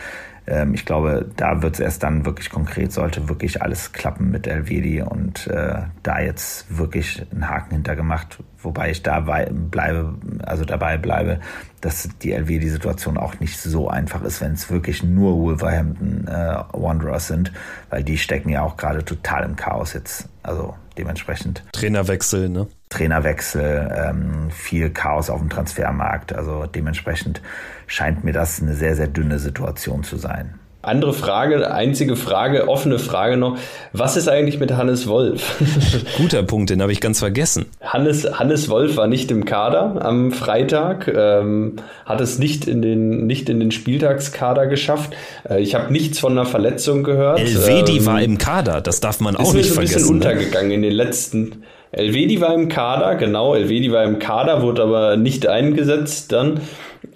ähm, 0.48 0.74
ich 0.74 0.84
glaube, 0.84 1.26
da 1.36 1.62
wird 1.62 1.74
es 1.74 1.80
erst 1.80 2.02
dann 2.02 2.24
wirklich 2.24 2.50
konkret, 2.50 2.92
sollte 2.92 3.28
wirklich 3.28 3.62
alles 3.62 3.92
klappen 3.92 4.30
mit 4.30 4.46
Elvedi 4.46 5.02
und 5.02 5.46
äh, 5.48 5.82
da 6.02 6.20
jetzt 6.20 6.76
wirklich 6.76 7.26
einen 7.30 7.48
Haken 7.48 7.74
hintergemacht, 7.74 8.38
wobei 8.62 8.90
ich 8.90 9.02
da 9.02 9.20
bleibe, 9.20 10.14
also 10.44 10.64
dabei 10.64 10.96
bleibe, 10.96 11.40
dass 11.80 12.08
die 12.22 12.32
LW-Situation 12.32 13.18
auch 13.18 13.38
nicht 13.40 13.58
so 13.58 13.88
einfach 13.88 14.22
ist, 14.22 14.40
wenn 14.40 14.52
es 14.52 14.70
wirklich 14.70 15.02
nur 15.02 15.36
Wolverhampton 15.36 16.26
äh, 16.26 16.62
Wanderers 16.72 17.28
sind, 17.28 17.52
weil 17.90 18.02
die 18.02 18.18
stecken 18.18 18.48
ja 18.48 18.62
auch 18.62 18.76
gerade 18.76 19.04
total 19.04 19.44
im 19.44 19.56
Chaos 19.56 19.92
jetzt. 19.92 20.28
Also 20.42 20.74
dementsprechend. 20.96 21.62
Trainerwechsel, 21.72 22.48
ne? 22.48 22.66
Trainerwechsel, 22.88 23.92
ähm, 23.94 24.50
viel 24.50 24.90
Chaos 24.90 25.28
auf 25.28 25.40
dem 25.40 25.50
Transfermarkt. 25.50 26.32
Also 26.32 26.66
dementsprechend 26.66 27.42
scheint 27.88 28.22
mir 28.22 28.32
das 28.32 28.62
eine 28.62 28.74
sehr, 28.74 28.94
sehr 28.94 29.08
dünne 29.08 29.40
Situation 29.40 30.04
zu 30.04 30.16
sein. 30.16 30.54
Andere 30.80 31.12
Frage, 31.12 31.72
einzige 31.72 32.14
Frage, 32.14 32.68
offene 32.68 33.00
Frage 33.00 33.36
noch. 33.36 33.58
Was 33.92 34.16
ist 34.16 34.28
eigentlich 34.28 34.60
mit 34.60 34.72
Hannes 34.72 35.08
Wolf? 35.08 35.60
Guter 36.16 36.44
Punkt, 36.44 36.70
den 36.70 36.80
habe 36.80 36.92
ich 36.92 37.00
ganz 37.00 37.18
vergessen. 37.18 37.66
Hannes, 37.80 38.38
Hannes 38.38 38.68
Wolf 38.68 38.96
war 38.96 39.08
nicht 39.08 39.32
im 39.32 39.44
Kader 39.44 40.04
am 40.04 40.30
Freitag, 40.30 41.12
ähm, 41.12 41.76
hat 42.06 42.20
es 42.20 42.38
nicht 42.38 42.68
in 42.68 42.80
den, 42.80 43.26
nicht 43.26 43.48
in 43.48 43.58
den 43.58 43.72
Spieltagskader 43.72 44.68
geschafft. 44.68 45.16
Äh, 45.50 45.60
ich 45.60 45.74
habe 45.74 45.92
nichts 45.92 46.20
von 46.20 46.32
einer 46.32 46.46
Verletzung 46.46 47.02
gehört. 47.02 47.40
Elvedi 47.40 47.98
ähm, 47.98 48.06
war 48.06 48.22
im 48.22 48.38
Kader, 48.38 48.80
das 48.80 49.00
darf 49.00 49.18
man 49.18 49.34
auch 49.34 49.52
nicht 49.52 49.70
vergessen. 49.70 49.96
Ist 49.96 50.08
ein 50.08 50.18
bisschen 50.18 50.18
ne? 50.20 50.28
untergegangen 50.28 50.70
in 50.70 50.82
den 50.82 50.92
letzten. 50.92 51.64
Elvedi 51.90 52.40
war 52.40 52.54
im 52.54 52.68
Kader, 52.68 53.16
genau, 53.16 53.54
Elvedi 53.54 53.90
war 53.90 54.04
im 54.04 54.20
Kader, 54.20 54.62
wurde 54.62 54.82
aber 54.82 55.16
nicht 55.16 55.48
eingesetzt 55.48 56.30
dann. 56.32 56.60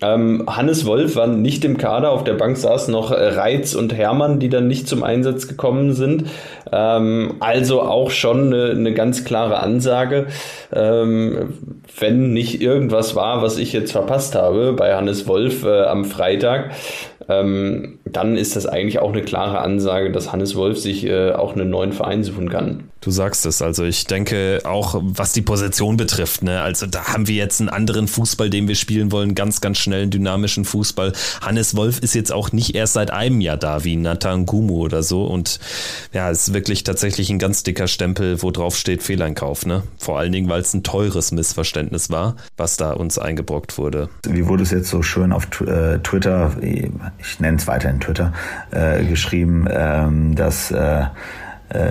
Ähm, 0.00 0.44
Hannes 0.48 0.86
Wolf 0.86 1.16
war 1.16 1.26
nicht 1.26 1.64
im 1.64 1.76
Kader, 1.76 2.10
auf 2.10 2.24
der 2.24 2.34
Bank 2.34 2.56
saßen 2.56 2.92
noch 2.92 3.10
äh, 3.10 3.28
Reitz 3.28 3.74
und 3.74 3.94
Hermann, 3.94 4.38
die 4.38 4.48
dann 4.48 4.68
nicht 4.68 4.88
zum 4.88 5.02
Einsatz 5.02 5.48
gekommen 5.48 5.92
sind. 5.92 6.24
Ähm, 6.72 7.34
also 7.40 7.82
auch 7.82 8.10
schon 8.10 8.52
eine, 8.52 8.70
eine 8.70 8.94
ganz 8.94 9.24
klare 9.24 9.60
Ansage. 9.60 10.26
Ähm, 10.72 11.54
wenn 11.98 12.32
nicht 12.32 12.60
irgendwas 12.60 13.14
war, 13.14 13.42
was 13.42 13.58
ich 13.58 13.72
jetzt 13.72 13.92
verpasst 13.92 14.34
habe 14.34 14.72
bei 14.72 14.94
Hannes 14.94 15.26
Wolf 15.28 15.64
äh, 15.64 15.82
am 15.82 16.04
Freitag, 16.04 16.72
ähm, 17.28 17.98
dann 18.04 18.36
ist 18.36 18.56
das 18.56 18.66
eigentlich 18.66 18.98
auch 18.98 19.12
eine 19.12 19.22
klare 19.22 19.58
Ansage, 19.58 20.10
dass 20.10 20.32
Hannes 20.32 20.56
Wolf 20.56 20.78
sich 20.78 21.06
äh, 21.06 21.32
auch 21.32 21.54
einen 21.54 21.70
neuen 21.70 21.92
Verein 21.92 22.24
suchen 22.24 22.48
kann. 22.48 22.91
Du 23.02 23.10
sagst 23.10 23.46
es, 23.46 23.60
also 23.62 23.82
ich 23.84 24.06
denke 24.06 24.60
auch, 24.62 24.94
was 25.02 25.32
die 25.32 25.42
Position 25.42 25.96
betrifft, 25.96 26.44
ne, 26.44 26.60
also 26.60 26.86
da 26.86 27.08
haben 27.08 27.26
wir 27.26 27.34
jetzt 27.34 27.60
einen 27.60 27.68
anderen 27.68 28.06
Fußball, 28.06 28.48
den 28.48 28.68
wir 28.68 28.76
spielen 28.76 29.10
wollen, 29.10 29.34
ganz, 29.34 29.60
ganz 29.60 29.78
schnellen, 29.78 30.10
dynamischen 30.10 30.64
Fußball. 30.64 31.12
Hannes 31.40 31.74
Wolf 31.74 31.98
ist 31.98 32.14
jetzt 32.14 32.30
auch 32.32 32.52
nicht 32.52 32.76
erst 32.76 32.92
seit 32.92 33.10
einem 33.10 33.40
Jahr 33.40 33.56
da, 33.56 33.82
wie 33.82 33.96
Nathan 33.96 34.46
Gumu 34.46 34.78
oder 34.78 35.02
so 35.02 35.24
und 35.24 35.58
ja, 36.12 36.30
ist 36.30 36.54
wirklich 36.54 36.84
tatsächlich 36.84 37.28
ein 37.30 37.40
ganz 37.40 37.64
dicker 37.64 37.88
Stempel, 37.88 38.40
wo 38.40 38.52
drauf 38.52 38.76
steht 38.76 39.02
Fehleinkauf, 39.02 39.66
ne, 39.66 39.82
vor 39.98 40.20
allen 40.20 40.30
Dingen, 40.30 40.48
weil 40.48 40.60
es 40.60 40.72
ein 40.72 40.84
teures 40.84 41.32
Missverständnis 41.32 42.08
war, 42.08 42.36
was 42.56 42.76
da 42.76 42.92
uns 42.92 43.18
eingebrockt 43.18 43.78
wurde. 43.78 44.10
Wie 44.28 44.46
wurde 44.46 44.62
es 44.62 44.70
jetzt 44.70 44.88
so 44.88 45.02
schön 45.02 45.32
auf 45.32 45.48
äh, 45.60 45.98
Twitter, 45.98 46.52
ich 46.60 47.40
nenne 47.40 47.56
es 47.56 47.66
weiterhin 47.66 47.98
Twitter, 47.98 48.32
äh, 48.70 49.04
geschrieben, 49.04 49.66
ähm, 49.68 50.36
dass 50.36 50.70
äh, 50.70 51.06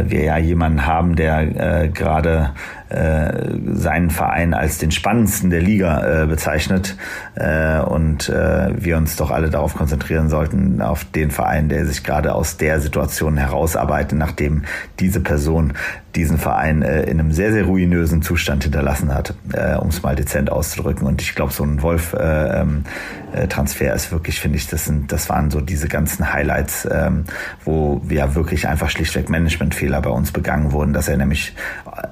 wir 0.06 0.24
ja 0.24 0.38
jemanden 0.38 0.86
haben, 0.86 1.16
der 1.16 1.84
äh, 1.84 1.90
gerade 1.90 2.52
äh, 2.92 3.58
seinen 3.74 4.10
Verein 4.10 4.54
als 4.54 4.78
den 4.78 4.92
spannendsten 4.92 5.50
der 5.50 5.62
Liga 5.62 6.24
äh, 6.24 6.28
bezeichnet 6.28 6.98
äh, 7.36 7.80
und 7.80 8.30
äh, 8.30 8.70
wir 8.76 8.98
uns 8.98 9.16
doch 9.16 9.32
alle 9.32 9.50
darauf 9.50 9.76
konzentrieren 9.76 10.30
sollten, 10.30 10.82
auf 10.82 11.06
den 11.06 11.32
Verein, 11.32 11.70
der 11.70 11.86
sich 11.86 12.04
gerade 12.04 12.36
aus 12.36 12.58
der 12.58 12.82
Situation 12.82 13.38
herausarbeitet, 13.38 14.18
nachdem 14.18 14.64
diese 15.00 15.22
Person 15.22 15.74
diesen 16.16 16.38
Verein 16.38 16.82
äh, 16.82 17.04
in 17.04 17.20
einem 17.20 17.32
sehr, 17.32 17.52
sehr 17.52 17.66
ruinösen 17.66 18.22
Zustand 18.22 18.64
hinterlassen 18.64 19.14
hat, 19.14 19.34
äh, 19.54 19.76
um 19.76 19.90
es 19.90 20.04
mal 20.04 20.16
dezent 20.16 20.52
auszudrücken. 20.52 21.08
Und 21.08 21.22
ich 21.22 21.36
glaube, 21.36 21.54
so 21.54 21.64
ein 21.64 21.82
Wolf-Transfer 21.82 23.86
äh, 23.86 23.90
ähm, 23.90 23.96
ist 23.96 24.12
wirklich, 24.12 24.40
finde 24.40 24.58
ich, 24.58 24.68
das 24.68 24.86
sind, 24.86 25.12
das 25.12 25.30
waren 25.30 25.52
so 25.52 25.62
diese 25.62 25.88
ganzen 25.88 26.34
Highlights, 26.34 26.88
ähm, 26.92 27.26
wo 27.64 28.02
ja 28.10 28.36
wirklich 28.36 28.68
einfach 28.68 28.90
schlichtweg 28.90 29.30
Managementfehler 29.30 30.02
bei 30.02 30.10
uns 30.10 30.32
begangen 30.32 30.74
wurden, 30.74 30.94
dass 30.94 31.08
er 31.08 31.18
nämlich 31.18 31.56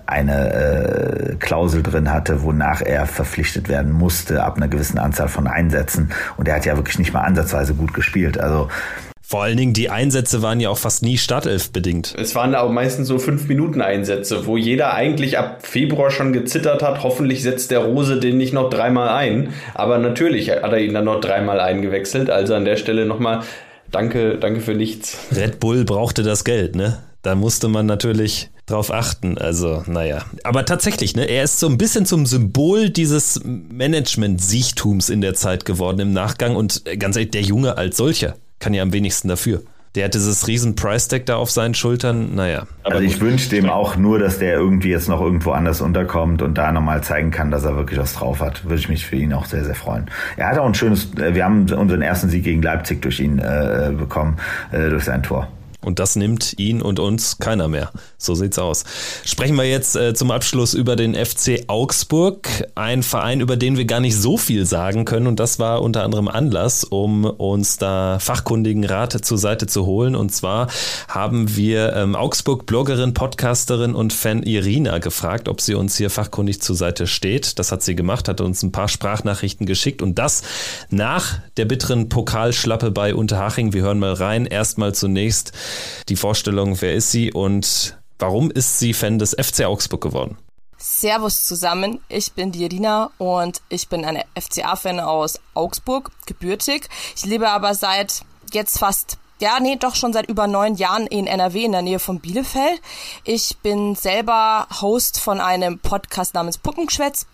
eine 0.06 0.54
äh, 0.54 0.69
Klausel 1.40 1.84
drin 1.84 2.12
hatte, 2.12 2.44
wonach 2.44 2.82
er 2.82 3.06
verpflichtet 3.06 3.70
werden 3.70 3.92
musste 3.92 4.44
ab 4.44 4.58
einer 4.58 4.68
gewissen 4.68 4.98
Anzahl 4.98 5.28
von 5.28 5.48
Einsätzen. 5.48 6.12
Und 6.38 6.48
er 6.48 6.56
hat 6.56 6.66
ja 6.66 6.76
wirklich 6.76 7.00
nicht 7.00 7.14
mal 7.14 7.22
ansatzweise 7.22 7.74
gut 7.74 7.94
gespielt. 7.94 8.40
Also 8.40 8.68
vor 9.30 9.44
allen 9.44 9.58
Dingen, 9.58 9.74
die 9.74 9.92
Einsätze 9.92 10.42
waren 10.42 10.60
ja 10.60 10.70
auch 10.70 10.78
fast 10.80 11.04
nie 11.04 11.20
Startelf 11.20 11.72
bedingt. 11.72 12.16
Es 12.18 12.34
waren 12.34 12.56
auch 12.56 12.72
meistens 12.72 13.08
so 13.08 13.20
fünf 13.20 13.48
Minuten 13.48 13.80
Einsätze, 13.80 14.48
wo 14.48 14.58
jeder 14.58 14.96
eigentlich 14.96 15.38
ab 15.38 15.60
Februar 15.62 16.10
schon 16.10 16.34
gezittert 16.34 16.82
hat. 16.82 17.04
Hoffentlich 17.04 17.44
setzt 17.44 17.70
der 17.70 17.78
Rose 17.78 18.20
den 18.20 18.38
nicht 18.38 18.54
noch 18.54 18.72
dreimal 18.72 19.10
ein. 19.10 19.54
Aber 19.76 20.00
natürlich 20.00 20.50
hat 20.50 20.72
er 20.72 20.80
ihn 20.80 20.96
dann 20.96 21.06
noch 21.06 21.22
dreimal 21.22 21.60
eingewechselt. 21.60 22.32
Also 22.32 22.56
an 22.56 22.66
der 22.66 22.76
Stelle 22.76 23.06
nochmal 23.06 23.42
danke, 23.92 24.40
danke 24.40 24.62
für 24.62 24.74
nichts. 24.74 25.20
Red 25.36 25.60
Bull 25.60 25.86
brauchte 25.86 26.24
das 26.24 26.44
Geld, 26.44 26.76
ne? 26.76 26.98
Da 27.22 27.36
musste 27.36 27.68
man 27.68 27.86
natürlich 27.86 28.50
drauf 28.70 28.92
achten. 28.92 29.38
Also, 29.38 29.84
naja. 29.88 30.26
Aber 30.44 30.66
tatsächlich, 30.66 31.16
ne, 31.16 31.26
er 31.26 31.44
ist 31.44 31.60
so 31.60 31.68
ein 31.68 31.78
bisschen 31.78 32.06
zum 32.06 32.26
Symbol 32.26 32.90
dieses 32.90 33.42
Management-Siechtums 33.44 35.10
in 35.10 35.22
der 35.22 35.34
Zeit 35.34 35.66
geworden 35.66 36.00
im 36.00 36.14
Nachgang. 36.14 36.56
Und 36.56 36.84
ganz 37.00 37.16
ehrlich, 37.16 37.32
der 37.32 37.42
Junge 37.42 37.78
als 37.78 37.98
solcher 37.98 38.36
kann 38.60 38.74
ja 38.74 38.84
am 38.84 38.94
wenigsten 38.94 39.28
dafür. 39.28 39.62
Der 39.96 40.06
hat 40.06 40.14
dieses 40.14 40.48
riesen 40.48 40.76
Price-Tag 40.76 41.26
da 41.26 41.38
auf 41.38 41.50
seinen 41.50 41.74
Schultern, 41.74 42.36
naja. 42.36 42.68
Also 42.84 43.00
ich 43.02 43.20
wünsche 43.22 43.50
dem 43.50 43.72
auch 43.72 43.96
nur, 43.96 44.20
dass 44.20 44.38
der 44.38 44.54
irgendwie 44.54 44.90
jetzt 44.90 45.10
noch 45.10 45.20
irgendwo 45.20 45.52
anders 45.52 45.82
unterkommt 45.82 46.44
und 46.44 46.60
da 46.60 46.72
nochmal 46.72 47.02
zeigen 47.02 47.32
kann, 47.32 47.50
dass 47.50 47.64
er 47.64 47.76
wirklich 47.76 48.00
was 48.00 48.14
drauf 48.14 48.40
hat. 48.40 48.66
Würde 48.66 48.76
ich 48.76 48.88
mich 48.88 49.08
für 49.08 49.16
ihn 49.16 49.34
auch 49.34 49.46
sehr, 49.46 49.66
sehr 49.66 49.74
freuen. 49.74 50.06
Er 50.38 50.50
hat 50.50 50.60
auch 50.60 50.68
ein 50.68 50.76
schönes, 50.76 51.10
wir 51.16 51.44
haben 51.44 51.62
unseren 51.72 52.04
ersten 52.04 52.30
Sieg 52.30 52.44
gegen 52.44 52.62
Leipzig 52.62 53.02
durch 53.02 53.20
ihn 53.20 53.40
äh, 53.40 53.92
bekommen, 53.98 54.38
äh, 54.72 54.90
durch 54.90 55.06
sein 55.06 55.24
Tor. 55.24 55.48
Und 55.82 56.00
das 56.00 56.18
nimmt 56.18 56.60
ihn 56.60 56.82
und 56.82 57.00
uns 57.00 57.38
keiner 57.38 57.70
mehr. 57.70 57.92
So 58.18 58.36
sieht's 58.36 58.60
aus. 58.60 58.84
Sprechen 59.24 59.56
wir 59.56 59.64
jetzt 59.64 59.96
äh, 59.96 60.14
zum 60.14 60.30
Abschluss 60.30 60.74
über 60.74 60.98
den 60.98 61.16
FC 61.16 61.64
Augsburg, 61.68 62.68
ein 62.76 63.02
Verein, 63.02 63.40
über 63.40 63.56
den 63.56 63.78
wir 63.78 63.86
gar 63.86 64.02
nicht 64.02 64.18
so 64.18 64.38
viel 64.38 64.66
sagen 64.66 65.06
können. 65.06 65.26
Und 65.26 65.40
das 65.40 65.58
war 65.58 65.82
unter 65.82 66.04
anderem 66.04 66.28
Anlass, 66.28 66.84
um 66.84 67.24
uns 67.24 67.78
da 67.78 68.20
fachkundigen 68.20 68.84
Rat 68.84 69.14
zur 69.24 69.38
Seite 69.38 69.68
zu 69.68 69.86
holen. 69.86 70.16
Und 70.16 70.34
zwar 70.34 70.68
haben 71.08 71.56
wir 71.56 71.94
ähm, 71.96 72.14
Augsburg-Bloggerin, 72.14 73.14
Podcasterin 73.14 73.96
und 73.96 74.12
Fan 74.12 74.44
Irina 74.44 74.98
gefragt, 74.98 75.48
ob 75.48 75.62
sie 75.62 75.76
uns 75.76 75.96
hier 75.96 76.10
fachkundig 76.10 76.62
zur 76.62 76.76
Seite 76.76 77.08
steht. 77.08 77.58
Das 77.58 77.72
hat 77.72 77.84
sie 77.84 77.96
gemacht, 77.96 78.28
hat 78.28 78.42
uns 78.42 78.64
ein 78.64 78.74
paar 78.74 78.90
Sprachnachrichten 78.90 79.66
geschickt 79.66 80.02
und 80.02 80.20
das 80.20 80.42
nach 80.90 81.40
der 81.56 81.64
bitteren 81.66 82.10
Pokalschlappe 82.10 82.92
bei 82.92 83.16
Unterhaching. 83.16 83.72
Wir 83.72 83.84
hören 83.84 84.00
mal 84.00 84.14
rein. 84.14 84.46
Erstmal 84.46 84.94
zunächst 84.94 85.54
die 86.08 86.16
Vorstellung, 86.16 86.80
wer 86.82 86.94
ist 86.94 87.12
sie 87.12 87.32
und 87.32 87.98
warum 88.18 88.52
ist 88.52 88.80
sie 88.80 88.94
Fan 88.94 89.20
des 89.20 89.32
FC 89.32 89.66
Augsburg 89.66 90.02
geworden? 90.02 90.38
Servus 90.78 91.46
zusammen, 91.46 92.00
ich 92.08 92.32
bin 92.32 92.54
die 92.54 92.64
Irina 92.64 93.12
und 93.18 93.62
ich 93.68 93.90
bin 93.90 94.06
eine 94.06 94.24
FCA-Fan 94.40 95.02
aus 95.02 95.40
Augsburg, 95.54 96.12
gebürtig. 96.26 96.88
Ich 97.18 97.26
lebe 97.26 97.50
aber 97.50 97.76
seit 97.76 98.22
jetzt 98.54 98.80
fast 98.80 99.18
ja, 99.42 99.60
nee, 99.62 99.78
doch 99.78 99.96
schon 99.96 100.12
seit 100.12 100.28
über 100.28 100.48
neun 100.48 100.76
Jahren 100.76 101.08
in 101.08 101.26
NRW 101.26 101.64
in 101.64 101.72
der 101.72 101.82
Nähe 101.82 102.00
von 102.00 102.20
Bielefeld. 102.20 102.82
Ich 103.24 103.58
bin 103.60 103.96
selber 103.96 104.68
Host 104.82 105.20
von 105.20 105.40
einem 105.40 105.80
Podcast 105.80 106.34
namens 106.34 106.58
Puppengeschwätz 106.58 107.26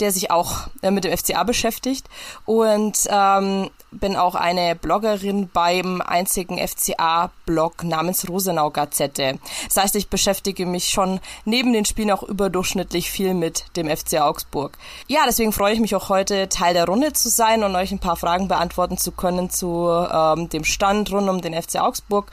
der 0.00 0.12
sich 0.12 0.30
auch 0.30 0.68
äh, 0.82 0.90
mit 0.90 1.04
dem 1.04 1.16
FCA 1.16 1.42
beschäftigt 1.44 2.06
und 2.44 2.98
ähm, 3.08 3.70
bin 3.90 4.16
auch 4.16 4.34
eine 4.34 4.74
Bloggerin 4.74 5.48
beim 5.52 6.00
einzigen 6.00 6.58
FCA-Blog 6.58 7.84
namens 7.84 8.28
Rosenau 8.28 8.70
Gazette. 8.70 9.38
Das 9.66 9.76
heißt, 9.76 9.96
ich 9.96 10.08
beschäftige 10.08 10.66
mich 10.66 10.88
schon 10.88 11.20
neben 11.44 11.72
den 11.72 11.84
Spielen 11.84 12.10
auch 12.10 12.22
überdurchschnittlich 12.22 13.10
viel 13.10 13.34
mit 13.34 13.64
dem 13.76 13.88
FC 13.88 14.20
Augsburg. 14.20 14.76
Ja, 15.06 15.20
deswegen 15.26 15.52
freue 15.52 15.72
ich 15.72 15.80
mich 15.80 15.94
auch 15.94 16.08
heute 16.08 16.48
Teil 16.48 16.74
der 16.74 16.86
Runde 16.86 17.12
zu 17.12 17.28
sein 17.28 17.62
und 17.62 17.74
euch 17.76 17.92
ein 17.92 17.98
paar 17.98 18.16
Fragen 18.16 18.48
beantworten 18.48 18.98
zu 18.98 19.12
können 19.12 19.50
zu 19.50 19.88
ähm, 19.88 20.48
dem 20.48 20.64
Stand 20.64 21.12
rund 21.12 21.28
um 21.28 21.40
den 21.40 21.60
FC 21.60 21.76
Augsburg. 21.76 22.30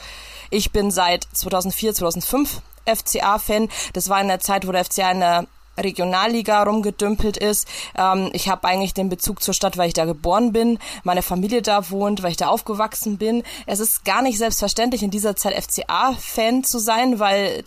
Ich 0.50 0.72
bin 0.72 0.92
seit 0.92 1.28
2004, 1.34 1.94
2005 1.96 2.62
FCA-Fan. 2.86 3.70
Das 3.94 4.10
war 4.10 4.22
in 4.22 4.28
der 4.28 4.40
Zeit, 4.40 4.68
wo 4.68 4.72
der 4.72 4.86
FCA 4.86 5.12
in 5.12 5.20
der 5.20 5.48
Regionalliga 5.78 6.64
rumgedümpelt 6.64 7.38
ist. 7.38 7.68
Ähm, 7.98 8.30
ich 8.34 8.50
habe 8.50 8.68
eigentlich 8.68 8.94
den 8.94 9.10
Bezug 9.10 9.42
zur 9.42 9.54
Stadt, 9.54 9.78
weil 9.78 9.88
ich 9.88 9.94
da 9.94 10.06
geboren 10.06 10.54
bin, 10.54 10.80
meine 11.04 11.22
Familie 11.22 11.62
da 11.62 11.90
wohnt, 11.90 12.24
weil 12.24 12.32
ich 12.32 12.38
da 12.38 12.48
aufgewachsen 12.48 13.18
bin. 13.18 13.44
Es 13.66 13.80
ist 13.80 14.06
gar 14.06 14.22
nicht 14.22 14.38
selbstverständlich, 14.38 15.04
in 15.04 15.12
dieser 15.12 15.36
Zeit 15.36 15.54
FCA-Fan 15.62 16.64
zu 16.64 16.80
sein, 16.80 17.20
weil 17.20 17.64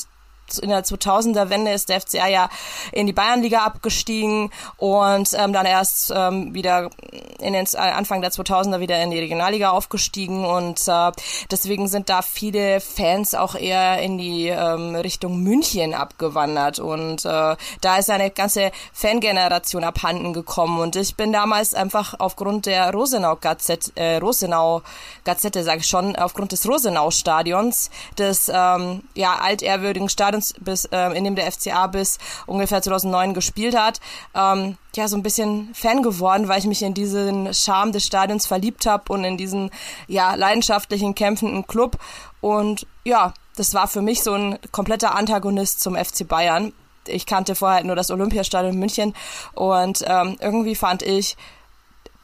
in 0.63 0.71
der 0.71 0.85
2000er 0.85 1.51
Wende 1.51 1.73
ist 1.73 1.89
der 1.89 2.01
FCA 2.01 2.29
ja 2.29 2.49
in 2.93 3.07
die 3.07 3.13
Bayernliga 3.13 3.65
abgestiegen 3.65 4.51
und 4.77 5.31
ähm, 5.35 5.53
dann 5.53 5.67
erst 5.67 6.13
ähm, 6.15 6.55
wieder 6.55 6.91
in 7.39 7.53
den 7.53 7.67
Anfang 7.77 8.21
der 8.21 8.31
2000er 8.31 8.81
wieder 8.81 9.03
in 9.03 9.11
die 9.11 9.19
Regionalliga 9.19 9.71
aufgestiegen 9.71 10.45
und 10.45 10.87
äh, 10.87 11.13
deswegen 11.51 11.89
sind 11.89 12.09
da 12.09 12.23
viele 12.23 12.81
Fans 12.81 13.35
auch 13.35 13.55
eher 13.55 14.01
in 14.01 14.19
die 14.19 14.49
ähm, 14.49 14.95
Richtung 14.95 15.43
München 15.43 15.95
abgewandert 15.95 16.79
und 16.79 17.25
äh, 17.25 17.57
da 17.81 17.97
ist 17.99 18.11
eine 18.11 18.31
ganze 18.31 18.71
Fangeneration 18.93 19.85
abhanden 19.85 20.33
gekommen 20.33 20.81
und 20.81 20.97
ich 20.97 21.17
bin 21.17 21.33
damals 21.33 21.75
einfach 21.75 22.15
aufgrund 22.19 22.67
der 22.67 22.93
Rosenau 22.93 23.37
Gazette, 23.37 23.93
äh, 23.97 24.17
Rosenau 24.17 24.83
Gazette 25.25 25.63
sage 25.65 25.81
ich 25.81 25.87
schon, 25.87 26.17
aufgrund 26.17 26.53
des 26.53 26.67
Rosenau 26.69 27.11
Stadions, 27.11 27.91
des 28.19 28.51
ähm, 28.53 29.03
ja 29.15 29.37
altehrwürdigen 29.37 30.09
Stadions, 30.09 30.36
bis 30.61 30.87
äh, 30.87 31.17
in 31.17 31.25
dem 31.25 31.37
der 31.37 31.51
FCA 31.51 31.87
bis 31.87 32.19
ungefähr 32.47 32.83
2009 32.83 33.35
gespielt 33.35 33.77
hat, 33.77 34.01
ähm, 34.35 34.77
ja 34.95 35.09
so 35.09 35.17
ein 35.17 35.23
bisschen 35.23 35.75
Fan 35.75 36.03
geworden, 36.03 36.49
weil 36.49 36.59
ich 36.59 36.67
mich 36.67 36.83
in 36.83 36.95
diesen 36.95 37.53
Charme 37.53 37.93
des 37.93 38.07
Stadions 38.07 38.47
verliebt 38.47 38.87
habe 38.87 39.13
und 39.13 39.25
in 39.25 39.37
diesen 39.37 39.71
ja 40.09 40.35
leidenschaftlichen 40.35 41.15
kämpfenden 41.15 41.67
Club 41.67 41.99
und 42.41 42.87
ja, 43.05 43.35
das 43.57 43.75
war 43.75 43.89
für 43.89 44.03
mich 44.03 44.23
so 44.23 44.35
ein 44.35 44.59
kompletter 44.71 45.15
Antagonist 45.15 45.81
zum 45.81 45.97
FC 45.97 46.29
Bayern. 46.29 46.73
Ich 47.07 47.27
kannte 47.27 47.55
vorher 47.55 47.85
nur 47.85 47.97
das 47.97 48.11
Olympiastadion 48.11 48.75
in 48.75 48.79
München 48.79 49.15
und 49.55 50.05
ähm, 50.07 50.37
irgendwie 50.41 50.75
fand 50.75 51.03
ich 51.03 51.37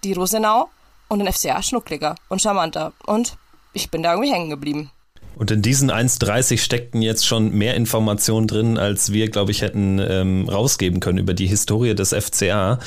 die 0.04 0.12
Rosenau 0.12 0.68
und 1.08 1.20
den 1.20 1.32
FCA 1.32 1.62
schnuckliger 1.62 2.16
und 2.28 2.42
charmanter 2.42 2.92
und 3.06 3.36
ich 3.72 3.90
bin 3.90 4.02
da 4.02 4.12
irgendwie 4.12 4.32
hängen 4.32 4.50
geblieben. 4.50 4.90
Und 5.36 5.50
in 5.50 5.62
diesen 5.62 5.90
1,30 5.90 6.58
steckten 6.58 7.02
jetzt 7.02 7.26
schon 7.26 7.52
mehr 7.52 7.74
Informationen 7.74 8.46
drin, 8.46 8.78
als 8.78 9.12
wir, 9.12 9.28
glaube 9.28 9.50
ich, 9.50 9.62
hätten 9.62 9.98
ähm, 9.98 10.48
rausgeben 10.48 11.00
können 11.00 11.18
über 11.18 11.34
die 11.34 11.46
Historie 11.46 11.94
des 11.94 12.14
FCA. 12.14 12.78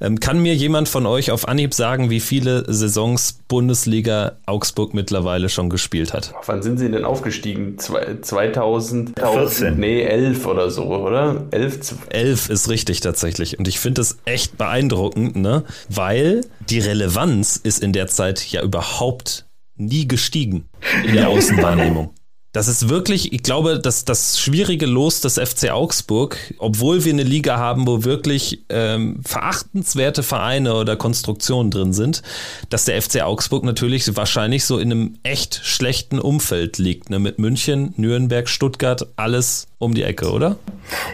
Ähm, 0.00 0.20
kann 0.20 0.40
mir 0.40 0.54
jemand 0.54 0.88
von 0.88 1.06
euch 1.06 1.30
auf 1.30 1.48
Anhieb 1.48 1.74
sagen, 1.74 2.10
wie 2.10 2.20
viele 2.20 2.64
Saisons 2.72 3.40
Bundesliga 3.48 4.32
Augsburg 4.44 4.92
mittlerweile 4.92 5.48
schon 5.48 5.70
gespielt 5.70 6.12
hat? 6.12 6.34
Wann 6.44 6.62
sind 6.62 6.78
sie 6.78 6.90
denn 6.90 7.04
aufgestiegen? 7.04 7.78
2014? 7.78 9.78
Nee, 9.78 10.02
11 10.02 10.46
oder 10.46 10.70
so, 10.70 10.84
oder? 10.84 11.44
11? 11.50 11.94
11 12.10 12.50
ist 12.50 12.68
richtig 12.68 13.00
tatsächlich. 13.00 13.58
Und 13.58 13.68
ich 13.68 13.78
finde 13.78 14.00
das 14.00 14.18
echt 14.24 14.58
beeindruckend, 14.58 15.36
ne? 15.36 15.64
weil 15.88 16.42
die 16.68 16.78
Relevanz 16.78 17.56
ist 17.56 17.82
in 17.82 17.92
der 17.92 18.08
Zeit 18.08 18.44
ja 18.46 18.62
überhaupt 18.62 19.45
nie 19.76 20.08
gestiegen 20.08 20.68
in 21.04 21.14
der 21.14 21.28
Außenwahrnehmung. 21.28 22.10
Das 22.56 22.68
ist 22.68 22.88
wirklich, 22.88 23.34
ich 23.34 23.42
glaube, 23.42 23.78
dass 23.78 24.06
das 24.06 24.40
schwierige 24.40 24.86
Los 24.86 25.20
des 25.20 25.38
FC 25.38 25.70
Augsburg, 25.70 26.38
obwohl 26.56 27.04
wir 27.04 27.12
eine 27.12 27.22
Liga 27.22 27.58
haben, 27.58 27.86
wo 27.86 28.02
wirklich 28.02 28.64
ähm, 28.70 29.20
verachtenswerte 29.26 30.22
Vereine 30.22 30.72
oder 30.72 30.96
Konstruktionen 30.96 31.70
drin 31.70 31.92
sind, 31.92 32.22
dass 32.70 32.86
der 32.86 33.02
FC 33.02 33.20
Augsburg 33.20 33.62
natürlich 33.62 34.16
wahrscheinlich 34.16 34.64
so 34.64 34.78
in 34.78 34.90
einem 34.90 35.18
echt 35.22 35.60
schlechten 35.64 36.18
Umfeld 36.18 36.78
liegt, 36.78 37.10
ne? 37.10 37.18
mit 37.18 37.38
München, 37.38 37.92
Nürnberg, 37.98 38.48
Stuttgart, 38.48 39.06
alles 39.16 39.66
um 39.76 39.92
die 39.92 40.04
Ecke, 40.04 40.30
oder? 40.30 40.56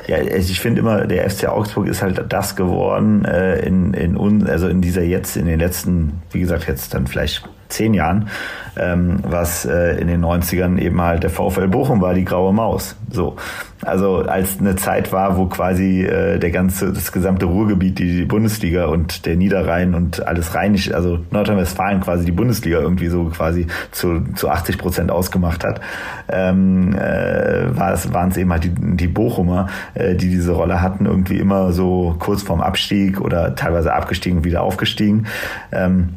Ja, 0.07 0.19
also 0.19 0.49
ich 0.49 0.61
finde 0.61 0.83
immer, 0.83 1.09
der 1.09 1.29
FC 1.29 1.49
Augsburg 1.49 1.89
ist 1.89 2.03
halt 2.03 2.25
das 2.29 2.55
geworden 2.55 3.25
äh, 3.25 3.67
in, 3.67 3.95
in, 3.95 4.47
also 4.47 4.69
in 4.69 4.81
dieser 4.81 5.03
jetzt, 5.03 5.37
in 5.37 5.47
den 5.47 5.59
letzten, 5.59 6.23
wie 6.31 6.39
gesagt, 6.39 6.69
jetzt 6.69 6.95
dann 6.95 7.09
vielleicht 7.09 7.43
zehn 7.73 7.95
Jahren, 7.95 8.29
ähm, 8.77 9.19
was 9.23 9.65
äh, 9.65 10.01
in 10.01 10.09
den 10.09 10.25
90ern 10.25 10.79
eben 10.79 11.01
halt 11.01 11.23
der 11.23 11.31
VfL 11.31 11.69
Bochum 11.69 12.01
war, 12.01 12.15
die 12.15 12.25
graue 12.25 12.53
Maus. 12.53 12.97
So. 13.11 13.37
Also 13.85 14.19
als 14.19 14.61
eine 14.61 14.77
Zeit 14.77 15.13
war, 15.13 15.37
wo 15.37 15.47
quasi 15.47 16.03
äh, 16.03 16.39
der 16.39 16.53
ganze, 16.53 16.93
das 16.93 17.11
gesamte 17.11 17.47
Ruhrgebiet, 17.47 17.99
die, 17.99 18.25
Bundesliga 18.25 18.87
und 18.87 19.27
der 19.27 19.35
Niederrhein 19.35 19.95
und 19.95 20.25
alles 20.25 20.55
Rheinisch, 20.55 20.93
also 20.93 21.19
Nordrhein-Westfalen 21.33 22.01
quasi 22.01 22.25
die 22.25 22.33
Bundesliga 22.33 22.79
irgendwie 22.79 23.09
so 23.09 23.25
quasi 23.25 23.67
zu, 23.91 24.21
zu 24.37 24.49
80 24.49 24.79
Prozent 24.79 25.11
ausgemacht 25.11 25.65
hat, 25.65 25.81
ähm, 26.29 26.95
äh, 26.95 27.77
waren 27.77 28.29
es 28.29 28.37
eben 28.37 28.53
halt 28.53 28.65
die, 28.65 28.73
die 28.97 29.09
Bochumer, 29.09 29.67
äh, 29.95 30.15
die 30.15 30.29
diese 30.29 30.53
Rolle 30.53 30.81
hatten, 30.81 31.07
irgendwie 31.07 31.39
immer 31.39 31.73
so 31.73 32.15
kurz 32.21 32.43
vorm 32.43 32.61
Abstieg 32.61 33.21
oder 33.21 33.57
teilweise 33.57 33.93
abgestiegen 33.93 34.45
wieder 34.45 34.63
aufgestiegen. 34.63 35.27
Ähm, 35.73 36.11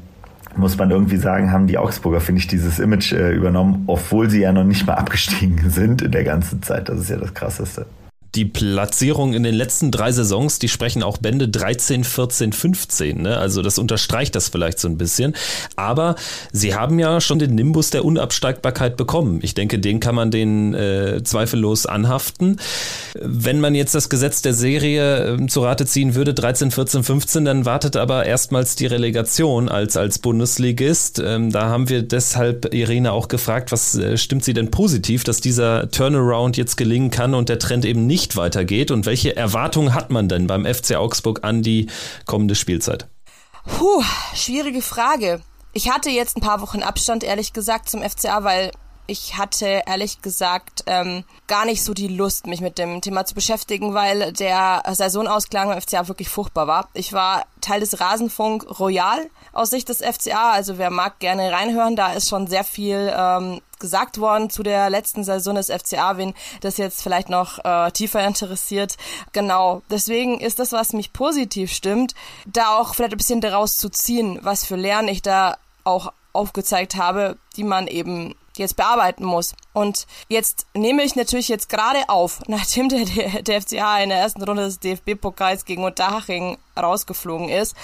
muss 0.58 0.78
man 0.78 0.92
irgendwie 0.92 1.18
sagen, 1.18 1.52
haben 1.52 1.68
die 1.68 1.78
Augsburger, 1.78 2.22
finde 2.22 2.40
ich, 2.40 2.48
dieses 2.48 2.80
Image 2.80 3.14
äh, 3.14 3.32
übernommen, 3.32 3.84
obwohl 3.88 4.30
sie 4.30 4.42
ja 4.42 4.52
noch 4.52 4.64
nicht 4.64 4.86
mal 4.86 4.94
abgestiegen 4.94 5.70
sind 5.70 6.02
in 6.02 6.12
der 6.12 6.24
ganzen 6.24 6.62
Zeit. 6.62 6.90
Das 6.90 7.00
ist 7.00 7.10
ja 7.10 7.18
das 7.18 7.34
Krasseste 7.34 7.86
die 8.36 8.46
Platzierung 8.46 9.34
in 9.34 9.44
den 9.44 9.56
letzten 9.56 9.92
drei 9.92 10.12
Saisons, 10.12 10.60
die 10.60 10.68
sprechen 10.68 11.04
auch 11.04 11.18
Bände 11.18 11.48
13, 11.48 12.04
14, 12.04 12.54
15. 12.54 13.22
Ne? 13.22 13.38
Also 13.38 13.62
das 13.62 13.78
unterstreicht 13.78 14.36
das 14.36 14.50
vielleicht 14.50 14.80
so 14.80 14.88
ein 14.88 14.98
bisschen. 14.98 15.36
Aber 15.76 16.16
sie 16.52 16.76
haben 16.76 17.00
ja 17.00 17.22
schon 17.22 17.40
den 17.40 17.56
Nimbus 17.56 17.90
der 17.90 18.04
Unabsteigbarkeit 18.04 18.98
bekommen. 18.98 19.40
Ich 19.42 19.54
denke, 19.54 19.80
den 19.80 20.00
kann 20.00 20.16
man 20.16 20.32
den 20.32 20.74
äh, 20.74 21.22
zweifellos 21.24 21.86
anhaften. 21.86 22.60
Wenn 23.20 23.60
man 23.60 23.76
jetzt 23.76 23.96
das 23.96 24.10
Gesetz 24.10 24.42
der 24.42 24.54
Serie 24.54 25.36
äh, 25.36 25.48
zu 25.48 25.62
Rate 25.62 25.86
ziehen 25.86 26.16
würde, 26.16 26.34
13, 26.34 26.72
14, 26.72 27.04
15, 27.04 27.46
dann 27.46 27.66
wartet 27.66 27.96
aber 27.96 28.26
erstmals 28.26 28.76
die 28.76 28.86
Relegation 28.86 29.70
als, 29.70 29.96
als 29.96 30.20
Bundesligist. 30.20 31.22
Ähm, 31.24 31.52
da 31.52 31.70
haben 31.70 31.90
wir 31.90 32.02
deshalb 32.02 32.74
Irene 32.74 33.14
auch 33.14 33.30
gefragt, 33.30 33.72
was 33.72 33.96
äh, 33.96 34.18
stimmt 34.18 34.44
sie 34.44 34.54
denn 34.54 34.72
positiv, 34.72 35.24
dass 35.24 35.40
dieser 35.40 35.90
Turnaround 35.90 36.58
jetzt 36.58 36.76
gelingen 36.76 37.12
kann 37.12 37.34
und 37.34 37.48
der 37.48 37.60
Trend 37.60 37.86
eben 37.86 38.06
nicht 38.06 38.25
nicht 38.26 38.36
weitergeht 38.36 38.90
und 38.90 39.06
welche 39.06 39.36
Erwartungen 39.36 39.94
hat 39.94 40.10
man 40.10 40.28
denn 40.28 40.48
beim 40.48 40.66
FC 40.66 40.96
Augsburg 40.96 41.44
an 41.44 41.62
die 41.62 41.88
kommende 42.26 42.56
Spielzeit? 42.56 43.08
Puh, 43.68 44.04
schwierige 44.34 44.82
Frage. 44.82 45.42
Ich 45.74 45.92
hatte 45.92 46.10
jetzt 46.10 46.36
ein 46.36 46.42
paar 46.42 46.60
Wochen 46.62 46.82
Abstand, 46.82 47.24
ehrlich 47.24 47.54
gesagt, 47.54 47.88
zum 47.88 48.02
FCA, 48.02 48.44
weil 48.44 48.72
ich 49.08 49.38
hatte 49.38 49.84
ehrlich 49.86 50.22
gesagt 50.22 50.84
ähm, 50.88 51.24
gar 51.48 51.66
nicht 51.66 51.84
so 51.84 51.94
die 51.94 52.08
Lust, 52.08 52.48
mich 52.48 52.62
mit 52.62 52.78
dem 52.78 53.02
Thema 53.02 53.26
zu 53.26 53.36
beschäftigen, 53.36 53.94
weil 53.94 54.34
der 54.34 54.84
Saisonausklang 54.92 55.70
beim 55.70 55.82
FCA 55.82 56.08
wirklich 56.08 56.30
furchtbar 56.30 56.68
war. 56.68 56.90
Ich 56.94 57.14
war 57.14 57.46
Teil 57.62 57.80
des 57.80 58.00
Rasenfunk 58.00 58.80
Royal 58.80 59.30
aus 59.54 59.70
Sicht 59.70 59.90
des 59.90 60.00
FCA, 60.00 60.52
also 60.52 60.78
wer 60.78 60.90
mag 60.90 61.20
gerne 61.20 61.52
reinhören, 61.52 61.96
da 61.96 62.14
ist 62.14 62.30
schon 62.30 62.48
sehr 62.48 62.64
viel 62.64 63.14
ähm, 63.16 63.62
gesagt 63.80 64.20
worden 64.20 64.50
zu 64.50 64.64
der 64.64 64.90
letzten 64.90 65.24
Saison 65.24 65.56
des 65.56 65.68
FCA, 65.68 66.18
wen 66.18 66.34
das 66.62 66.78
jetzt 66.78 67.02
vielleicht 67.02 67.30
noch 67.30 67.64
äh, 67.64 67.92
tiefer 67.92 68.26
interessiert. 68.26 68.98
Genau, 69.32 69.82
deswegen 69.90 70.40
ist 70.40 70.60
das, 70.60 70.72
was 70.72 70.94
mich 70.94 71.14
positiv 71.14 71.72
stimmt, 71.72 72.16
da 72.46 72.78
auch 72.78 72.96
vielleicht 72.96 73.14
ein 73.14 73.18
bisschen 73.18 73.42
daraus 73.42 73.78
zu 73.78 73.90
ziehen, 73.90 74.40
was 74.42 74.66
für 74.66 74.76
Lernen 74.76 75.08
ich 75.08 75.22
da 75.22 75.58
auch 75.84 76.12
aufgezeigt 76.34 76.96
habe, 76.96 77.38
die 77.56 77.64
man 77.64 77.88
eben 77.88 78.36
jetzt 78.58 78.76
bearbeiten 78.76 79.26
muss. 79.26 79.54
Und 79.74 80.08
jetzt 80.28 80.68
nehme 80.74 81.04
ich 81.04 81.16
natürlich 81.16 81.48
jetzt 81.48 81.70
gerade 81.70 82.10
auf, 82.10 82.42
nachdem 82.48 82.90
der, 82.90 83.06
der, 83.06 83.42
der 83.42 83.62
FCA 83.62 84.00
in 84.00 84.10
der 84.10 84.20
ersten 84.20 84.44
Runde 84.44 84.64
des 84.64 84.80
DFB-Pokals 84.80 85.66
gegen 85.66 85.84
Unterhaching 85.84 86.58
rausgeflogen 86.78 87.50
ist. 87.50 87.76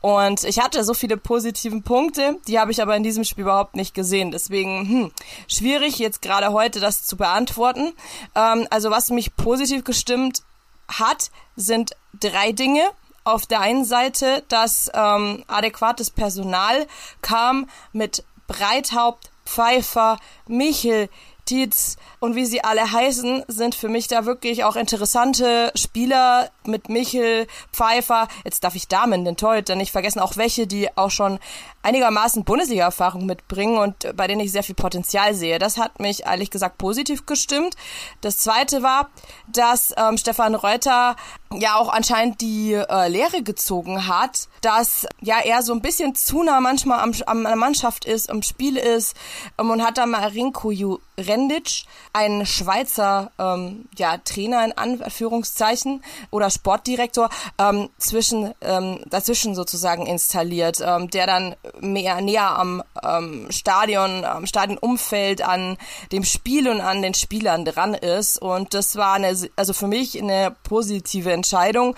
Und 0.00 0.44
ich 0.44 0.60
hatte 0.60 0.82
so 0.84 0.94
viele 0.94 1.16
positiven 1.16 1.82
Punkte, 1.82 2.38
die 2.46 2.58
habe 2.58 2.70
ich 2.70 2.80
aber 2.80 2.96
in 2.96 3.02
diesem 3.02 3.24
Spiel 3.24 3.42
überhaupt 3.42 3.76
nicht 3.76 3.94
gesehen. 3.94 4.30
Deswegen 4.30 4.88
hm, 4.88 5.12
schwierig 5.48 5.98
jetzt 5.98 6.22
gerade 6.22 6.52
heute 6.52 6.80
das 6.80 7.04
zu 7.04 7.16
beantworten. 7.16 7.92
Ähm, 8.34 8.66
also 8.70 8.90
was 8.90 9.10
mich 9.10 9.36
positiv 9.36 9.84
gestimmt 9.84 10.42
hat, 10.88 11.30
sind 11.56 11.92
drei 12.18 12.52
Dinge 12.52 12.82
auf 13.24 13.46
der 13.46 13.60
einen 13.60 13.84
Seite, 13.84 14.42
dass 14.48 14.90
ähm, 14.94 15.44
adäquates 15.48 16.10
Personal 16.10 16.86
kam 17.20 17.68
mit 17.92 18.24
Breithaupt, 18.46 19.27
Pfeiffer, 19.48 20.18
Michel, 20.46 21.08
Tietz 21.48 21.96
und 22.20 22.34
wie 22.36 22.44
sie 22.44 22.62
alle 22.62 22.92
heißen, 22.92 23.44
sind 23.48 23.74
für 23.74 23.88
mich 23.88 24.06
da 24.06 24.26
wirklich 24.26 24.64
auch 24.64 24.76
interessante 24.76 25.72
Spieler 25.74 26.50
mit 26.64 26.90
Michel, 26.90 27.46
Pfeiffer. 27.72 28.28
Jetzt 28.44 28.64
darf 28.64 28.74
ich 28.74 28.86
Damen, 28.86 29.24
den 29.24 29.38
Torhüter, 29.38 29.74
nicht 29.74 29.90
vergessen, 29.90 30.20
auch 30.20 30.36
welche, 30.36 30.66
die 30.66 30.94
auch 30.96 31.10
schon 31.10 31.38
einigermaßen 31.82 32.44
Bundesliga-Erfahrung 32.44 33.24
mitbringen 33.24 33.78
und 33.78 34.14
bei 34.14 34.26
denen 34.26 34.42
ich 34.42 34.52
sehr 34.52 34.62
viel 34.62 34.74
Potenzial 34.74 35.32
sehe. 35.32 35.58
Das 35.58 35.78
hat 35.78 36.00
mich 36.00 36.26
ehrlich 36.26 36.50
gesagt 36.50 36.76
positiv 36.76 37.24
gestimmt. 37.24 37.76
Das 38.20 38.36
zweite 38.36 38.82
war, 38.82 39.08
dass 39.50 39.94
ähm, 39.96 40.18
Stefan 40.18 40.54
Reuter 40.54 41.16
ja 41.52 41.76
auch 41.76 41.88
anscheinend 41.88 42.40
die 42.40 42.74
äh, 42.74 43.08
Lehre 43.08 43.42
gezogen 43.42 44.06
hat, 44.06 44.48
dass 44.60 45.06
ja 45.20 45.38
er 45.38 45.62
so 45.62 45.72
ein 45.72 45.80
bisschen 45.80 46.14
zu 46.14 46.42
nah 46.42 46.60
manchmal 46.60 47.00
am, 47.00 47.12
am, 47.26 47.38
an 47.38 47.44
der 47.44 47.56
Mannschaft 47.56 48.04
ist, 48.04 48.30
am 48.30 48.42
Spiel 48.42 48.76
ist 48.76 49.16
ähm, 49.58 49.70
und 49.70 49.82
hat 49.82 49.98
da 49.98 50.06
Marinko 50.06 50.72
Rendic, 51.18 51.84
ein 52.12 52.46
Schweizer 52.46 53.32
ähm, 53.38 53.88
ja, 53.96 54.18
Trainer 54.18 54.64
in 54.64 54.72
Anführungszeichen 54.72 56.02
oder 56.30 56.50
Sportdirektor, 56.50 57.28
ähm, 57.58 57.90
zwischen, 57.98 58.54
ähm, 58.60 59.00
dazwischen 59.06 59.54
sozusagen 59.54 60.06
installiert, 60.06 60.80
ähm, 60.84 61.10
der 61.10 61.26
dann 61.26 61.56
mehr 61.80 62.20
näher 62.20 62.56
am 62.58 62.82
ähm, 63.02 63.46
Stadion, 63.50 64.24
am 64.24 64.46
Stadionumfeld, 64.46 65.42
an 65.42 65.76
dem 66.12 66.24
Spiel 66.24 66.68
und 66.68 66.80
an 66.80 67.02
den 67.02 67.14
Spielern 67.14 67.64
dran 67.64 67.94
ist. 67.94 68.40
Und 68.40 68.74
das 68.74 68.96
war 68.96 69.14
eine, 69.14 69.36
also 69.56 69.72
für 69.72 69.88
mich 69.88 70.20
eine 70.20 70.54
positive 70.62 71.30
Entscheidung, 71.38 71.96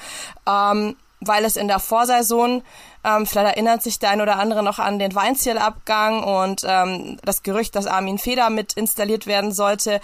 ähm, 0.49 0.97
weil 1.21 1.45
es 1.45 1.57
in 1.57 1.69
der 1.69 1.81
Vorsaison 1.81 2.63
ähm, 3.03 3.27
vielleicht 3.27 3.57
erinnert 3.57 3.83
sich 3.83 3.99
der 3.99 4.11
ein 4.11 4.21
oder 4.21 4.39
andere 4.39 4.63
noch 4.63 4.79
an 4.79 4.99
den 4.99 5.15
Weinzielabgang 5.15 6.23
und 6.23 6.63
ähm, 6.67 7.19
das 7.25 7.43
Gerücht, 7.43 7.75
dass 7.75 7.87
Armin 7.87 8.19
Feder 8.19 8.51
mit 8.51 8.75
installiert 8.75 9.27
werden 9.27 9.53
sollte. 9.53 10.01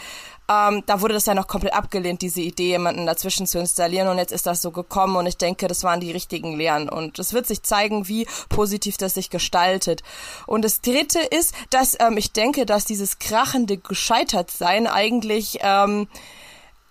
Ähm, 0.49 0.83
da 0.87 1.01
wurde 1.01 1.13
das 1.13 1.27
ja 1.27 1.35
noch 1.35 1.49
komplett 1.49 1.75
abgelehnt, 1.75 2.23
diese 2.23 2.41
Idee, 2.41 2.69
jemanden 2.69 3.05
dazwischen 3.05 3.47
zu 3.47 3.59
installieren. 3.59 4.09
Und 4.09 4.19
jetzt 4.19 4.33
ist 4.33 4.47
das 4.47 4.63
so 4.63 4.71
gekommen 4.71 5.17
und 5.17 5.27
ich 5.27 5.37
denke, 5.37 5.67
das 5.67 5.85
waren 5.85 6.01
die 6.01 6.13
richtigen 6.13 6.57
Lehren. 6.57 6.89
Und 6.89 7.19
es 7.19 7.33
wird 7.33 7.47
sich 7.47 7.63
zeigen, 7.63 8.09
wie 8.09 8.27
positiv 8.49 8.97
das 8.97 9.15
sich 9.15 9.29
gestaltet. 9.29 10.03
Und 10.47 10.65
das 10.65 10.81
Dritte 10.81 11.19
ist, 11.19 11.55
dass 11.71 11.97
ähm, 12.01 12.17
ich 12.17 12.33
denke, 12.33 12.65
dass 12.65 12.85
dieses 12.85 13.19
krachende 13.19 13.77
Gescheitertsein 13.77 14.87
eigentlich 14.87 15.59
ähm, 15.63 16.09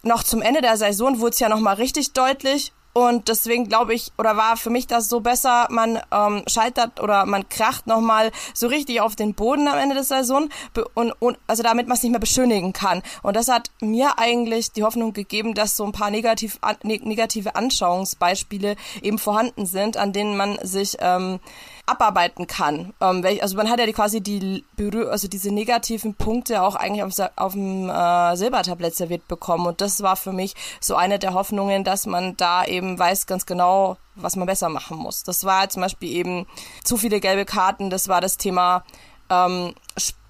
noch 0.06 0.24
zum 0.24 0.42
Ende 0.42 0.62
der 0.62 0.78
Saison 0.78 1.20
wurde 1.20 1.32
es 1.32 1.40
ja 1.40 1.50
nochmal 1.50 1.76
richtig 1.76 2.14
deutlich. 2.14 2.72
Und 2.98 3.28
deswegen 3.28 3.68
glaube 3.68 3.94
ich, 3.94 4.14
oder 4.18 4.38
war 4.38 4.56
für 4.56 4.70
mich 4.70 4.88
das 4.88 5.10
so 5.10 5.20
besser, 5.20 5.68
man 5.70 6.00
ähm, 6.14 6.44
scheitert 6.48 7.02
oder 7.02 7.26
man 7.26 7.50
kracht 7.50 7.88
nochmal 7.88 8.32
so 8.54 8.68
richtig 8.68 9.02
auf 9.02 9.18
den 9.18 9.34
Boden 9.34 9.68
am 9.68 9.78
Ende 9.78 9.96
der 9.96 10.06
Saison 10.06 10.48
und, 10.94 11.12
und 11.20 11.38
also 11.46 11.62
damit 11.62 11.90
man 11.90 11.98
es 11.98 12.04
nicht 12.04 12.12
mehr 12.12 12.22
beschönigen 12.22 12.72
kann. 12.72 13.04
Und 13.22 13.36
das 13.36 13.50
hat 13.50 13.70
mir 13.82 14.18
eigentlich 14.18 14.72
die 14.72 14.84
Hoffnung 14.84 15.12
gegeben, 15.12 15.56
dass 15.56 15.76
so 15.76 15.84
ein 15.84 15.92
paar 15.92 16.10
negativ, 16.10 16.58
negative 16.84 17.58
Anschauungsbeispiele 17.58 18.78
eben 19.02 19.20
vorhanden 19.20 19.66
sind, 19.66 19.98
an 19.98 20.14
denen 20.14 20.38
man 20.38 20.58
sich 20.62 20.96
ähm, 21.02 21.42
abarbeiten 21.86 22.48
kann. 22.48 22.94
Ähm, 23.02 23.24
also 23.42 23.58
man 23.58 23.70
hat 23.70 23.80
ja 23.80 23.92
quasi 23.92 24.22
die 24.22 24.64
also 25.10 25.28
diese 25.28 25.52
negativen 25.52 26.16
Punkte 26.16 26.62
auch 26.62 26.76
eigentlich 26.76 27.04
auf, 27.04 27.14
auf 27.36 27.54
dem 27.54 27.90
äh, 27.90 28.36
Silbertablett 28.36 28.96
serviert 28.96 29.28
bekommen. 29.28 29.68
Und 29.68 29.82
das 29.82 30.02
war 30.02 30.16
für 30.16 30.34
mich 30.34 30.56
so 30.80 30.96
eine 30.96 31.20
der 31.20 31.34
Hoffnungen, 31.34 31.84
dass 31.84 32.06
man 32.06 32.36
da 32.38 32.66
eben 32.66 32.98
weiß 32.98 33.28
ganz 33.28 33.46
genau, 33.46 33.98
was 34.16 34.36
man 34.36 34.48
besser 34.48 34.70
machen 34.70 34.98
muss. 34.98 35.24
Das 35.24 35.44
war 35.44 35.70
zum 35.70 35.82
Beispiel 35.82 36.10
eben 36.10 36.48
zu 36.84 36.98
viele 36.98 37.20
gelbe 37.20 37.46
Karten, 37.46 37.90
das 37.90 38.08
war 38.08 38.22
das 38.22 38.38
Thema 38.38 38.84
ähm, 39.30 39.74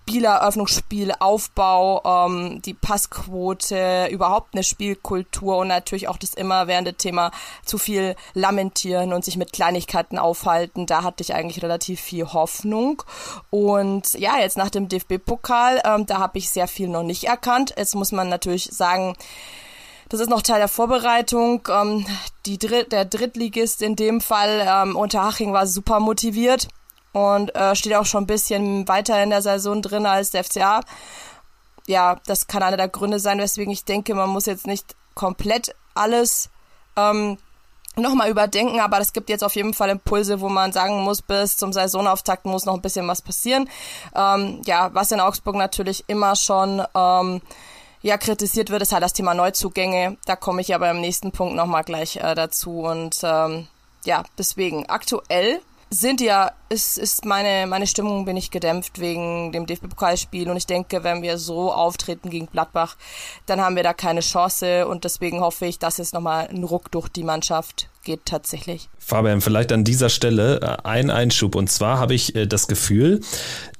Spieleröffnungsspiel, 0.08 1.14
Aufbau, 1.20 2.04
ähm, 2.06 2.62
die 2.62 2.76
Passquote, 2.76 4.08
überhaupt 4.12 4.54
eine 4.54 4.64
Spielkultur 4.64 5.58
und 5.58 5.70
natürlich 5.70 6.08
auch 6.08 6.18
das 6.18 6.36
immerwährende 6.36 6.94
Thema 6.94 7.32
zu 7.66 7.80
viel 7.80 8.16
lamentieren 8.36 9.14
und 9.14 9.26
sich 9.26 9.36
mit 9.36 9.52
Kleinigkeiten 9.52 10.20
aufhalten. 10.20 10.86
Da 10.86 11.02
hatte 11.02 11.24
ich 11.24 11.34
eigentlich 11.34 11.64
relativ 11.64 12.02
viel 12.02 12.32
Hoffnung. 12.32 13.02
Und 13.50 14.14
ja, 14.14 14.38
jetzt 14.38 14.58
nach 14.58 14.70
dem 14.70 14.90
DFB-Pokal, 14.90 15.82
ähm, 15.84 16.06
da 16.06 16.20
habe 16.20 16.38
ich 16.38 16.52
sehr 16.52 16.68
viel 16.68 16.88
noch 16.88 17.04
nicht 17.04 17.24
erkannt. 17.24 17.74
Jetzt 17.76 17.96
muss 17.96 18.12
man 18.12 18.30
natürlich 18.30 18.70
sagen, 18.72 19.16
das 20.10 20.20
ist 20.20 20.30
noch 20.30 20.44
Teil 20.44 20.60
der 20.60 20.68
Vorbereitung. 20.68 21.68
Ähm, 21.68 22.06
die 22.46 22.60
Dritt, 22.60 22.92
der 22.92 23.06
Drittligist 23.06 23.82
in 23.82 23.96
dem 23.96 24.22
Fall, 24.22 24.68
ähm, 24.70 24.96
Unterhaching, 24.96 25.52
war 25.52 25.66
super 25.66 26.00
motiviert 26.00 26.68
und 27.16 27.56
äh, 27.56 27.74
steht 27.78 27.96
auch 27.96 28.06
schon 28.06 28.24
ein 28.24 28.28
bisschen 28.28 28.90
weiter 28.90 29.24
in 29.24 29.30
der 29.30 29.42
Saison 29.42 29.82
drin 29.82 30.06
als 30.06 30.32
der 30.32 30.44
FCA. 30.44 30.82
Ja, 31.88 32.18
das 32.26 32.48
kann 32.48 32.62
einer 32.62 32.76
der 32.76 32.90
Gründe 32.90 33.20
sein, 33.20 33.40
weswegen 33.40 33.72
ich 33.72 33.86
denke, 33.86 34.14
man 34.14 34.30
muss 34.30 34.48
jetzt 34.48 34.68
nicht 34.68 34.98
komplett 35.14 35.74
alles 35.94 36.50
ähm, 36.98 37.38
nochmal 37.96 38.30
überdenken, 38.30 38.82
aber 38.82 39.00
es 39.00 39.14
gibt 39.14 39.30
jetzt 39.30 39.46
auf 39.46 39.56
jeden 39.56 39.74
Fall 39.74 39.92
Impulse, 39.92 40.42
wo 40.42 40.50
man 40.50 40.74
sagen 40.74 41.04
muss, 41.04 41.22
bis 41.22 41.56
zum 41.56 41.72
Saisonauftakt 41.72 42.46
muss 42.46 42.66
noch 42.66 42.74
ein 42.74 42.82
bisschen 42.82 43.08
was 43.08 43.22
passieren. 43.22 43.70
Ähm, 44.14 44.62
ja, 44.66 44.90
was 44.94 45.14
in 45.14 45.22
Augsburg 45.22 45.56
natürlich 45.56 46.04
immer 46.08 46.36
schon 46.36 46.84
ähm, 46.94 47.42
ja 48.02 48.18
kritisiert 48.18 48.72
wird, 48.72 48.82
ist 48.82 48.92
halt 48.92 49.04
das 49.04 49.14
Thema 49.14 49.34
Neuzugänge. 49.34 50.18
Da 50.26 50.36
komme 50.36 50.60
ich 50.60 50.76
aber 50.76 50.92
im 50.92 51.00
nächsten 51.00 51.32
Punkt 51.32 51.56
nochmal 51.56 51.86
gleich 51.86 52.18
äh, 52.18 52.36
dazu 52.36 52.82
und 52.82 53.22
ähm, 53.24 53.70
ja, 54.04 54.24
deswegen 54.38 54.90
aktuell 54.90 55.62
sind 55.96 56.20
ja, 56.20 56.52
ist, 56.70 56.98
ist 56.98 57.26
meine, 57.26 57.68
meine 57.68 57.88
Stimmung 57.88 58.26
bin 58.26 58.36
ich 58.36 58.52
gedämpft 58.52 59.00
wegen 59.00 59.52
dem 59.52 59.66
DFB-Pokalspiel 59.66 60.50
und 60.50 60.58
ich 60.58 60.66
denke, 60.66 61.04
wenn 61.04 61.22
wir 61.22 61.38
so 61.38 61.72
auftreten 61.72 62.30
gegen 62.30 62.48
Gladbach, 62.48 62.98
dann 63.46 63.62
haben 63.62 63.76
wir 63.76 63.84
da 63.84 63.94
keine 63.94 64.20
Chance 64.20 64.88
und 64.88 65.04
deswegen 65.04 65.40
hoffe 65.40 65.66
ich, 65.66 65.80
dass 65.80 66.00
es 66.00 66.12
nochmal 66.12 66.48
ein 66.50 66.64
Ruck 66.64 66.92
durch 66.92 67.08
die 67.08 67.24
Mannschaft 67.24 67.90
geht 68.04 68.26
tatsächlich. 68.26 68.90
Fabian, 69.00 69.42
vielleicht 69.42 69.72
an 69.72 69.84
dieser 69.84 70.10
Stelle 70.10 70.62
äh, 70.62 70.88
ein 70.88 71.10
Einschub 71.10 71.56
und 71.56 71.70
zwar 71.70 71.98
habe 71.98 72.14
ich 72.14 72.36
äh, 72.36 72.46
das 72.46 72.68
Gefühl, 72.68 73.22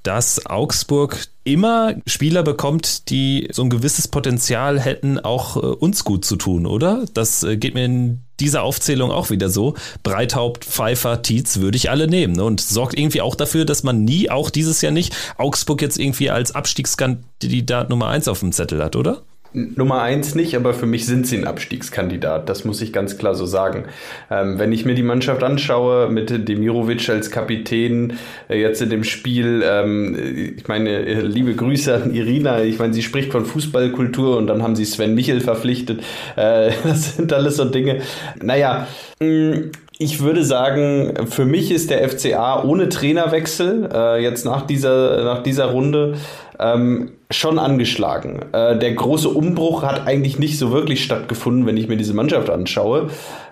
dass 0.04 0.46
Augsburg 0.46 1.28
immer 1.44 1.96
Spieler 2.08 2.44
bekommt, 2.44 3.10
die 3.10 3.50
so 3.52 3.64
ein 3.64 3.70
gewisses 3.70 4.08
Potenzial 4.08 4.80
hätten, 4.80 5.20
auch 5.20 5.58
äh, 5.58 5.60
uns 5.60 6.04
gut 6.04 6.26
zu 6.26 6.38
tun, 6.38 6.66
oder? 6.66 7.06
Das 7.14 7.46
geht 7.58 7.74
mir 7.74 7.86
in 7.86 8.25
dieser 8.40 8.64
Aufzählung 8.64 9.12
auch 9.12 9.30
wieder 9.30 9.50
so. 9.50 9.76
Breithaupt, 10.04 10.66
Pfeiffer, 10.66 11.22
Tietz 11.22 11.58
würde 11.60 11.78
ich 11.78 11.90
alle 11.90 12.08
nehmen 12.08 12.34
ne? 12.34 12.44
und 12.44 12.62
sorgt 12.62 12.98
irgendwie 12.98 13.22
auch 13.22 13.36
dafür, 13.36 13.66
dass 13.66 13.84
man 13.84 14.04
nie, 14.04 14.30
auch 14.30 14.50
dieses 14.50 14.82
Jahr 14.82 14.92
nicht, 14.92 15.16
Augsburg 15.38 15.82
jetzt 15.82 16.00
irgendwie 16.00 16.30
als 16.30 16.54
Abstiegskandidat 16.54 17.90
Nummer 17.90 18.08
eins 18.10 18.28
auf 18.28 18.40
dem 18.40 18.52
Zettel 18.52 18.84
hat, 18.84 18.96
oder? 18.96 19.24
Nummer 19.56 20.02
eins 20.02 20.36
nicht, 20.36 20.56
aber 20.56 20.74
für 20.74 20.86
mich 20.86 21.06
sind 21.06 21.26
sie 21.26 21.38
ein 21.38 21.48
Abstiegskandidat. 21.48 22.50
Das 22.50 22.66
muss 22.66 22.82
ich 22.82 22.92
ganz 22.92 23.18
klar 23.18 23.36
so 23.36 23.46
sagen. 23.46 23.86
Ähm, 24.30 24.60
wenn 24.60 24.74
ich 24.74 24.86
mir 24.86 24.96
die 24.96 25.04
Mannschaft 25.04 25.44
anschaue, 25.44 26.10
mit 26.10 26.30
Demirovic 26.30 27.08
als 27.10 27.32
Kapitän, 27.32 28.18
äh, 28.50 28.60
jetzt 28.60 28.82
in 28.82 28.90
dem 28.90 29.06
Spiel, 29.06 29.64
ähm, 29.66 30.54
ich 30.58 30.68
meine, 30.68 30.90
äh, 30.90 31.22
liebe 31.22 31.56
Grüße 31.56 31.96
an 31.96 32.14
Irina. 32.14 32.64
Ich 32.64 32.80
meine, 32.80 32.94
sie 32.94 33.02
spricht 33.02 33.32
von 33.32 33.46
Fußballkultur 33.46 34.38
und 34.38 34.48
dann 34.48 34.62
haben 34.62 34.76
sie 34.76 34.84
Sven 34.86 35.16
Michel 35.16 35.40
verpflichtet. 35.40 36.02
Äh, 36.36 36.72
das 36.84 37.16
sind 37.16 37.32
alles 37.32 37.56
so 37.56 37.66
Dinge. 37.66 38.02
Naja, 38.42 38.88
mh, 39.22 39.28
mm, 39.28 39.72
ich 39.98 40.20
würde 40.22 40.44
sagen, 40.44 41.14
für 41.28 41.46
mich 41.46 41.72
ist 41.72 41.90
der 41.90 42.08
FCA 42.10 42.62
ohne 42.64 42.90
Trainerwechsel 42.90 43.90
äh, 43.94 44.22
jetzt 44.22 44.44
nach 44.44 44.68
dieser, 44.68 45.24
nach 45.24 45.42
dieser 45.42 45.68
Runde 45.68 46.16
ähm, 46.60 47.12
schon 47.32 47.58
angeschlagen. 47.60 48.42
Äh, 48.52 48.78
der 48.78 48.94
große 48.94 49.30
Umbruch 49.30 49.84
hat 49.84 50.06
eigentlich 50.06 50.38
nicht 50.38 50.60
so 50.60 50.72
wirklich 50.72 51.04
stattgefunden, 51.04 51.66
wenn 51.66 51.78
ich 51.78 51.88
mir 51.88 51.98
diese 51.98 52.14
Mannschaft 52.14 52.50
anschaue. 52.50 53.10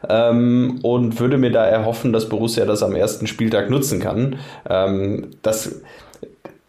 Ähm, 0.07 0.79
und 0.83 1.19
würde 1.19 1.37
mir 1.37 1.51
da 1.51 1.65
erhoffen, 1.65 2.13
dass 2.13 2.29
Borussia 2.29 2.65
das 2.65 2.83
am 2.83 2.95
ersten 2.95 3.27
Spieltag 3.27 3.69
nutzen 3.69 3.99
kann. 3.99 4.37
Ähm, 4.69 5.31
das 5.41 5.81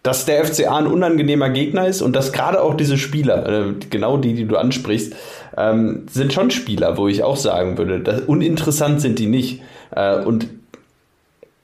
dass 0.05 0.27
der 0.27 0.45
FCA 0.45 0.77
ein 0.77 0.87
unangenehmer 0.87 1.49
Gegner 1.49 1.89
ist 1.89 2.03
und 2.03 2.15
dass 2.15 2.31
gerade 2.31 2.61
auch 2.61 2.75
diese 2.75 2.99
Spieler, 2.99 3.49
äh, 3.49 3.73
genau 3.89 4.19
die, 4.19 4.35
die 4.35 4.45
du 4.45 4.59
ansprichst, 4.59 5.15
ähm, 5.57 6.07
sind 6.11 6.35
schon 6.35 6.51
Spieler, 6.51 6.99
wo 6.99 7.09
ich 7.09 7.23
auch 7.23 7.39
sagen 7.39 7.79
würde, 7.79 8.01
dass, 8.01 8.21
uninteressant 8.21 9.01
sind 9.01 9.19
die 9.19 9.27
nicht. 9.27 9.63
Äh, 9.97 10.19
und 10.19 10.49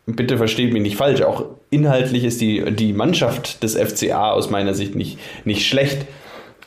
bitte 0.07 0.39
versteht 0.39 0.73
mich 0.73 0.81
nicht 0.81 0.97
falsch, 0.97 1.21
auch 1.21 1.45
inhaltlich 1.71 2.25
ist 2.25 2.41
die, 2.41 2.65
die 2.73 2.93
Mannschaft 2.93 3.63
des 3.63 3.77
FCA 3.77 4.33
aus 4.33 4.51
meiner 4.51 4.75
Sicht 4.75 4.95
nicht, 4.95 5.19
nicht 5.45 5.67
schlecht. 5.67 6.07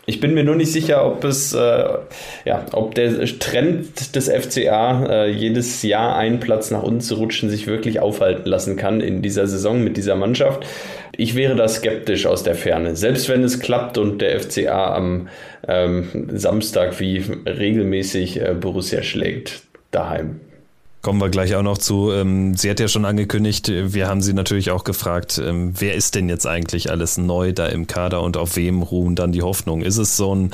Ich 0.05 0.19
bin 0.19 0.33
mir 0.33 0.43
nur 0.43 0.55
nicht 0.55 0.71
sicher, 0.71 1.05
ob 1.05 1.23
es, 1.23 1.53
äh, 1.53 1.85
ja, 2.43 2.65
ob 2.73 2.93
der 2.93 3.25
Trend 3.39 4.15
des 4.15 4.29
FCA, 4.29 5.05
äh, 5.05 5.31
jedes 5.31 5.81
Jahr 5.81 6.17
einen 6.17 6.41
Platz 6.41 6.71
nach 6.71 6.83
unten 6.83 6.99
zu 6.99 7.15
rutschen, 7.15 7.49
sich 7.49 7.67
wirklich 7.67 8.01
aufhalten 8.01 8.45
lassen 8.49 8.75
kann 8.75 8.99
in 8.99 9.21
dieser 9.21 9.47
Saison 9.47 9.81
mit 9.81 9.95
dieser 9.95 10.15
Mannschaft. 10.15 10.65
Ich 11.15 11.35
wäre 11.35 11.55
da 11.55 11.69
skeptisch 11.69 12.25
aus 12.25 12.43
der 12.43 12.55
Ferne. 12.55 12.97
Selbst 12.97 13.29
wenn 13.29 13.43
es 13.43 13.61
klappt 13.61 13.97
und 13.97 14.21
der 14.21 14.37
FCA 14.41 14.93
am 14.93 15.29
ähm, 15.67 16.27
Samstag 16.33 16.99
wie 16.99 17.23
regelmäßig 17.45 18.41
äh, 18.41 18.55
Borussia 18.59 19.03
schlägt, 19.03 19.61
daheim. 19.91 20.41
Kommen 21.03 21.19
wir 21.19 21.29
gleich 21.29 21.53
auch 21.53 21.63
noch 21.63 21.77
zu. 21.77 22.13
Ähm, 22.13 22.55
sie 22.55 22.69
hat 22.69 22.79
ja 22.79 22.87
schon 22.87 23.03
angekündigt, 23.03 23.67
wir 23.67 24.07
haben 24.07 24.21
sie 24.21 24.31
natürlich 24.31 24.71
auch 24.71 24.85
gefragt, 24.85 25.37
ähm, 25.37 25.73
wer 25.77 25.95
ist 25.95 26.15
denn 26.15 26.29
jetzt 26.29 26.47
eigentlich 26.47 26.89
alles 26.89 27.17
neu 27.17 27.51
da 27.51 27.67
im 27.67 27.87
Kader 27.87 28.21
und 28.21 28.37
auf 28.37 28.55
wem 28.55 28.81
ruhen 28.81 29.17
dann 29.17 29.33
die 29.33 29.41
Hoffnungen? 29.41 29.85
Ist 29.85 29.97
es 29.97 30.15
so 30.15 30.33
ein 30.33 30.51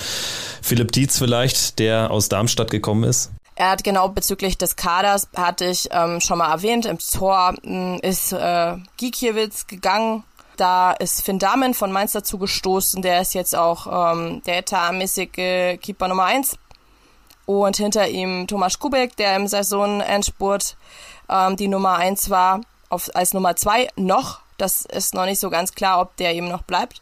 Philipp 0.64 0.92
Dietz 0.92 1.20
vielleicht, 1.20 1.78
der 1.78 2.10
aus 2.10 2.30
Darmstadt 2.30 2.72
gekommen 2.72 3.04
ist? 3.04 3.32
Er 3.54 3.70
hat 3.70 3.84
genau 3.84 4.10
bezüglich 4.10 4.58
des 4.58 4.76
Kaders, 4.76 5.28
hatte 5.36 5.66
ich 5.66 5.88
ähm, 5.92 6.20
schon 6.20 6.40
mal 6.40 6.52
erwähnt, 6.52 6.88
im 6.88 6.98
Tor 6.98 7.54
hm, 7.62 8.00
ist 8.02 8.34
äh, 8.34 8.76
Gikiewicz 8.98 9.68
gegangen. 9.68 10.24
Da 10.58 10.94
ist 10.94 11.22
Finn 11.22 11.38
Damen 11.38 11.76
von 11.76 11.92
Mainz 11.92 12.14
dazu 12.14 12.40
gestoßen. 12.40 13.04
Der 13.04 13.22
ist 13.22 13.36
jetzt 13.36 13.56
auch 13.56 14.14
ähm, 14.14 14.42
der 14.48 14.58
etatmäßige 14.58 15.78
Keeper 15.80 16.08
Nummer 16.08 16.26
eins 16.26 16.58
und 17.50 17.78
hinter 17.78 18.08
ihm 18.08 18.46
Thomas 18.46 18.78
Kubek, 18.78 19.16
der 19.16 19.36
im 19.36 19.48
Saisonendspurt 19.48 20.78
ähm, 21.30 21.56
die 21.56 21.68
Nummer 21.68 21.96
eins 21.96 22.30
war, 22.30 22.62
auf, 22.90 23.10
als 23.16 23.34
Nummer 23.34 23.56
zwei 23.56 23.88
noch. 23.96 24.42
Das 24.60 24.86
ist 24.86 25.16
noch 25.16 25.26
nicht 25.26 25.40
so 25.40 25.50
ganz 25.50 25.74
klar, 25.74 26.00
ob 26.00 26.16
der 26.18 26.36
eben 26.36 26.48
noch 26.48 26.62
bleibt. 26.62 27.02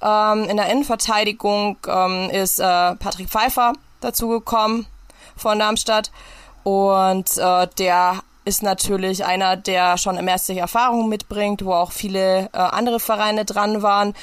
Ähm, 0.00 0.44
in 0.44 0.56
der 0.56 0.70
Innenverteidigung 0.70 1.76
ähm, 1.86 2.30
ist 2.30 2.58
äh, 2.58 2.94
Patrick 2.94 3.28
Pfeiffer 3.28 3.74
dazugekommen 4.00 4.86
von 5.36 5.58
Darmstadt 5.58 6.10
und 6.62 7.36
äh, 7.36 7.68
der 7.78 8.20
ist 8.46 8.62
natürlich 8.62 9.26
einer, 9.26 9.58
der 9.58 9.98
schon 9.98 10.16
im 10.16 10.26
ersten 10.26 10.56
Erfahrung 10.56 11.10
mitbringt, 11.10 11.66
wo 11.66 11.74
auch 11.74 11.92
viele 11.92 12.48
äh, 12.54 12.56
andere 12.56 12.98
Vereine 12.98 13.44
dran 13.44 13.82
waren. 13.82 14.14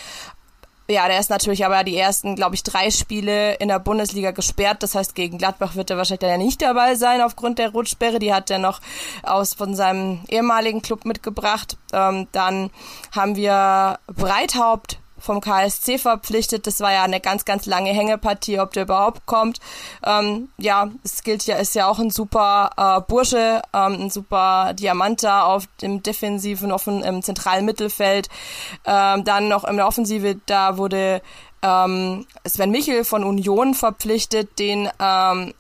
Ja, 0.90 1.08
der 1.08 1.20
ist 1.20 1.30
natürlich 1.30 1.64
aber 1.66 1.84
die 1.84 1.96
ersten, 1.96 2.36
glaube 2.36 2.56
ich, 2.56 2.64
drei 2.64 2.90
Spiele 2.90 3.54
in 3.56 3.68
der 3.68 3.78
Bundesliga 3.78 4.32
gesperrt. 4.32 4.82
Das 4.82 4.96
heißt, 4.96 5.14
gegen 5.14 5.38
Gladbach 5.38 5.76
wird 5.76 5.92
er 5.92 5.98
wahrscheinlich 5.98 6.22
dann 6.22 6.32
ja 6.32 6.38
nicht 6.38 6.64
dabei 6.64 6.96
sein 6.96 7.22
aufgrund 7.22 7.60
der 7.60 7.70
Rotsperre. 7.70 8.18
Die 8.18 8.34
hat 8.34 8.50
er 8.50 8.58
noch 8.58 8.82
aus 9.22 9.54
von 9.54 9.76
seinem 9.76 10.22
ehemaligen 10.30 10.82
Club 10.82 11.06
mitgebracht. 11.06 11.78
Ähm, 11.94 12.28
dann 12.32 12.72
haben 13.12 13.36
wir 13.36 14.00
Breithaupt 14.08 14.98
vom 15.20 15.42
KSC 15.42 15.98
verpflichtet. 15.98 16.68
Das 16.68 16.80
war 16.80 16.92
ja 16.92 17.04
eine 17.04 17.20
ganz, 17.20 17.46
ganz 17.46 17.66
lange 17.66 17.92
Hängepartie, 17.92 18.60
ob 18.60 18.74
der 18.74 18.84
überhaupt 18.84 19.26
kommt. 19.26 19.60
Ähm, 20.06 20.50
ja, 20.58 20.90
es 21.04 21.24
gilt 21.24 21.46
ja, 21.46 21.58
ist 21.58 21.76
ja 21.76 21.88
auch 21.88 22.00
ein 22.00 22.10
super 22.10 22.72
äh, 22.78 23.02
Bursche, 23.02 23.62
ähm, 23.74 23.94
ein 24.02 24.10
super 24.10 24.74
Diamant 24.74 25.24
da 25.24 25.44
auf 25.44 25.66
dem 25.82 26.04
defensiven, 26.04 26.72
offen, 26.72 27.04
im 27.04 27.22
zentralen 27.22 27.66
Mittelfeld. 27.66 28.30
Ähm, 28.86 29.24
dann 29.24 29.48
noch 29.48 29.64
in 29.64 29.78
der 29.78 29.88
Offensive, 29.88 30.40
da 30.46 30.78
wurde 30.78 31.22
ähm, 31.62 32.26
Sven 32.48 32.72
Michel 32.72 33.04
von 33.04 33.24
Union 33.24 33.74
verpflichtet, 33.74 34.60
den 34.60 34.90
ähm, 35.00 35.54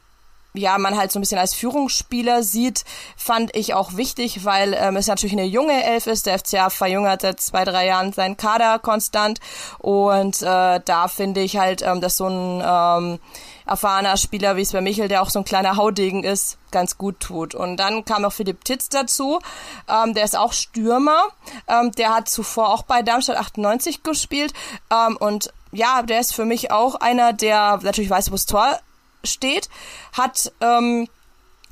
ja, 0.59 0.77
man 0.77 0.97
halt 0.97 1.11
so 1.11 1.19
ein 1.19 1.21
bisschen 1.21 1.39
als 1.39 1.53
Führungsspieler 1.53 2.43
sieht, 2.43 2.83
fand 3.15 3.55
ich 3.55 3.73
auch 3.73 3.95
wichtig, 3.95 4.45
weil 4.45 4.73
ähm, 4.73 4.95
es 4.95 5.07
natürlich 5.07 5.33
eine 5.33 5.45
junge 5.45 5.83
Elf 5.83 6.07
ist. 6.07 6.25
Der 6.25 6.37
FCA 6.37 6.69
verjüngert 6.69 7.21
seit 7.21 7.39
zwei, 7.39 7.63
drei 7.65 7.87
Jahren 7.87 8.13
seinen 8.13 8.37
Kader 8.37 8.79
konstant 8.79 9.39
und 9.79 10.41
äh, 10.41 10.79
da 10.83 11.07
finde 11.07 11.41
ich 11.41 11.57
halt, 11.57 11.81
ähm, 11.81 12.01
dass 12.01 12.17
so 12.17 12.27
ein 12.27 12.63
ähm, 12.63 13.19
erfahrener 13.65 14.17
Spieler 14.17 14.55
wie 14.55 14.65
Sven 14.65 14.83
Michel, 14.83 15.07
der 15.07 15.21
auch 15.21 15.29
so 15.29 15.39
ein 15.39 15.45
kleiner 15.45 15.77
Haudegen 15.77 16.23
ist, 16.23 16.57
ganz 16.71 16.97
gut 16.97 17.19
tut. 17.19 17.55
Und 17.55 17.77
dann 17.77 18.03
kam 18.03 18.25
auch 18.25 18.33
Philipp 18.33 18.65
Titz 18.65 18.89
dazu, 18.89 19.39
ähm, 19.87 20.13
der 20.13 20.23
ist 20.23 20.37
auch 20.37 20.53
Stürmer, 20.53 21.21
ähm, 21.67 21.91
der 21.91 22.13
hat 22.13 22.29
zuvor 22.29 22.73
auch 22.73 22.83
bei 22.83 23.01
Darmstadt 23.01 23.37
98 23.37 24.03
gespielt 24.03 24.53
ähm, 24.91 25.17
und 25.17 25.53
ja, 25.71 26.01
der 26.01 26.19
ist 26.19 26.33
für 26.33 26.45
mich 26.45 26.71
auch 26.71 26.95
einer, 26.95 27.31
der 27.31 27.79
natürlich 27.83 28.09
weiß, 28.09 28.31
wo 28.31 28.35
das 28.35 28.47
Tor 28.47 28.79
steht, 29.23 29.69
hat 30.13 30.51
ähm, 30.61 31.07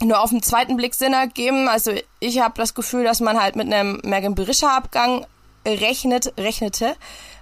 nur 0.02 0.22
auf 0.22 0.30
den 0.30 0.43
zweiten 0.43 0.78
Blick 0.78 0.93
Sinn 0.93 1.14
ergeben. 1.14 1.68
Also 1.68 1.91
ich 2.20 2.39
habe 2.39 2.54
das 2.58 2.74
Gefühl, 2.74 3.04
dass 3.04 3.20
man 3.20 3.41
halt 3.41 3.56
mit 3.56 3.72
einem 3.72 4.00
Megan 4.04 4.36
Berisha-Abgang 4.36 5.26
rechnet, 5.66 6.34
rechnete. 6.38 6.95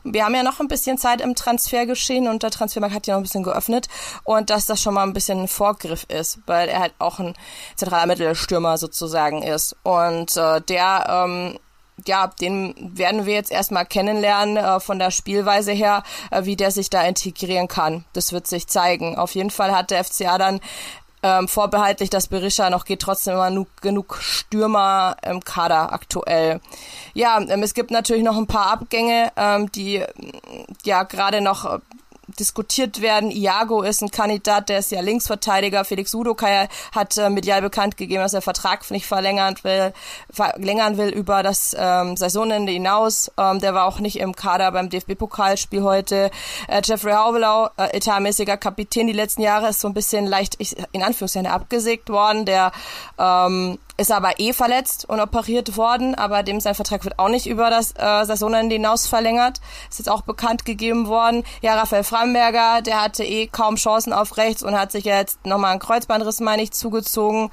Wir 0.04 0.26
haben 0.26 0.36
ja 0.36 0.44
noch 0.44 0.60
ein 0.60 0.68
bisschen 0.68 0.98
Zeit 0.98 1.20
im 1.22 1.36
Transfergeschehen 1.36 2.28
und 2.28 2.44
der 2.44 2.52
Transfermarkt 2.52 2.96
hat 2.96 3.08
ja 3.08 3.16
noch 3.16 3.22
ein 3.22 3.24
bisschen 3.24 3.44
geöffnet 3.44 3.88
und 4.24 4.50
dass 4.50 4.68
das 4.68 4.82
schon 4.82 4.94
mal 4.94 5.04
ein 5.04 5.14
bisschen 5.14 5.42
ein 5.42 5.48
Vorgriff 5.48 6.06
ist, 6.10 6.40
weil 6.46 6.70
er 6.70 6.80
halt 6.80 6.94
auch 7.00 7.20
ein 7.20 7.34
zentraler 7.76 8.06
Mittelstürmer 8.06 8.78
sozusagen 8.78 9.42
ist. 9.42 9.76
Und 9.84 10.38
äh, 10.38 10.62
der 10.62 11.08
ähm, 11.10 11.60
ja, 12.06 12.28
den 12.28 12.76
werden 12.98 13.26
wir 13.26 13.34
jetzt 13.34 13.52
erstmal 13.52 13.86
kennenlernen 13.86 14.58
äh, 14.58 14.80
von 14.80 15.00
der 15.00 15.12
Spielweise 15.12 15.72
her, 15.72 16.04
äh, 16.32 16.46
wie 16.46 16.56
der 16.56 16.72
sich 16.72 16.90
da 16.90 17.04
integrieren 17.04 17.68
kann. 17.68 18.06
Das 18.14 18.34
wird 18.34 18.48
sich 18.48 18.68
zeigen. 18.68 19.18
Auf 19.18 19.36
jeden 19.36 19.52
Fall 19.52 19.76
hat 19.76 19.92
der 19.92 20.04
FCA 20.04 20.38
dann 20.38 20.60
ähm, 21.24 21.48
vorbehaltlich, 21.48 22.12
dass 22.12 22.28
Berisha 22.28 22.70
noch 22.70 22.86
geht, 22.86 23.02
trotzdem 23.02 23.34
immer 23.34 23.50
nu 23.50 23.66
genug 23.82 24.18
Stürmer 24.22 25.18
im 25.24 25.44
Kader 25.44 25.92
aktuell. 25.92 26.62
Ja, 27.14 27.40
ähm, 27.40 27.64
es 27.64 27.74
gibt 27.74 27.90
natürlich 27.90 28.24
noch 28.24 28.38
ein 28.38 28.46
paar 28.46 28.68
Abgänge, 28.68 29.32
ähm, 29.36 29.72
die 29.72 30.04
ja 30.84 31.04
gerade 31.04 31.42
noch 31.42 31.66
äh, 31.66 31.80
diskutiert 32.40 33.02
werden. 33.02 33.32
Iago 33.32 33.82
ist 33.82 34.02
ein 34.02 34.12
Kandidat, 34.12 34.70
der 34.70 34.80
ist 34.80 34.92
ja 34.92 35.02
Linksverteidiger. 35.02 35.86
Felix 35.86 36.14
Udokai 36.14 36.68
hat 36.94 37.18
äh, 37.18 37.30
medial 37.30 37.62
bekannt 37.62 37.98
gegeben, 37.98 38.22
dass 38.22 38.34
er 38.34 38.42
Vertrag 38.42 38.90
nicht 38.92 39.06
verlängern 39.06 39.56
will, 39.64 39.94
verlängern 40.32 40.98
will 40.98 41.10
über 41.10 41.44
das 41.44 41.76
ähm, 41.78 42.18
Saisonende 42.18 42.72
hinaus. 42.72 43.32
Ähm, 43.38 43.60
der 43.60 43.74
war 43.74 43.86
auch 43.86 44.00
nicht 44.00 44.20
im 44.20 44.36
Kader 44.36 44.72
beim 44.72 44.90
DFB-Pokalspiel 44.90 45.84
heute. 45.84 46.32
Äh, 46.68 46.82
Jeffrey 46.84 47.14
Hauvelau, 47.14 47.70
äh, 47.78 47.96
etatmäßiger 47.98 48.58
Kapitän 48.58 49.08
die 49.08 49.14
letzten 49.14 49.42
Jahre, 49.42 49.70
ist 49.70 49.80
so 49.80 49.88
ein 49.88 49.94
bisschen 49.94 50.26
leicht, 50.26 50.56
in 50.92 51.04
Anführungszeichen, 51.04 51.48
abgesägt 51.48 52.10
worden. 52.10 52.46
Der 52.46 52.72
ähm, 53.18 53.80
ist 53.98 54.12
aber 54.12 54.40
eh 54.40 54.54
verletzt 54.54 55.06
und 55.08 55.20
operiert 55.20 55.78
worden, 55.78 56.16
aber 56.16 56.44
dem 56.44 56.60
sein 56.60 56.76
Vertrag 56.76 57.04
wird 57.06 57.18
auch 57.20 57.30
nicht 57.30 57.48
über 57.48 57.70
das 57.70 57.94
äh, 57.98 58.26
Saisonende 58.26 58.76
hinaus 58.76 59.08
verlängert. 59.08 59.62
Ist 59.90 60.00
jetzt 60.00 60.10
auch 60.10 60.22
bekannt 60.22 60.66
gegeben 60.66 61.08
worden. 61.08 61.44
Ja, 61.62 61.76
Raphael 61.76 62.04
Framberger, 62.04 62.82
der 62.82 63.02
hatte 63.02 63.24
eh 63.24 63.48
kaum 63.48 63.76
Chancen 63.78 64.12
auf 64.14 64.38
rechts 64.38 64.64
und 64.64 64.78
hat 64.78 64.92
sich 64.92 65.06
jetzt 65.06 65.46
nochmal 65.46 65.72
einen 65.72 65.80
Kreuzbandriss, 65.80 66.42
meine 66.42 66.64
ich, 66.64 66.72
zugezogen. 66.72 67.52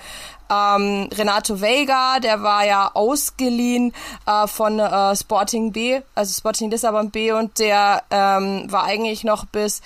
Ähm, 0.50 1.08
Renato 1.12 1.60
Vega, 1.60 2.18
der 2.18 2.42
war 2.42 2.66
ja 2.66 2.90
ausgeliehen 2.92 3.94
äh, 4.26 4.46
von 4.46 4.78
äh, 4.80 5.16
Sporting 5.16 5.72
B, 5.72 6.00
also 6.14 6.34
Sporting 6.36 6.70
Lissabon 6.70 7.10
B 7.10 7.32
und 7.32 7.58
der 7.58 8.02
ähm, 8.10 8.70
war 8.70 8.84
eigentlich 8.84 9.24
noch 9.24 9.46
bis 9.46 9.80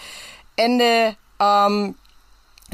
Ende 0.57 1.17
ähm, 1.39 1.95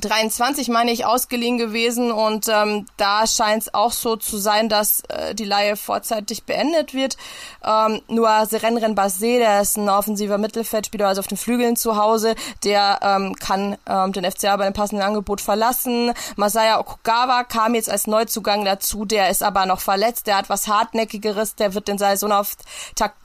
23, 0.01 0.69
meine 0.69 0.91
ich, 0.91 1.05
ausgeliehen 1.05 1.59
gewesen. 1.59 2.11
Und 2.11 2.49
ähm, 2.49 2.87
da 2.97 3.27
scheint 3.27 3.63
es 3.63 3.75
auch 3.75 3.93
so 3.93 4.17
zu 4.17 4.39
sein, 4.39 4.69
dass 4.69 5.03
äh, 5.09 5.35
die 5.35 5.45
Laie 5.45 5.77
vorzeitig 5.77 6.45
beendet 6.45 6.95
wird. 6.95 7.17
Ähm, 7.65 8.01
nur 8.09 8.47
Serenren 8.47 8.97
Basé, 8.97 9.39
der 9.39 9.61
ist 9.61 9.77
ein 9.77 9.89
offensiver 9.89 10.39
Mittelfeldspieler, 10.39 11.09
also 11.09 11.21
auf 11.21 11.27
den 11.27 11.39
Flügeln 11.39 11.77
zu 11.77 11.97
Hause, 11.97 12.35
der 12.65 12.99
ähm, 13.03 13.35
kann 13.37 13.77
ähm, 13.87 14.13
den 14.13 14.31
FCA 14.31 14.57
bei 14.57 14.65
einem 14.65 14.75
passenden 14.75 15.05
Angebot 15.05 15.41
verlassen. 15.41 16.13
Masaya 16.37 16.81
Okugawa 16.81 17.45
kam 17.45 17.75
jetzt 17.75 17.91
als 17.91 18.07
Neuzugang 18.07 18.65
dazu, 18.65 19.05
der 19.05 19.31
ist 19.31 19.43
aber 19.43 19.67
noch 19.67 19.81
verletzt, 19.81 20.27
der 20.27 20.37
hat 20.37 20.49
was 20.49 20.69
Hartnäckigeres, 20.69 21.55
der 21.55 21.75
wird 21.75 21.89
den 21.89 21.99
Saisonauftakt 21.99 23.22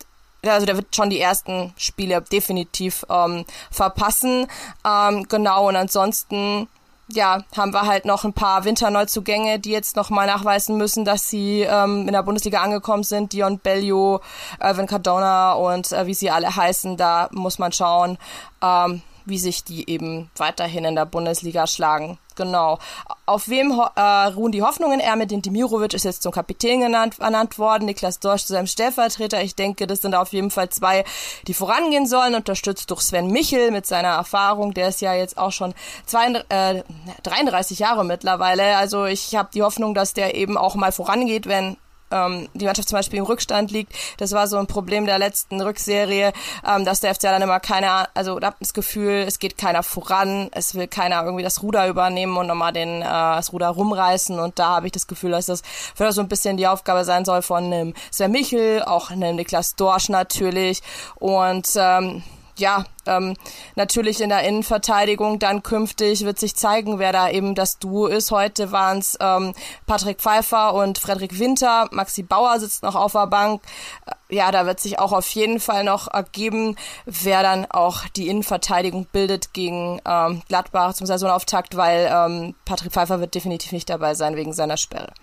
also 0.54 0.66
der 0.66 0.76
wird 0.76 0.96
schon 0.96 1.10
die 1.10 1.20
ersten 1.20 1.74
Spiele 1.78 2.22
definitiv 2.22 3.06
ähm, 3.10 3.46
verpassen. 3.72 4.48
Ähm, 4.86 5.28
genau, 5.28 5.68
und 5.68 5.76
ansonsten 5.76 6.68
ja, 7.10 7.44
haben 7.56 7.74
wir 7.74 7.86
halt 7.86 8.06
noch 8.06 8.26
ein 8.26 8.34
paar 8.34 8.66
Winterneuzugänge, 8.66 9.60
die 9.60 9.72
jetzt 9.72 9.96
noch 9.96 10.10
mal 10.10 10.28
nachweisen 10.28 10.78
müssen, 10.78 11.06
dass 11.06 11.30
sie 11.30 11.62
ähm, 11.62 12.06
in 12.06 12.14
der 12.14 12.24
Bundesliga 12.24 12.62
angekommen 12.62 13.04
sind. 13.04 13.32
Dion 13.32 13.60
Bellio, 13.60 14.22
Irvin 14.62 14.88
Cardona 14.88 15.54
und 15.54 15.92
äh, 15.92 16.06
wie 16.06 16.14
sie 16.14 16.30
alle 16.30 16.54
heißen, 16.54 16.98
da 16.98 17.30
muss 17.32 17.60
man 17.60 17.72
schauen, 17.72 18.18
ähm, 18.62 19.02
wie 19.28 19.38
sich 19.38 19.64
die 19.64 19.90
eben 19.90 20.30
weiterhin 20.38 20.86
in 20.86 20.96
der 20.96 21.06
Bundesliga 21.06 21.68
schlagen. 21.68 22.18
Genau. 22.36 22.78
Auf 23.26 23.50
wem 23.50 23.72
äh, 23.72 24.02
ruhen 24.02 24.52
die 24.52 24.62
Hoffnungen? 24.62 25.00
Ermedin 25.00 25.42
Dimirovic 25.42 25.96
ist 25.96 26.06
jetzt 26.06 26.22
zum 26.22 26.32
Kapitän 26.32 26.82
genannt, 26.82 27.16
ernannt 27.20 27.58
worden, 27.58 27.86
Niklas 27.86 28.20
Dorsch 28.20 28.46
zu 28.46 28.54
seinem 28.54 28.68
Stellvertreter. 28.68 29.42
Ich 29.42 29.56
denke, 29.56 29.88
das 29.88 30.02
sind 30.02 30.14
auf 30.14 30.32
jeden 30.34 30.52
Fall 30.52 30.70
zwei, 30.70 31.04
die 31.48 31.56
vorangehen 31.56 32.06
sollen, 32.06 32.36
unterstützt 32.36 32.92
durch 32.92 33.02
Sven 33.02 33.32
Michel 33.32 33.72
mit 33.72 33.88
seiner 33.88 34.10
Erfahrung. 34.10 34.76
Der 34.76 34.90
ist 34.90 35.02
ja 35.02 35.16
jetzt 35.16 35.38
auch 35.38 35.52
schon 35.52 35.74
zwei, 36.06 36.28
äh, 36.50 36.84
33 37.24 37.80
Jahre 37.80 38.06
mittlerweile. 38.06 38.78
Also 38.78 39.06
ich 39.06 39.36
habe 39.36 39.50
die 39.52 39.64
Hoffnung, 39.64 39.96
dass 39.96 40.14
der 40.14 40.36
eben 40.36 40.58
auch 40.58 40.76
mal 40.76 40.92
vorangeht, 40.92 41.48
wenn 41.48 41.78
ähm, 42.12 42.50
die 42.54 42.66
Mannschaft 42.66 42.90
zum 42.90 42.98
Beispiel 42.98 43.20
im 43.20 43.26
Rückstand 43.26 43.72
liegt. 43.72 43.94
Das 44.18 44.32
war 44.32 44.48
so 44.48 44.58
ein 44.58 44.68
Problem 44.68 45.06
der 45.06 45.20
letzten 45.20 45.62
Rückserie, 45.62 46.34
ähm, 46.68 46.86
dass 46.86 47.00
der 47.00 47.14
FCA 47.14 47.32
dann 47.32 47.42
immer 47.42 47.60
keiner, 47.60 48.10
also 48.14 48.40
da 48.40 48.54
das 48.60 48.74
Gefühl, 48.74 49.26
es 49.28 49.40
geht 49.40 49.58
keiner 49.58 49.84
voran, 49.84 50.50
es 50.52 50.76
will 50.76 50.88
keiner 50.88 51.24
irgendwie 51.24 51.44
das 51.44 51.62
Ruder 51.62 51.88
übernehmen 51.88 52.38
und 52.38 52.48
nochmal 52.48 52.74
den, 52.74 53.02
äh, 53.02 53.06
das 53.06 53.54
Ruder 53.54 53.70
rumreißen 53.70 54.40
und 54.40 54.60
da 54.60 54.76
habe 54.76 54.88
ich 54.88 54.92
das 54.92 55.08
Gefühl, 55.08 55.32
dass 55.32 55.48
das 55.48 55.62
vielleicht 55.96 56.14
so 56.14 56.22
ein 56.22 56.28
bisschen 56.28 56.58
die 56.58 56.68
Aufgabe 56.68 57.04
sein 57.04 57.26
soll 57.26 57.42
von 57.42 57.66
einem 57.66 57.94
Sven 58.12 58.32
Michel, 58.32 58.84
auch 58.84 59.12
einem 59.12 59.36
Niklas 59.36 59.76
Dorsch 59.76 60.10
natürlich 60.10 60.82
und 61.20 61.68
ähm, 61.76 62.24
ja, 62.58 62.86
ähm, 63.08 63.36
natürlich 63.76 64.22
in 64.22 64.30
der 64.30 64.44
Innenverteidigung 64.44 65.40
dann 65.40 65.64
künftig 65.64 66.26
wird 66.26 66.40
sich 66.40 66.56
zeigen, 66.56 67.00
wer 67.00 67.12
da 67.12 67.30
eben 67.30 67.56
das 67.56 67.80
Duo 67.80 68.08
ist. 68.08 68.32
Heute 68.32 68.72
waren 68.72 69.00
es 69.00 69.18
ähm, 69.20 69.54
Patrick 69.86 70.20
Pfeiffer 70.20 70.74
und 70.74 70.98
Frederik 70.98 71.40
Winter. 71.40 71.88
Maxi 71.92 72.24
Bauer 72.24 72.60
sitzt 72.60 72.84
noch 72.84 72.96
auf 72.96 73.14
der 73.14 73.28
Bank. 73.28 73.62
Äh, 74.06 74.12
ja, 74.30 74.52
da 74.52 74.66
wird 74.66 74.80
sich 74.80 75.00
auch 75.00 75.14
auf 75.14 75.30
jeden 75.30 75.60
Fall 75.60 75.84
noch 75.84 76.14
ergeben, 76.14 76.76
wer 77.06 77.44
dann 77.44 77.66
auch 77.70 78.06
die 78.16 78.28
Innenverteidigung 78.28 79.06
bildet 79.06 79.54
gegen 79.54 80.02
ähm, 80.06 80.42
Gladbach 80.50 80.94
zum 80.94 81.08
Saisonauftakt, 81.08 81.78
weil 81.78 82.12
ähm, 82.12 82.56
Patrick 82.66 82.92
Pfeiffer 82.92 83.22
wird 83.22 83.36
definitiv 83.36 83.72
nicht 83.72 83.90
dabei 83.90 84.16
sein 84.16 84.36
wegen 84.36 84.52
seiner 84.52 84.76
Sperre. 84.76 85.14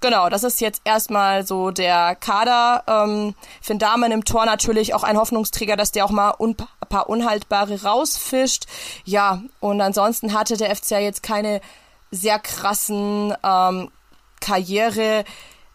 Genau, 0.00 0.28
das 0.28 0.44
ist 0.44 0.60
jetzt 0.60 0.82
erstmal 0.84 1.46
so 1.46 1.70
der 1.70 2.14
Kader. 2.16 2.84
Ähm, 2.86 3.34
Finn 3.62 3.78
Dahmen 3.78 4.12
im 4.12 4.24
Tor 4.24 4.44
natürlich 4.44 4.94
auch 4.94 5.04
ein 5.04 5.16
Hoffnungsträger, 5.16 5.76
dass 5.76 5.92
der 5.92 6.04
auch 6.04 6.10
mal 6.10 6.34
paar 6.90 7.08
Unhaltbare 7.30 7.82
rausfischt. 7.82 8.66
Ja, 9.04 9.42
und 9.60 9.80
ansonsten 9.80 10.34
hatte 10.34 10.56
der 10.56 10.74
FCA 10.74 10.98
jetzt 10.98 11.22
keine 11.22 11.60
sehr 12.10 12.40
krassen 12.40 13.34
ähm, 13.44 13.90
Karriere 14.40 15.24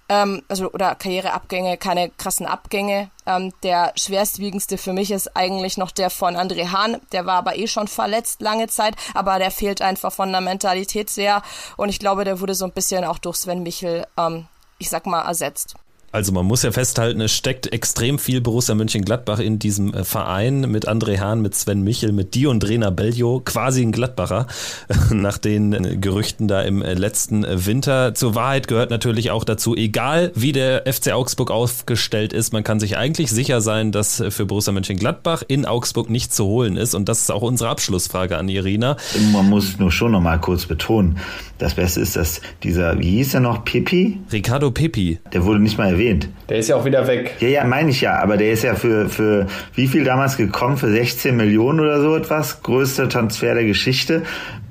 ähm, 0.07 0.43
also 0.49 0.71
oder 0.71 0.95
Karriereabgänge, 0.95 1.77
keine 1.77 2.09
krassen 2.09 2.45
Abgänge. 2.45 3.09
Ähm, 3.25 3.53
der 3.63 3.93
schwerstwiegendste 3.95 4.77
für 4.77 4.93
mich 4.93 5.11
ist 5.11 5.35
eigentlich 5.35 5.77
noch 5.77 5.91
der 5.91 6.09
von 6.09 6.35
André 6.35 6.71
Hahn. 6.71 6.97
Der 7.11 7.25
war 7.25 7.35
aber 7.35 7.57
eh 7.57 7.67
schon 7.67 7.87
verletzt 7.87 8.41
lange 8.41 8.67
Zeit, 8.67 8.95
aber 9.13 9.39
der 9.39 9.49
fehlt 9.49 9.81
einfach 9.81 10.11
von 10.11 10.31
der 10.31 10.41
Mentalität 10.41 11.09
sehr. 11.09 11.41
Und 11.77 11.89
ich 11.89 11.99
glaube, 11.99 12.25
der 12.25 12.39
wurde 12.39 12.53
so 12.53 12.65
ein 12.65 12.73
bisschen 12.73 13.05
auch 13.05 13.17
durch 13.17 13.37
Sven 13.37 13.63
Michel, 13.63 14.05
ähm, 14.17 14.47
ich 14.77 14.89
sag 14.89 15.05
mal, 15.05 15.21
ersetzt. 15.21 15.75
Also 16.15 16.31
man 16.31 16.45
muss 16.45 16.63
ja 16.63 16.71
festhalten, 16.71 17.19
es 17.19 17.33
steckt 17.33 17.73
extrem 17.73 18.19
viel 18.19 18.39
Borussia 18.39 18.73
Mönchengladbach 18.73 19.39
in 19.39 19.59
diesem 19.59 19.93
äh, 19.93 20.05
Verein 20.05 20.61
mit 20.61 20.87
André 20.87 21.19
Hahn, 21.19 21.41
mit 21.41 21.55
Sven 21.55 21.81
Michel, 21.81 22.13
mit 22.13 22.35
Dion 22.35 22.61
Drena 22.61 22.89
Bellio, 22.89 23.41
quasi 23.43 23.81
ein 23.81 23.91
Gladbacher, 23.91 24.47
nach 25.11 25.37
den 25.37 25.73
äh, 25.73 25.97
Gerüchten 25.97 26.47
da 26.47 26.61
im 26.61 26.81
äh, 26.81 26.93
letzten 26.93 27.45
Winter. 27.45 28.15
Zur 28.15 28.33
Wahrheit 28.33 28.69
gehört 28.69 28.91
natürlich 28.91 29.29
auch 29.29 29.43
dazu, 29.43 29.75
egal 29.75 30.31
wie 30.35 30.53
der 30.53 30.85
FC 30.89 31.11
Augsburg 31.11 31.51
aufgestellt 31.51 32.31
ist, 32.31 32.53
man 32.53 32.63
kann 32.63 32.79
sich 32.79 32.95
eigentlich 32.95 33.29
sicher 33.29 33.59
sein, 33.59 33.91
dass 33.91 34.23
für 34.29 34.45
Borussia 34.45 34.71
Mönchengladbach 34.71 35.43
in 35.45 35.65
Augsburg 35.65 36.09
nichts 36.09 36.33
zu 36.37 36.45
holen 36.45 36.77
ist. 36.77 36.95
Und 36.95 37.09
das 37.09 37.23
ist 37.23 37.29
auch 37.29 37.41
unsere 37.41 37.69
Abschlussfrage 37.69 38.37
an 38.37 38.47
Irina. 38.47 38.95
Man 39.33 39.49
muss 39.49 39.79
nur 39.79 39.91
schon 39.91 40.13
noch 40.13 40.21
mal 40.21 40.39
kurz 40.39 40.65
betonen, 40.65 41.19
das 41.57 41.73
Beste 41.73 41.99
ist, 41.99 42.15
dass 42.15 42.39
dieser, 42.63 42.99
wie 42.99 43.11
hieß 43.17 43.33
er 43.33 43.39
noch, 43.41 43.65
Pipi? 43.65 44.19
Ricardo 44.31 44.71
Pipi. 44.71 45.19
Der 45.33 45.43
wurde 45.43 45.59
nicht 45.59 45.77
mal 45.77 45.89
erwähnt 45.89 46.04
erwähnt. 46.05 46.29
Der 46.49 46.57
ist 46.57 46.69
ja 46.69 46.75
auch 46.75 46.85
wieder 46.85 47.07
weg. 47.07 47.35
Ja, 47.39 47.47
ja, 47.47 47.63
meine 47.63 47.89
ich 47.89 48.01
ja, 48.01 48.19
aber 48.19 48.37
der 48.37 48.51
ist 48.51 48.63
ja 48.63 48.75
für, 48.75 49.09
für 49.09 49.47
wie 49.73 49.87
viel 49.87 50.03
damals 50.03 50.37
gekommen? 50.37 50.77
Für 50.77 50.89
16 50.89 51.35
Millionen 51.35 51.79
oder 51.79 52.01
so 52.01 52.15
etwas? 52.15 52.61
Größter 52.61 53.09
Transfer 53.09 53.53
der 53.53 53.65
Geschichte. 53.65 54.23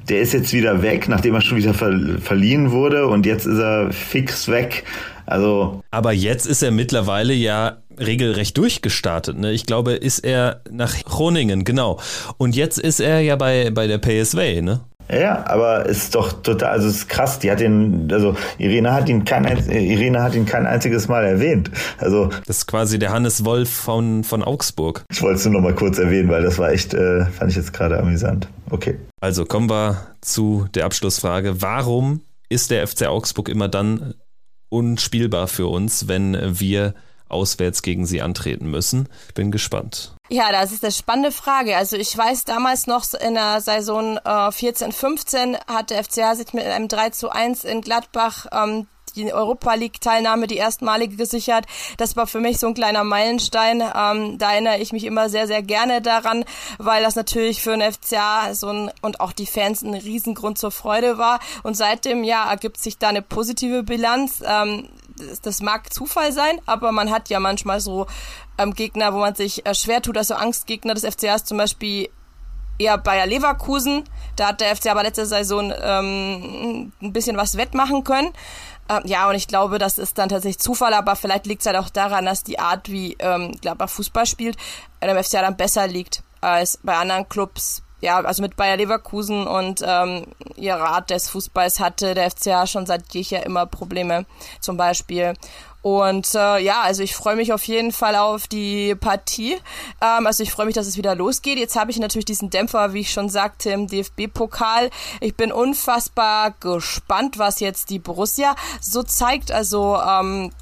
Der 0.09 0.20
ist 0.20 0.35
jetzt 0.35 0.53
wieder 0.53 0.82
weg, 0.82 1.09
nachdem 1.09 1.35
er 1.35 1.41
schon 1.41 1.57
wieder 1.57 1.72
ver 1.72 1.95
verliehen 2.20 2.70
wurde 2.70 3.07
und 3.07 3.24
jetzt 3.24 3.47
ist 3.47 3.59
er 3.59 3.91
fix 3.91 4.49
weg. 4.49 4.85
Also. 5.26 5.82
Aber 5.91 6.12
jetzt 6.12 6.47
ist 6.47 6.62
er 6.62 6.70
mittlerweile 6.70 7.32
ja 7.32 7.78
regelrecht 7.99 8.59
durchgestartet. 8.59 9.39
Ne? 9.39 9.53
Ich 9.53 9.64
glaube, 9.64 9.93
ist 9.93 10.18
er 10.18 10.61
nach 10.70 11.03
Groningen, 11.05 11.64
genau. 11.64 11.99
Und 12.37 12.55
jetzt 12.55 12.78
ist 12.78 13.01
er 13.01 13.20
ja 13.20 13.37
bei, 13.37 13.70
bei 13.70 13.87
der 13.87 13.99
PSV, 13.99 14.61
ne? 14.61 14.80
Ja, 15.13 15.45
aber 15.47 15.87
ist 15.87 16.15
doch 16.15 16.33
total, 16.43 16.71
also 16.71 16.89
es 16.89 16.97
ist 16.97 17.09
krass. 17.09 17.39
Die 17.39 17.51
hat 17.51 17.61
ihn, 17.61 18.09
also 18.11 18.37
Irene 18.59 18.93
hat 18.93 19.09
ihn 19.09 19.25
kein, 19.25 19.45
Irene 19.69 20.23
hat 20.23 20.35
ihn 20.35 20.47
kein 20.47 20.67
einziges 20.67 21.09
Mal 21.09 21.25
erwähnt. 21.25 21.71
Also 21.99 22.31
das 22.47 22.59
ist 22.59 22.67
quasi 22.67 22.99
der 22.99 23.13
Hannes 23.13 23.45
Wolf 23.45 23.71
von 23.71 24.25
von 24.25 24.43
Augsburg. 24.43 25.05
Ich 25.11 25.23
wollte 25.23 25.37
es 25.37 25.45
nur 25.45 25.55
noch 25.55 25.61
mal 25.61 25.75
kurz 25.75 25.99
erwähnen, 25.99 26.29
weil 26.31 26.43
das 26.43 26.59
war 26.59 26.73
echt, 26.73 26.95
äh, 26.95 27.27
fand 27.27 27.51
ich 27.51 27.57
jetzt 27.57 27.73
gerade 27.73 27.99
amüsant. 27.99 28.49
Okay. 28.71 28.99
Also 29.21 29.45
kommen 29.45 29.69
wir 29.69 30.07
zu 30.21 30.67
der 30.75 30.87
Abschlussfrage: 30.87 31.61
Warum 31.61 32.21
ist 32.49 32.71
der 32.71 32.87
FC 32.87 33.07
Augsburg 33.07 33.49
immer 33.49 33.69
dann 33.69 34.15
unspielbar 34.71 35.49
für 35.49 35.67
uns, 35.67 36.09
wenn 36.09 36.37
wir 36.59 36.95
auswärts 37.29 37.83
gegen 37.83 38.07
sie 38.07 38.22
antreten 38.22 38.70
müssen? 38.70 39.09
Ich 39.29 39.35
bin 39.35 39.51
gespannt. 39.51 40.14
Ja, 40.31 40.51
das 40.53 40.72
ist 40.72 40.83
eine 40.85 40.93
spannende 40.93 41.33
Frage. 41.33 41.77
Also 41.77 41.97
ich 41.97 42.16
weiß 42.16 42.45
damals 42.45 42.87
noch 42.87 43.05
in 43.14 43.35
der 43.35 43.61
Saison 43.61 44.18
äh, 44.25 44.51
14, 44.51 44.93
15 44.93 45.59
hat 45.66 45.91
der 45.91 46.03
FCA 46.03 46.35
sich 46.35 46.53
mit 46.53 46.64
einem 46.64 46.89
3 46.89 47.11
zu 47.11 47.31
1 47.31 47.64
in 47.64 47.83
Gladbach 47.83 48.47
ähm, 48.53 48.87
die 49.14 49.33
Europa 49.33 49.75
League 49.75 50.01
Teilnahme, 50.01 50.47
die 50.47 50.57
erstmalige 50.57 51.16
gesichert. 51.16 51.66
Das 51.97 52.16
war 52.16 52.27
für 52.27 52.41
mich 52.41 52.59
so 52.59 52.66
ein 52.66 52.75
kleiner 52.75 53.05
Meilenstein. 53.05 53.81
Ähm, 53.81 54.39
da 54.39 54.53
erinnere 54.53 54.79
ich 54.79 54.93
mich 54.93 55.05
immer 55.05 55.29
sehr, 55.29 55.47
sehr 55.47 55.62
gerne 55.62 56.03
daran, 56.03 56.45
weil 56.79 57.03
das 57.03 57.14
natürlich 57.14 57.62
für 57.62 57.77
den 57.77 57.93
FCA 57.93 58.55
so 58.55 58.68
ein, 58.68 58.91
und 59.03 59.20
auch 59.20 59.33
die 59.33 59.47
Fans 59.47 59.83
ein 59.83 59.95
Riesengrund 59.95 60.59
zur 60.59 60.70
Freude 60.70 61.18
war. 61.18 61.41
Und 61.62 61.77
seitdem, 61.77 62.25
ja, 62.25 62.49
ergibt 62.51 62.79
sich 62.79 62.99
da 62.99 63.09
eine 63.09 63.22
positive 63.22 63.83
Bilanz. 63.83 64.43
Ähm, 64.45 64.89
das, 65.43 65.61
mag 65.61 65.93
Zufall 65.93 66.33
sein, 66.33 66.61
aber 66.67 66.93
man 66.93 67.11
hat 67.11 67.29
ja 67.29 67.41
manchmal 67.41 67.81
so 67.81 68.07
ähm, 68.59 68.75
Gegner, 68.75 69.15
wo 69.15 69.19
man 69.19 69.35
sich 69.35 69.65
äh, 69.67 69.75
schwer 69.75 70.03
tut. 70.03 70.17
Also 70.17 70.35
Angstgegner 70.35 70.95
des 70.95 71.05
FCAs 71.05 71.45
zum 71.45 71.59
Beispiel 71.59 72.09
eher 72.79 72.99
Bayer 72.99 73.27
Leverkusen. 73.27 74.05
Da 74.37 74.49
hat 74.49 74.61
der 74.61 74.75
FC 74.75 74.87
aber 74.87 75.03
letzte 75.03 75.27
Saison 75.27 75.73
ähm, 75.81 76.93
ein 77.01 77.12
bisschen 77.12 77.37
was 77.37 77.57
wettmachen 77.57 78.05
können. 78.05 78.33
Ähm, 78.89 79.03
ja, 79.05 79.29
und 79.29 79.35
ich 79.35 79.49
glaube, 79.49 79.79
das 79.79 79.99
ist 79.99 80.19
dann 80.19 80.29
tatsächlich 80.29 80.59
Zufall, 80.59 80.93
aber 80.93 81.17
vielleicht 81.17 81.47
liegt 81.47 81.62
es 81.62 81.67
halt 81.67 81.77
auch 81.77 81.89
daran, 81.89 82.27
dass 82.27 82.43
die 82.43 82.59
Art, 82.59 82.91
wie 82.91 83.17
ähm, 83.19 83.53
Gladbach 83.61 83.89
Fußball 83.89 84.27
spielt, 84.27 84.57
äh, 85.01 85.07
dem 85.07 85.23
FCA 85.23 85.43
dann 85.43 85.57
besser 85.57 85.87
liegt 85.87 86.23
als 86.41 86.79
bei 86.83 86.97
anderen 86.97 87.29
Clubs. 87.29 87.84
Ja, 88.05 88.21
also 88.21 88.43
mit 88.43 88.55
Bayer 88.57 88.77
Leverkusen 88.77 89.47
und 89.47 89.83
ähm, 89.83 90.27
ihrer 90.57 90.91
Art 90.91 91.09
des 91.09 91.31
Fußballs 91.31 91.81
hatte 91.81 92.13
der 92.13 92.31
FCA 92.31 92.67
schon 92.67 92.85
seit 92.85 93.15
jeher 93.15 93.47
immer 93.47 93.65
Probleme, 93.65 94.27
zum 94.61 94.77
Beispiel. 94.77 95.33
Und 95.81 96.35
äh, 96.35 96.59
ja, 96.59 96.83
also 96.83 97.03
ich 97.03 97.17
freue 97.17 97.35
mich 97.35 97.55
auf 97.55 97.65
jeden 97.65 97.93
Fall 97.93 98.17
auf 98.17 98.47
die 98.47 98.95
Partie. 98.95 99.55
Ähm, 100.03 100.27
also 100.27 100.43
ich 100.43 100.51
freue 100.51 100.67
mich, 100.67 100.75
dass 100.75 100.87
es 100.87 100.99
wieder 100.99 101.15
losgeht. 101.15 101.57
Jetzt 101.59 101.77
habe 101.77 101.91
ich 101.91 101.99
natürlich 101.99 102.27
diesen 102.27 102.51
Dämpfer, 102.51 102.93
wie 102.93 103.01
ich 103.01 103.11
schon 103.11 103.31
sagte, 103.31 103.71
im 103.71 103.87
DFB-Pokal. 103.87 104.91
Ich 105.21 105.35
bin 105.35 105.51
unfassbar 105.51 106.51
gespannt, 106.61 107.39
was 107.39 107.61
jetzt 107.61 107.89
die 107.89 108.01
Borussia 108.01 108.55
so 108.83 109.03
zeigt. 109.03 109.51
Also 109.51 109.97
ähm, 109.97 110.53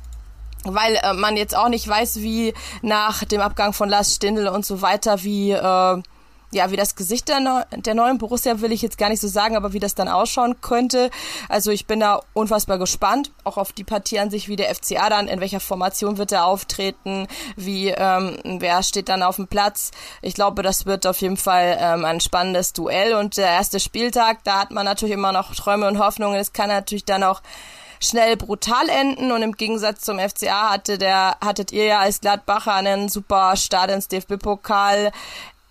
weil 0.63 0.95
äh, 1.03 1.13
man 1.13 1.37
jetzt 1.37 1.57
auch 1.57 1.69
nicht 1.69 1.89
weiß, 1.89 2.21
wie 2.21 2.55
nach 2.83 3.25
dem 3.25 3.41
Abgang 3.41 3.73
von 3.73 3.89
Lars 3.89 4.15
Stindl 4.15 4.47
und 4.47 4.65
so 4.65 4.81
weiter, 4.81 5.25
wie 5.25 5.51
äh, 5.51 6.03
ja, 6.53 6.71
wie 6.71 6.77
das 6.77 6.95
Gesicht 6.95 7.29
der, 7.29 7.41
Neu 7.41 7.63
der 7.75 7.95
neuen 7.95 8.19
Borussia 8.19 8.61
will 8.61 8.73
ich 8.73 8.83
jetzt 8.83 8.99
gar 8.99 9.09
nicht 9.09 9.21
so 9.21 9.29
sagen, 9.29 9.57
aber 9.57 9.73
wie 9.73 9.81
das 9.81 9.95
dann 9.95 10.09
ausschauen 10.09 10.61
könnte. 10.61 11.11
Also 11.49 11.71
ich 11.71 11.87
bin 11.87 12.01
da 12.01 12.21
unfassbar 12.35 12.79
gespannt, 12.79 13.33
auch 13.45 13.57
auf 13.57 13.73
die 13.73 13.85
Partie 13.85 14.19
an 14.19 14.31
sich, 14.31 14.49
wie 14.49 14.57
der 14.57 14.75
FCA 14.75 15.09
dann, 15.09 15.29
in 15.29 15.41
welcher 15.41 15.61
Formation 15.61 16.19
wird 16.19 16.33
er 16.33 16.45
auftreten, 16.45 17.27
wie, 17.57 17.89
ähm, 17.89 18.39
wer 18.45 18.83
steht 18.83 19.09
dann 19.09 19.23
auf 19.23 19.37
dem 19.37 19.49
Platz. 19.49 19.91
Ich 20.21 20.35
glaube, 20.35 20.63
das 20.63 20.87
wird 20.87 21.07
auf 21.07 21.21
jeden 21.21 21.39
Fall 21.39 21.79
ähm, 21.81 22.05
ein 22.05 22.21
spannendes 22.21 22.73
Duell 22.73 23.15
und 23.15 23.37
der 23.37 23.49
erste 23.49 23.81
Spieltag, 23.81 24.45
da 24.45 24.61
hat 24.61 24.71
man 24.71 24.85
natürlich 24.85 25.15
immer 25.15 25.33
noch 25.33 25.55
Träume 25.55 25.89
und 25.89 25.99
Hoffnungen. 25.99 26.39
Es 26.39 26.53
kann 26.53 26.69
natürlich 26.69 27.05
dann 27.05 27.23
auch 27.23 27.41
schnell 28.03 28.37
brutal 28.37 28.89
enden 28.89 29.31
und 29.31 29.43
im 29.43 29.53
Gegensatz 29.53 30.01
zum 30.01 30.19
FCA 30.19 30.71
hatte 30.71 30.99
der, 30.99 31.37
hattet 31.41 31.73
ihr 31.73 31.85
ja 31.85 31.99
als 32.01 32.21
Gladbacher 32.21 32.75
einen 32.75 33.09
super 33.09 33.57
Start 33.57 33.91
ins 33.91 34.09
DFB-Pokal 34.09 35.13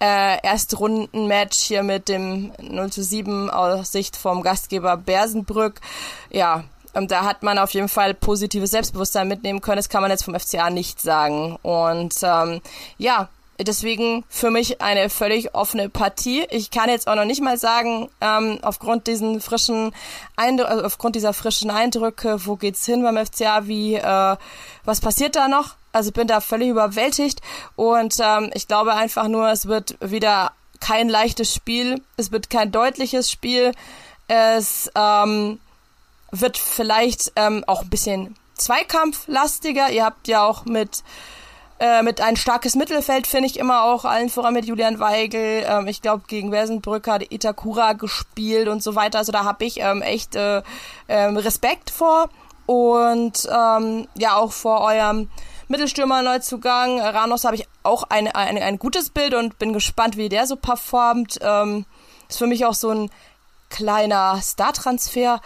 äh, 0.02 0.42
Erstrundenmatch 0.42 1.58
hier 1.60 1.84
mit 1.84 2.10
dem 2.10 2.52
0 2.60 2.92
zu 2.92 3.04
7 3.04 3.50
aus 3.50 3.92
Sicht 3.92 4.18
vom 4.18 4.42
Gastgeber 4.42 4.98
Bersenbrück. 4.98 5.80
Ja, 6.32 6.64
und 6.94 7.12
da 7.12 7.24
hat 7.24 7.44
man 7.44 7.58
auf 7.58 7.72
jeden 7.72 7.88
Fall 7.88 8.14
positives 8.14 8.72
Selbstbewusstsein 8.72 9.28
mitnehmen 9.28 9.62
können. 9.62 9.78
Das 9.78 9.90
kann 9.90 10.02
man 10.02 10.12
jetzt 10.12 10.24
vom 10.24 10.38
FCA 10.38 10.70
nicht 10.70 11.00
sagen. 11.00 11.58
Und 11.62 12.16
ähm, 12.24 12.62
ja, 12.98 13.30
deswegen 13.60 14.26
für 14.28 14.50
mich 14.50 14.82
eine 14.82 15.10
völlig 15.10 15.54
offene 15.54 15.88
Partie. 15.88 16.46
Ich 16.50 16.72
kann 16.72 16.90
jetzt 16.90 17.08
auch 17.08 17.16
noch 17.16 17.26
nicht 17.26 17.42
mal 17.42 17.58
sagen, 17.58 18.10
ähm, 18.20 18.60
aufgrund 18.64 19.08
diesen 19.08 19.40
frischen 19.40 19.94
Eindru 20.36 20.66
also 20.66 20.84
aufgrund 20.84 21.16
dieser 21.16 21.34
frischen 21.34 21.70
Eindrücke, 21.70 22.46
wo 22.46 22.56
geht's 22.56 22.86
hin 22.86 23.04
beim 23.04 23.24
FCA, 23.24 23.68
wie 23.68 23.96
äh, 23.96 24.36
was 24.84 25.00
passiert 25.00 25.36
da 25.36 25.48
noch? 25.48 25.76
Also 25.92 26.12
bin 26.12 26.28
da 26.28 26.42
völlig 26.42 26.70
überwältigt 26.70 27.42
und 27.76 28.18
ähm, 28.20 28.52
ich 28.54 28.68
glaube 28.68 28.94
einfach 28.94 29.28
nur, 29.28 29.50
es 29.50 29.68
wird 29.68 29.98
wieder 30.00 30.52
kein 30.80 31.10
leichtes 31.10 31.54
Spiel, 31.54 32.02
es 32.18 32.32
wird 32.32 32.50
kein 32.50 32.72
deutliches 32.72 33.30
Spiel, 33.30 33.72
es 34.28 34.90
ähm, 34.96 35.60
wird 36.32 36.58
vielleicht 36.58 37.34
ähm, 37.36 37.64
auch 37.68 37.84
ein 37.84 37.90
bisschen 37.90 38.36
zweikampflastiger. 38.56 39.92
Ihr 39.92 40.06
habt 40.06 40.28
ja 40.28 40.46
auch 40.46 40.66
mit 40.66 41.04
äh, 41.80 42.04
mit 42.04 42.22
ein 42.22 42.36
starkes 42.36 42.76
Mittelfeld 42.76 43.26
finde 43.26 43.48
ich 43.48 43.58
immer 43.58 43.84
auch 43.84 44.06
allen 44.06 44.30
voran 44.30 44.54
mit 44.54 44.66
Julian 44.66 45.00
Weigel. 45.00 45.66
Ähm, 45.68 45.88
ich 45.88 46.02
glaube 46.02 46.24
gegen 46.28 46.52
Wersenbrück 46.52 47.08
hat 47.08 47.32
Itakura 47.32 47.94
gespielt 47.94 48.68
und 48.68 48.84
so 48.84 48.96
weiter. 48.96 49.18
Also 49.18 49.32
da 49.32 49.44
habe 49.46 49.66
ich 49.66 49.80
ähm, 49.80 50.02
echt 50.04 50.36
äh, 50.36 50.62
ähm, 51.08 51.38
Respekt 51.38 51.90
vor 51.90 52.30
und 52.68 53.50
ähm, 53.52 54.08
ja 54.16 54.36
auch 54.36 54.52
vor 54.52 54.82
eurem 54.82 55.28
Mittelstürmer-Neuzugang. 55.72 57.00
Ranos 57.00 57.44
habe 57.44 57.56
ich 57.56 57.68
auch 57.84 58.04
ein, 58.10 58.28
ein, 58.28 58.58
ein 58.58 58.80
gutes 58.80 59.10
Bild 59.10 59.34
und 59.34 59.58
bin 59.58 59.74
gespannt, 59.74 60.18
wie 60.18 60.30
der 60.30 60.46
so 60.46 60.56
performt. 60.56 61.40
Ähm, 61.42 61.86
ist 62.30 62.38
für 62.38 62.48
mich 62.48 62.66
auch 62.66 62.74
so 62.74 62.90
ein 62.90 63.10
kleiner 63.70 64.40
Star-Transfer 64.42 65.42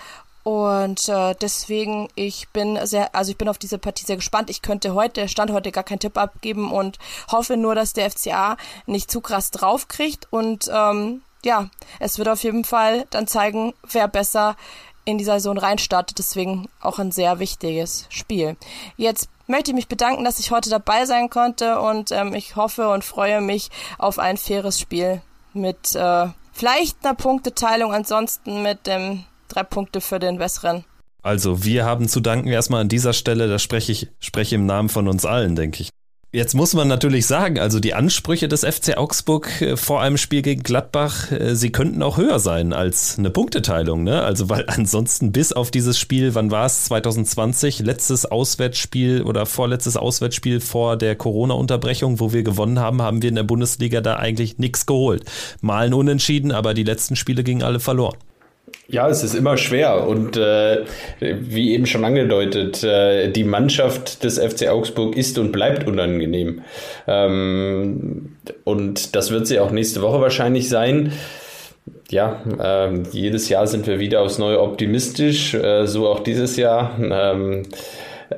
und 0.46 1.10
äh, 1.10 1.34
deswegen, 1.42 2.08
ich 2.14 2.50
bin 2.50 2.78
sehr, 2.86 3.16
also 3.16 3.32
ich 3.32 3.38
bin 3.38 3.50
auf 3.50 3.58
diese 3.58 3.80
Partie 3.80 4.06
sehr 4.06 4.18
gespannt. 4.18 4.52
Ich 4.52 4.62
könnte 4.62 4.94
heute, 4.94 5.28
Stand 5.28 5.52
heute 5.52 5.72
gar 5.72 5.84
keinen 5.84 5.98
Tipp 5.98 6.16
abgeben 6.20 6.72
und 6.72 7.00
hoffe 7.32 7.58
nur, 7.58 7.74
dass 7.74 7.94
der 7.94 8.12
FCA 8.12 8.56
nicht 8.86 9.10
zu 9.10 9.22
krass 9.22 9.50
draufkriegt. 9.50 10.28
Und 10.30 10.70
ähm, 10.72 11.24
ja, 11.44 11.72
es 12.00 12.20
wird 12.20 12.30
auf 12.30 12.44
jeden 12.44 12.64
Fall 12.64 13.08
dann 13.10 13.26
zeigen, 13.26 13.74
wer 13.90 14.08
besser 14.08 14.56
in 15.04 15.18
die 15.18 15.24
Saison 15.24 15.58
reinstartet. 15.58 16.20
Deswegen 16.20 16.70
auch 16.80 17.00
ein 17.00 17.12
sehr 17.12 17.40
wichtiges 17.40 18.06
Spiel. 18.10 18.56
Jetzt 18.98 19.30
möchte 19.48 19.72
ich 19.72 19.76
mich 19.76 19.88
bedanken, 19.88 20.24
dass 20.24 20.40
ich 20.40 20.52
heute 20.52 20.70
dabei 20.70 21.06
sein 21.06 21.30
konnte 21.30 21.80
und 21.80 22.12
ähm, 22.12 22.34
ich 22.34 22.56
hoffe 22.56 22.90
und 22.90 23.04
freue 23.04 23.42
mich 23.42 23.70
auf 23.98 24.20
ein 24.20 24.38
faires 24.38 24.80
Spiel 24.80 25.22
mit 25.54 25.96
äh, 25.96 26.28
vielleicht 26.52 27.04
einer 27.04 27.16
Punkteteilung, 27.16 27.94
ansonsten 27.94 28.64
mit 28.64 28.88
dem 28.88 29.24
drei 29.48 29.64
Punkte 29.64 30.02
für 30.02 30.20
den 30.20 30.38
besseren. 30.38 30.86
Also 31.22 31.64
wir 31.64 31.86
haben 31.86 32.08
zu 32.08 32.20
danken 32.20 32.50
erstmal 32.50 32.82
an 32.82 32.90
dieser 32.90 33.14
Stelle, 33.14 33.48
da 33.48 33.58
spreche 33.58 33.92
ich 33.92 34.10
spreche 34.20 34.56
im 34.56 34.66
Namen 34.66 34.90
von 34.90 35.08
uns 35.08 35.26
allen, 35.26 35.56
denke 35.56 35.82
ich. 35.82 35.90
Jetzt 36.36 36.54
muss 36.54 36.74
man 36.74 36.90
natürlich 36.90 37.28
sagen, 37.28 37.60
also 37.60 37.80
die 37.80 37.94
Ansprüche 37.94 38.50
des 38.50 38.66
FC 38.66 38.98
Augsburg 38.98 39.62
äh, 39.62 39.78
vor 39.78 40.02
einem 40.02 40.18
Spiel 40.18 40.42
gegen 40.42 40.64
Gladbach, 40.64 41.32
äh, 41.32 41.56
sie 41.56 41.72
könnten 41.72 42.04
auch 42.04 42.18
höher 42.18 42.40
sein 42.40 42.74
als 42.74 43.18
eine 43.18 43.30
Punkteteilung, 43.30 44.04
ne? 44.04 44.22
Also 44.22 44.50
weil 44.50 44.66
ansonsten 44.68 45.32
bis 45.32 45.54
auf 45.54 45.72
dieses 45.72 45.98
Spiel, 45.98 46.36
wann 46.36 46.52
war 46.52 46.66
es? 46.66 46.84
2020, 46.88 47.80
letztes 47.80 48.26
Auswärtsspiel 48.26 49.22
oder 49.22 49.46
vorletztes 49.46 49.96
Auswärtsspiel 49.96 50.60
vor 50.60 50.98
der 50.98 51.16
Corona-Unterbrechung, 51.16 52.20
wo 52.20 52.34
wir 52.34 52.44
gewonnen 52.44 52.80
haben, 52.80 53.02
haben 53.02 53.22
wir 53.22 53.30
in 53.30 53.36
der 53.36 53.44
Bundesliga 53.44 54.02
da 54.02 54.18
eigentlich 54.18 54.58
nichts 54.58 54.86
geholt. 54.86 55.24
Malen 55.62 55.94
unentschieden, 55.94 56.52
aber 56.52 56.74
die 56.74 56.84
letzten 56.84 57.16
Spiele 57.16 57.46
gingen 57.46 57.64
alle 57.64 57.80
verloren. 57.80 58.18
Ja, 58.88 59.10
es 59.10 59.24
ist 59.24 59.34
immer 59.34 59.58
schwer 59.58 60.08
und 60.08 60.38
äh, 60.38 60.86
wie 61.20 61.74
eben 61.74 61.88
schon 61.88 62.06
angedeutet, 62.06 62.84
äh, 62.84 63.30
die 63.30 63.44
Mannschaft 63.44 64.24
des 64.24 64.38
FC 64.38 64.68
Augsburg 64.68 65.18
ist 65.18 65.40
und 65.40 65.52
bleibt 65.52 65.88
unangenehm. 65.88 66.62
Ähm, 67.08 68.36
und 68.64 69.16
das 69.16 69.32
wird 69.32 69.48
sie 69.48 69.60
auch 69.60 69.72
nächste 69.72 70.04
Woche 70.04 70.22
wahrscheinlich 70.22 70.70
sein. 70.70 71.14
Ja, 72.12 72.44
äh, 72.60 73.00
jedes 73.12 73.50
Jahr 73.50 73.66
sind 73.66 73.88
wir 73.88 74.00
wieder 74.00 74.22
aufs 74.22 74.38
Neue 74.38 74.62
optimistisch, 74.62 75.56
äh, 75.56 75.88
so 75.88 76.08
auch 76.08 76.20
dieses 76.20 76.56
Jahr. 76.56 76.96
Ähm, 77.00 77.64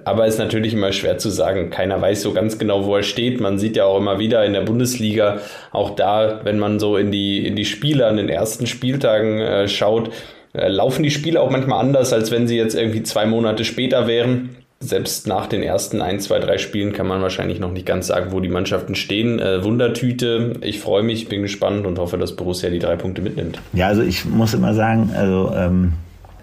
aber 0.05 0.27
ist 0.27 0.39
natürlich 0.39 0.73
immer 0.73 0.93
schwer 0.93 1.17
zu 1.17 1.29
sagen. 1.29 1.69
Keiner 1.69 2.01
weiß 2.01 2.21
so 2.21 2.33
ganz 2.33 2.57
genau, 2.57 2.85
wo 2.85 2.95
er 2.95 3.03
steht. 3.03 3.41
Man 3.41 3.59
sieht 3.59 3.75
ja 3.75 3.85
auch 3.85 3.97
immer 3.97 4.19
wieder 4.19 4.45
in 4.45 4.53
der 4.53 4.61
Bundesliga, 4.61 5.41
auch 5.71 5.91
da, 5.91 6.41
wenn 6.43 6.59
man 6.59 6.79
so 6.79 6.95
in 6.97 7.11
die, 7.11 7.45
in 7.45 7.55
die 7.55 7.65
Spiele 7.65 8.07
an 8.07 8.17
den 8.17 8.29
ersten 8.29 8.67
Spieltagen 8.67 9.39
äh, 9.39 9.67
schaut, 9.67 10.11
äh, 10.57 10.67
laufen 10.67 11.03
die 11.03 11.11
Spiele 11.11 11.41
auch 11.41 11.49
manchmal 11.49 11.79
anders, 11.79 12.13
als 12.13 12.31
wenn 12.31 12.47
sie 12.47 12.57
jetzt 12.57 12.75
irgendwie 12.75 13.03
zwei 13.03 13.25
Monate 13.25 13.63
später 13.63 14.07
wären. 14.07 14.55
Selbst 14.79 15.25
nach 15.25 15.47
den 15.47 15.63
ersten 15.63 16.01
ein, 16.01 16.19
zwei, 16.19 16.37
drei 16.37 16.59
Spielen 16.59 16.93
kann 16.93 17.07
man 17.07 17.21
wahrscheinlich 17.21 17.59
noch 17.59 17.71
nicht 17.71 17.87
ganz 17.87 18.07
sagen, 18.07 18.31
wo 18.31 18.39
die 18.39 18.49
Mannschaften 18.49 18.93
stehen. 18.93 19.39
Äh, 19.39 19.63
Wundertüte, 19.63 20.53
ich 20.61 20.79
freue 20.79 21.01
mich, 21.01 21.29
bin 21.29 21.41
gespannt 21.41 21.87
und 21.87 21.97
hoffe, 21.97 22.17
dass 22.17 22.35
Borussia 22.35 22.69
die 22.69 22.79
drei 22.79 22.95
Punkte 22.95 23.21
mitnimmt. 23.23 23.59
Ja, 23.73 23.87
also 23.87 24.03
ich 24.03 24.25
muss 24.25 24.53
immer 24.53 24.75
sagen, 24.75 25.11
also 25.15 25.51
ähm, 25.55 25.93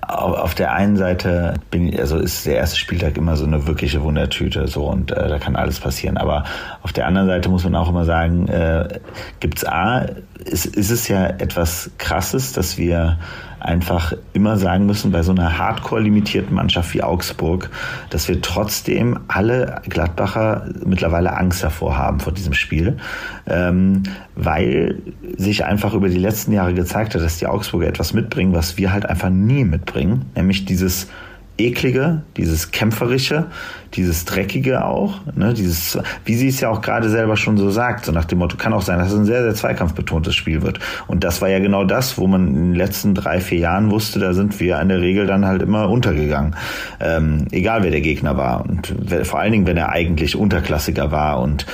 auf 0.08 0.54
der 0.54 0.72
einen 0.72 0.96
Seite 0.96 1.54
bin 1.70 1.98
also 1.98 2.18
ist 2.18 2.46
der 2.46 2.56
erste 2.56 2.76
Spieltag 2.76 3.16
immer 3.16 3.36
so 3.36 3.44
eine 3.44 3.66
wirkliche 3.66 4.02
Wundertüte 4.02 4.66
so 4.68 4.84
und 4.84 5.10
äh, 5.10 5.28
da 5.28 5.38
kann 5.38 5.56
alles 5.56 5.80
passieren. 5.80 6.16
Aber 6.16 6.44
auf 6.82 6.92
der 6.92 7.06
anderen 7.06 7.28
Seite 7.28 7.48
muss 7.48 7.64
man 7.64 7.74
auch 7.74 7.88
immer 7.88 8.04
sagen, 8.04 8.48
äh, 8.48 9.00
gibt's 9.40 9.64
A, 9.64 10.06
ist, 10.44 10.66
ist 10.66 10.90
es 10.90 11.08
ja 11.08 11.26
etwas 11.26 11.90
Krasses, 11.98 12.52
dass 12.52 12.76
wir 12.78 13.18
einfach 13.64 14.12
immer 14.34 14.56
sagen 14.58 14.86
müssen, 14.86 15.10
bei 15.10 15.22
so 15.22 15.32
einer 15.32 15.58
hardcore-limitierten 15.58 16.54
Mannschaft 16.54 16.92
wie 16.94 17.02
Augsburg, 17.02 17.70
dass 18.10 18.28
wir 18.28 18.42
trotzdem 18.42 19.20
alle 19.28 19.80
Gladbacher 19.88 20.68
mittlerweile 20.84 21.36
Angst 21.36 21.64
davor 21.64 21.96
haben 21.96 22.20
vor 22.20 22.32
diesem 22.32 22.52
Spiel, 22.52 22.98
ähm, 23.46 24.02
weil 24.36 25.00
sich 25.36 25.64
einfach 25.64 25.94
über 25.94 26.08
die 26.08 26.18
letzten 26.18 26.52
Jahre 26.52 26.74
gezeigt 26.74 27.14
hat, 27.14 27.22
dass 27.22 27.38
die 27.38 27.46
Augsburger 27.46 27.88
etwas 27.88 28.12
mitbringen, 28.12 28.52
was 28.52 28.76
wir 28.76 28.92
halt 28.92 29.06
einfach 29.06 29.30
nie 29.30 29.64
mitbringen, 29.64 30.26
nämlich 30.34 30.66
dieses 30.66 31.08
eklige, 31.56 32.22
dieses 32.36 32.70
kämpferische, 32.70 33.46
dieses 33.94 34.24
dreckige 34.24 34.84
auch, 34.84 35.20
ne, 35.34 35.54
dieses, 35.54 35.98
wie 36.24 36.34
sie 36.34 36.48
es 36.48 36.60
ja 36.60 36.70
auch 36.70 36.80
gerade 36.80 37.08
selber 37.08 37.36
schon 37.36 37.56
so 37.56 37.70
sagt, 37.70 38.04
so 38.04 38.12
nach 38.12 38.24
dem 38.24 38.38
Motto, 38.38 38.56
kann 38.56 38.72
auch 38.72 38.82
sein, 38.82 38.98
dass 38.98 39.12
es 39.12 39.18
ein 39.18 39.24
sehr, 39.24 39.42
sehr 39.42 39.54
zweikampfbetontes 39.54 40.34
Spiel 40.34 40.62
wird. 40.62 40.80
Und 41.06 41.24
das 41.24 41.40
war 41.40 41.48
ja 41.48 41.58
genau 41.58 41.84
das, 41.84 42.18
wo 42.18 42.26
man 42.26 42.48
in 42.48 42.54
den 42.54 42.74
letzten 42.74 43.14
drei, 43.14 43.40
vier 43.40 43.58
Jahren 43.58 43.90
wusste, 43.90 44.18
da 44.18 44.32
sind 44.32 44.58
wir 44.60 44.80
in 44.80 44.88
der 44.88 45.00
Regel 45.00 45.26
dann 45.26 45.46
halt 45.46 45.62
immer 45.62 45.88
untergegangen. 45.88 46.56
Ähm, 47.00 47.46
egal 47.50 47.82
wer 47.82 47.90
der 47.90 48.00
Gegner 48.00 48.36
war. 48.36 48.64
Und 48.64 48.94
vor 49.22 49.40
allen 49.40 49.52
Dingen, 49.52 49.66
wenn 49.66 49.76
er 49.76 49.90
eigentlich 49.90 50.36
Unterklassiger 50.36 51.10
war 51.10 51.40
und 51.40 51.66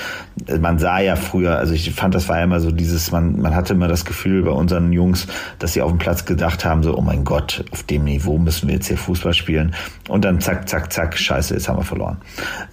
man 0.60 0.78
sah 0.78 1.00
ja 1.00 1.16
früher, 1.16 1.58
also 1.58 1.74
ich 1.74 1.90
fand, 1.92 2.14
das 2.14 2.28
war 2.28 2.38
ja 2.38 2.44
immer 2.44 2.60
so 2.60 2.70
dieses, 2.70 3.10
man, 3.10 3.40
man 3.40 3.54
hatte 3.54 3.74
immer 3.74 3.88
das 3.88 4.04
Gefühl 4.04 4.42
bei 4.42 4.50
unseren 4.50 4.92
Jungs, 4.92 5.26
dass 5.58 5.72
sie 5.72 5.82
auf 5.82 5.90
dem 5.90 5.98
Platz 5.98 6.24
gedacht 6.24 6.64
haben, 6.64 6.82
so, 6.82 6.96
oh 6.96 7.00
mein 7.00 7.24
Gott, 7.24 7.64
auf 7.72 7.82
dem 7.82 8.04
Niveau 8.04 8.38
müssen 8.38 8.68
wir 8.68 8.76
jetzt 8.76 8.86
hier 8.86 8.96
Fußball 8.96 9.34
spielen. 9.34 9.74
Und 10.08 10.24
dann 10.24 10.40
zack, 10.40 10.68
zack, 10.68 10.92
zack, 10.92 11.18
scheiße, 11.18 11.54
jetzt 11.54 11.68
haben 11.68 11.78
wir 11.78 11.84
verloren. 11.84 12.09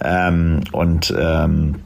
Ähm, 0.02 0.60
und 0.72 1.14
ähm, 1.18 1.76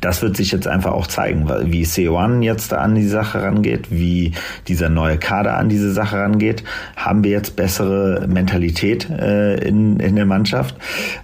das 0.00 0.22
wird 0.22 0.36
sich 0.36 0.52
jetzt 0.52 0.66
einfach 0.66 0.92
auch 0.92 1.06
zeigen, 1.06 1.48
wie 1.66 1.84
C1 1.84 2.42
jetzt 2.42 2.72
da 2.72 2.78
an 2.78 2.94
die 2.94 3.06
Sache 3.06 3.42
rangeht, 3.42 3.90
wie 3.90 4.32
dieser 4.68 4.88
neue 4.88 5.18
Kader 5.18 5.56
an 5.56 5.68
diese 5.68 5.92
Sache 5.92 6.18
rangeht. 6.18 6.64
Haben 6.96 7.24
wir 7.24 7.30
jetzt 7.30 7.56
bessere 7.56 8.26
Mentalität 8.26 9.08
äh, 9.10 9.56
in, 9.56 10.00
in 10.00 10.16
der 10.16 10.26
Mannschaft? 10.26 10.76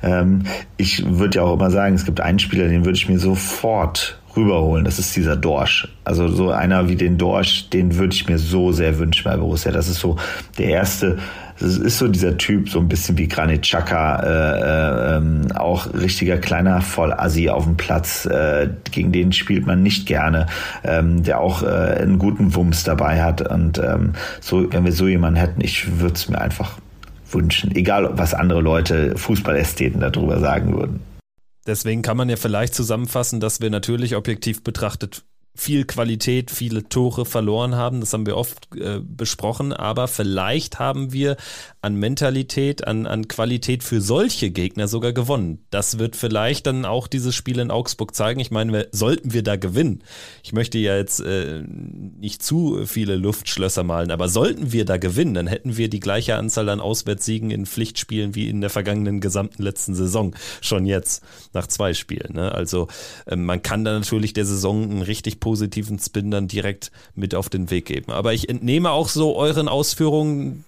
Ähm, 0.02 0.44
ich 0.76 1.04
würde 1.06 1.36
ja 1.38 1.42
auch 1.42 1.54
immer 1.54 1.70
sagen, 1.70 1.94
es 1.94 2.04
gibt 2.04 2.20
einen 2.20 2.38
Spieler, 2.38 2.68
den 2.68 2.84
würde 2.84 2.96
ich 2.96 3.08
mir 3.08 3.18
sofort 3.18 4.17
rüberholen. 4.36 4.84
Das 4.84 4.98
ist 4.98 5.14
dieser 5.16 5.36
Dorsch. 5.36 5.88
Also 6.04 6.28
so 6.28 6.50
einer 6.50 6.88
wie 6.88 6.96
den 6.96 7.18
Dorsch, 7.18 7.70
den 7.70 7.96
würde 7.96 8.14
ich 8.14 8.28
mir 8.28 8.38
so 8.38 8.72
sehr 8.72 8.98
wünschen 8.98 9.24
bei 9.24 9.36
Borussia. 9.36 9.72
Das 9.72 9.88
ist 9.88 10.00
so 10.00 10.16
der 10.58 10.68
erste 10.68 11.18
das 11.60 11.76
ist 11.76 11.98
so 11.98 12.08
dieser 12.08 12.36
Typ, 12.36 12.68
so 12.68 12.78
ein 12.78 12.88
bisschen 12.88 13.18
wie 13.18 13.26
Granit 13.26 13.62
Xhaka, 13.62 14.20
äh, 14.20 14.60
äh, 14.60 15.16
ähm, 15.16 15.46
auch 15.54 15.92
richtiger 15.92 16.38
kleiner 16.38 16.80
Vollassi 16.80 17.48
auf 17.48 17.64
dem 17.64 17.76
Platz, 17.76 18.26
äh, 18.26 18.68
gegen 18.92 19.10
den 19.10 19.32
spielt 19.32 19.66
man 19.66 19.82
nicht 19.82 20.06
gerne, 20.06 20.46
ähm, 20.84 21.22
der 21.24 21.40
auch 21.40 21.62
äh, 21.62 21.66
einen 21.66 22.18
guten 22.18 22.54
Wumms 22.54 22.84
dabei 22.84 23.22
hat. 23.22 23.42
Und 23.42 23.78
ähm, 23.78 24.12
so, 24.40 24.72
wenn 24.72 24.84
wir 24.84 24.92
so 24.92 25.08
jemanden 25.08 25.40
hätten, 25.40 25.60
ich 25.60 25.98
würde 25.98 26.14
es 26.14 26.28
mir 26.28 26.40
einfach 26.40 26.78
wünschen, 27.30 27.74
egal 27.74 28.10
was 28.12 28.34
andere 28.34 28.60
Leute, 28.60 29.16
Fußballästheten 29.16 30.00
darüber 30.00 30.38
sagen 30.38 30.74
würden. 30.74 31.00
Deswegen 31.68 32.00
kann 32.00 32.16
man 32.16 32.30
ja 32.30 32.36
vielleicht 32.36 32.74
zusammenfassen, 32.74 33.40
dass 33.40 33.60
wir 33.60 33.68
natürlich 33.68 34.16
objektiv 34.16 34.64
betrachtet 34.64 35.22
viel 35.54 35.84
Qualität, 35.84 36.50
viele 36.50 36.88
Tore 36.88 37.26
verloren 37.26 37.74
haben. 37.74 38.00
Das 38.00 38.12
haben 38.12 38.26
wir 38.26 38.36
oft 38.36 38.74
äh, 38.76 39.00
besprochen. 39.02 39.72
Aber 39.72 40.08
vielleicht 40.08 40.78
haben 40.78 41.12
wir 41.12 41.36
an 41.80 41.94
Mentalität, 41.94 42.86
an, 42.86 43.06
an 43.06 43.28
Qualität 43.28 43.84
für 43.84 44.00
solche 44.00 44.50
Gegner 44.50 44.88
sogar 44.88 45.12
gewonnen. 45.12 45.64
Das 45.70 45.98
wird 45.98 46.16
vielleicht 46.16 46.66
dann 46.66 46.84
auch 46.84 47.06
dieses 47.06 47.36
Spiel 47.36 47.60
in 47.60 47.70
Augsburg 47.70 48.16
zeigen. 48.16 48.40
Ich 48.40 48.50
meine, 48.50 48.88
sollten 48.90 49.32
wir 49.32 49.44
da 49.44 49.56
gewinnen, 49.56 50.02
ich 50.42 50.52
möchte 50.52 50.78
ja 50.78 50.96
jetzt 50.96 51.20
äh, 51.20 51.62
nicht 51.62 52.42
zu 52.42 52.84
viele 52.84 53.14
Luftschlösser 53.14 53.84
malen, 53.84 54.10
aber 54.10 54.28
sollten 54.28 54.72
wir 54.72 54.84
da 54.84 54.96
gewinnen, 54.96 55.34
dann 55.34 55.46
hätten 55.46 55.76
wir 55.76 55.88
die 55.88 56.00
gleiche 56.00 56.34
Anzahl 56.34 56.68
an 56.68 56.80
Auswärtssiegen 56.80 57.52
in 57.52 57.64
Pflichtspielen 57.64 58.34
wie 58.34 58.48
in 58.48 58.60
der 58.60 58.70
vergangenen 58.70 59.20
gesamten 59.20 59.62
letzten 59.62 59.94
Saison. 59.94 60.34
Schon 60.60 60.84
jetzt, 60.84 61.22
nach 61.52 61.68
zwei 61.68 61.94
Spielen. 61.94 62.34
Ne? 62.34 62.50
Also 62.52 62.88
äh, 63.26 63.36
man 63.36 63.62
kann 63.62 63.84
da 63.84 63.92
natürlich 63.92 64.32
der 64.32 64.46
Saison 64.46 64.82
einen 64.82 65.02
richtig 65.02 65.38
positiven 65.38 66.00
Spin 66.00 66.32
dann 66.32 66.48
direkt 66.48 66.90
mit 67.14 67.36
auf 67.36 67.48
den 67.48 67.70
Weg 67.70 67.86
geben. 67.86 68.10
Aber 68.10 68.34
ich 68.34 68.48
entnehme 68.48 68.90
auch 68.90 69.08
so 69.08 69.36
euren 69.36 69.68
Ausführungen, 69.68 70.64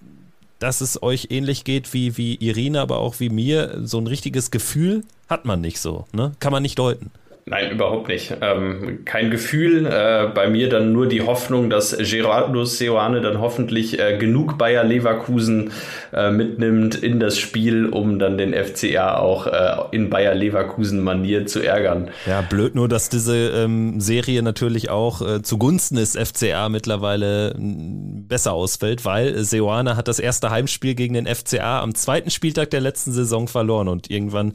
dass 0.61 0.79
es 0.79 1.01
euch 1.01 1.27
ähnlich 1.31 1.63
geht 1.63 1.91
wie, 1.93 2.17
wie 2.17 2.35
Irina, 2.35 2.83
aber 2.83 2.99
auch 2.99 3.19
wie 3.19 3.29
mir. 3.29 3.81
So 3.83 3.97
ein 3.97 4.07
richtiges 4.07 4.51
Gefühl 4.51 5.03
hat 5.27 5.43
man 5.43 5.59
nicht 5.59 5.79
so, 5.79 6.05
ne? 6.13 6.33
Kann 6.39 6.51
man 6.51 6.61
nicht 6.61 6.77
deuten. 6.77 7.09
Nein, 7.45 7.71
überhaupt 7.71 8.07
nicht. 8.07 8.35
Ähm, 8.41 9.03
kein 9.03 9.31
Gefühl. 9.31 9.85
Äh, 9.85 10.27
bei 10.33 10.47
mir 10.47 10.69
dann 10.69 10.93
nur 10.93 11.07
die 11.07 11.21
Hoffnung, 11.21 11.69
dass 11.69 11.97
Gerardo 11.97 12.65
Seoane 12.65 13.21
dann 13.21 13.39
hoffentlich 13.39 13.99
äh, 13.99 14.17
genug 14.17 14.57
Bayer 14.57 14.83
Leverkusen 14.83 15.71
äh, 16.13 16.29
mitnimmt 16.29 16.95
in 16.95 17.19
das 17.19 17.39
Spiel, 17.39 17.87
um 17.87 18.19
dann 18.19 18.37
den 18.37 18.53
FCA 18.53 19.17
auch 19.17 19.47
äh, 19.47 19.95
in 19.95 20.09
Bayer 20.09 20.35
Leverkusen 20.35 21.01
Manier 21.01 21.47
zu 21.47 21.61
ärgern. 21.61 22.11
Ja, 22.27 22.41
blöd 22.41 22.75
nur, 22.75 22.87
dass 22.87 23.09
diese 23.09 23.35
ähm, 23.35 23.99
Serie 23.99 24.43
natürlich 24.43 24.91
auch 24.91 25.21
äh, 25.21 25.41
zugunsten 25.41 25.95
des 25.95 26.15
FCA 26.15 26.69
mittlerweile 26.69 27.55
besser 27.57 28.53
ausfällt, 28.53 29.03
weil 29.03 29.43
Seoane 29.43 29.97
hat 29.97 30.07
das 30.07 30.19
erste 30.19 30.51
Heimspiel 30.51 30.93
gegen 30.93 31.15
den 31.15 31.25
FCA 31.27 31.81
am 31.81 31.95
zweiten 31.95 32.29
Spieltag 32.29 32.69
der 32.69 32.81
letzten 32.81 33.11
Saison 33.11 33.47
verloren 33.47 33.87
und 33.87 34.11
irgendwann, 34.11 34.53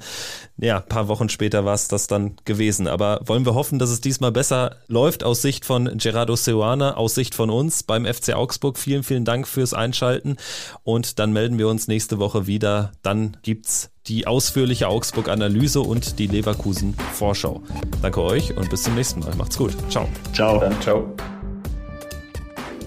ja, 0.59 0.80
paar 0.80 1.09
Wochen 1.09 1.28
später 1.28 1.64
war 1.64 1.74
es 1.74 1.88
das 1.88 2.07
dann 2.07 2.36
gewesen 2.44 2.66
gewesen. 2.66 2.88
Aber 2.88 3.20
wollen 3.24 3.44
wir 3.46 3.54
hoffen, 3.54 3.78
dass 3.78 3.90
es 3.90 4.00
diesmal 4.00 4.32
besser 4.32 4.76
läuft 4.88 5.24
aus 5.24 5.42
Sicht 5.42 5.64
von 5.64 5.98
Gerardo 5.98 6.36
Seuana, 6.36 6.96
aus 6.96 7.14
Sicht 7.14 7.34
von 7.34 7.50
uns 7.50 7.82
beim 7.82 8.04
FC 8.07 8.34
Augsburg. 8.34 8.78
Vielen, 8.78 9.02
vielen 9.02 9.24
Dank 9.24 9.46
fürs 9.46 9.74
Einschalten 9.74 10.36
und 10.84 11.18
dann 11.18 11.32
melden 11.32 11.59
wir 11.59 11.68
uns 11.68 11.88
nächste 11.88 12.18
Woche 12.18 12.46
wieder. 12.46 12.92
Dann 13.02 13.36
gibt's 13.42 13.90
die 14.07 14.26
ausführliche 14.26 14.88
Augsburg-Analyse 14.88 15.80
und 15.80 16.18
die 16.18 16.28
Leverkusen-Vorschau. 16.28 17.62
Danke 18.02 18.22
euch 18.22 18.57
und 18.57 18.70
bis 18.70 18.84
zum 18.84 18.94
nächsten 18.94 19.20
Mal. 19.20 19.34
Macht's 19.36 19.59
gut. 19.59 19.72
Ciao. 19.90 20.09
Ciao. 20.32 20.61
Dann, 20.61 20.80
ciao. 20.80 21.14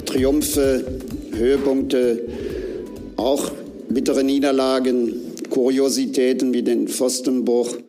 Triumphe, 0.06 0.84
Höhepunkte, 1.34 2.22
auch 3.18 3.52
bittere 3.90 4.24
Niederlagen, 4.24 5.14
Kuriositäten 5.50 6.54
wie 6.54 6.64
den 6.64 6.88
Pfostenbruch. 6.88 7.78